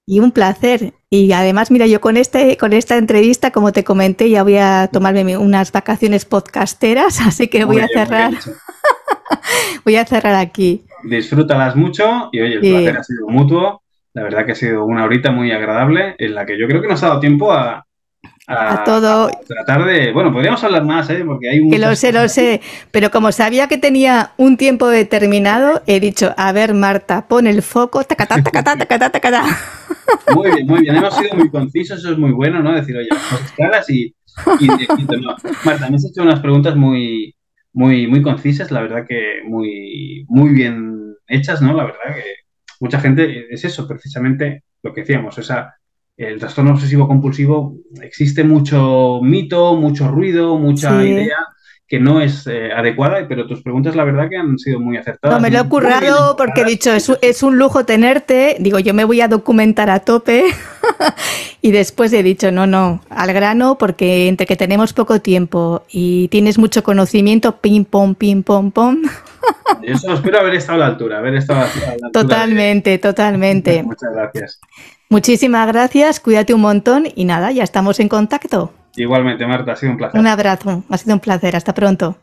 y 0.07 0.21
un 0.21 0.33
placer. 0.33 0.95
Y 1.11 1.33
además, 1.33 1.71
mira, 1.71 1.87
yo 1.87 2.01
con, 2.01 2.17
este, 2.17 2.57
con 2.57 2.73
esta 2.73 2.97
entrevista, 2.97 3.51
como 3.51 3.73
te 3.73 3.85
comenté, 3.85 4.29
ya 4.31 4.43
voy 4.43 4.57
a 4.57 4.89
tomarme 4.93 5.37
unas 5.37 5.73
vacaciones 5.73 6.25
podcasteras, 6.25 7.21
así 7.27 7.49
que 7.49 7.65
voy 7.65 7.81
a 7.81 7.89
cerrar. 7.89 8.33
voy 9.85 9.97
a 9.97 10.05
cerrar 10.05 10.35
aquí. 10.35 10.83
Disfrútalas 11.05 11.77
mucho 11.77 12.29
y 12.33 12.41
oye, 12.41 12.55
el 12.55 12.61
placer 12.61 12.99
ha 12.99 13.05
sido 13.05 13.29
mutuo. 13.29 13.83
La 14.15 14.23
verdad 14.23 14.47
que 14.47 14.53
ha 14.53 14.57
sido 14.57 14.85
una 14.85 15.05
horita 15.05 15.33
muy 15.33 15.51
agradable 15.51 16.15
en 16.19 16.35
la 16.35 16.47
que 16.47 16.59
yo 16.59 16.69
creo 16.69 16.81
que 16.81 16.89
nos 16.89 17.03
ha 17.03 17.09
dado 17.09 17.21
tiempo 17.21 17.53
a, 17.53 17.85
a, 18.47 18.85
todo. 18.85 19.31
tratar 19.47 19.85
de. 19.85 20.13
Bueno, 20.13 20.33
podríamos 20.33 20.63
hablar 20.65 20.85
más, 20.85 21.09
¿eh? 21.11 21.23
Porque 21.25 21.49
hay 21.49 21.61
un. 21.61 21.71
Que 21.71 21.79
lo 21.79 21.95
sé, 21.97 22.13
lo 22.13 22.29
sé. 22.29 22.61
Pero 22.91 23.11
como 23.11 23.33
sabía 23.33 23.69
que 23.69 23.79
tenía 23.79 24.33
un 24.37 24.57
tiempo 24.57 24.89
determinado, 24.89 25.83
he 25.87 26.01
dicho: 26.01 26.35
A 26.37 26.53
ver, 26.53 26.75
Marta, 26.75 27.27
pon 27.27 27.47
el 27.47 27.63
foco, 27.63 28.05
tacatá, 28.05 28.43
tacatá, 28.43 28.77
tacatá, 28.77 29.11
tacatá. 29.11 29.45
Muy 30.35 30.51
bien, 30.51 30.67
muy 30.67 30.81
bien. 30.81 30.97
Hemos 30.97 31.17
sido 31.17 31.35
muy 31.35 31.51
concisos, 31.51 31.99
eso 31.99 32.13
es 32.13 32.19
muy 32.19 32.33
bueno, 32.33 32.63
¿no? 32.63 32.75
Decir, 32.75 32.97
oye, 32.97 33.09
cosas 33.09 33.53
claras 33.53 33.89
y. 33.89 34.15
y 34.61 34.67
no. 34.67 35.37
Marta, 35.65 35.89
me 35.89 35.97
has 35.97 36.05
hecho 36.05 36.23
unas 36.23 36.41
preguntas 36.41 36.77
muy, 36.77 37.35
muy, 37.73 38.07
muy 38.07 38.23
concisas, 38.23 38.71
la 38.71 38.83
verdad 38.83 39.07
que 39.09 39.41
muy, 39.45 40.25
muy 40.29 40.51
bien 40.51 41.17
hechas, 41.27 41.63
¿no? 41.63 41.73
La 41.73 41.85
verdad 41.85 42.15
que 42.15 42.25
mucha 42.81 43.01
gente 43.01 43.47
es 43.51 43.65
eso, 43.65 43.89
precisamente 43.89 44.65
lo 44.83 44.93
que 44.93 45.01
decíamos, 45.01 45.39
esa 45.39 45.75
el 46.17 46.39
trastorno 46.39 46.73
obsesivo 46.73 47.09
compulsivo 47.09 47.77
existe 48.01 48.45
mucho 48.45 49.21
mito, 49.23 49.75
mucho 49.77 50.09
ruido, 50.09 50.59
mucha 50.59 51.05
idea 51.05 51.37
que 51.87 52.01
no 52.01 52.21
es 52.21 52.47
eh, 52.47 52.73
adecuada, 52.73 53.27
pero 53.29 53.47
tus 53.47 53.63
preguntas 53.63 53.95
la 53.95 54.05
verdad 54.05 54.29
que 54.31 54.39
han 54.39 54.59
sido 54.59 54.81
muy 54.81 54.97
acertadas. 54.97 55.37
No, 55.37 55.43
me 55.43 55.51
lo 55.51 55.61
he 55.61 55.69
currado 55.69 56.35
porque 56.37 56.63
he 56.63 56.65
dicho, 56.65 56.93
es, 56.93 57.13
es, 57.21 57.43
un 57.43 57.59
lujo 57.59 57.85
tenerte, 57.85 58.57
digo, 58.59 58.79
yo 58.79 58.95
me 58.95 59.05
voy 59.05 59.21
a 59.21 59.29
documentar 59.29 59.91
a 59.91 60.01
tope 60.01 60.45
y 61.61 61.73
después 61.73 62.13
he 62.15 62.23
dicho, 62.23 62.51
no, 62.51 62.67
no, 62.67 63.03
al 63.11 63.33
grano, 63.35 63.77
porque 63.77 64.29
entre 64.29 64.47
que 64.47 64.57
tenemos 64.57 64.95
poco 64.95 65.21
tiempo 65.21 65.85
y 65.91 66.29
tienes 66.29 66.59
mucho 66.59 66.83
conocimiento, 66.83 67.57
pim, 67.57 67.85
pom, 67.85 68.15
pim, 68.15 68.43
pom, 68.43 68.71
pom. 68.71 69.03
Eso 69.83 70.15
espero 70.15 70.41
haber 70.41 70.55
estado 70.55 70.77
a 70.77 70.81
la 70.81 70.87
altura, 70.87 71.19
haber 71.19 71.35
estado 71.35 71.61
a 71.61 71.63
la 71.63 71.69
altura. 71.69 72.11
Totalmente, 72.13 72.99
totalmente. 72.99 73.83
Muchas 73.83 74.13
gracias. 74.13 74.61
Muchísimas 75.09 75.67
gracias, 75.69 76.21
cuídate 76.21 76.55
un 76.55 76.63
montón 76.63 77.07
y 77.15 77.25
nada, 77.25 77.53
ya 77.53 77.63
estamos 77.63 78.01
en 78.01 78.09
contacto. 78.09 78.73
Igualmente, 78.97 79.47
Marta, 79.47 79.73
ha 79.73 79.77
sido 79.77 79.93
un 79.93 79.99
placer. 79.99 80.21
Un 80.21 80.27
abrazo, 80.27 80.83
ha 80.89 80.99
sido 80.99 81.15
un 81.15 81.21
placer, 81.21 81.57
hasta 81.57 81.75
pronto. 81.75 82.19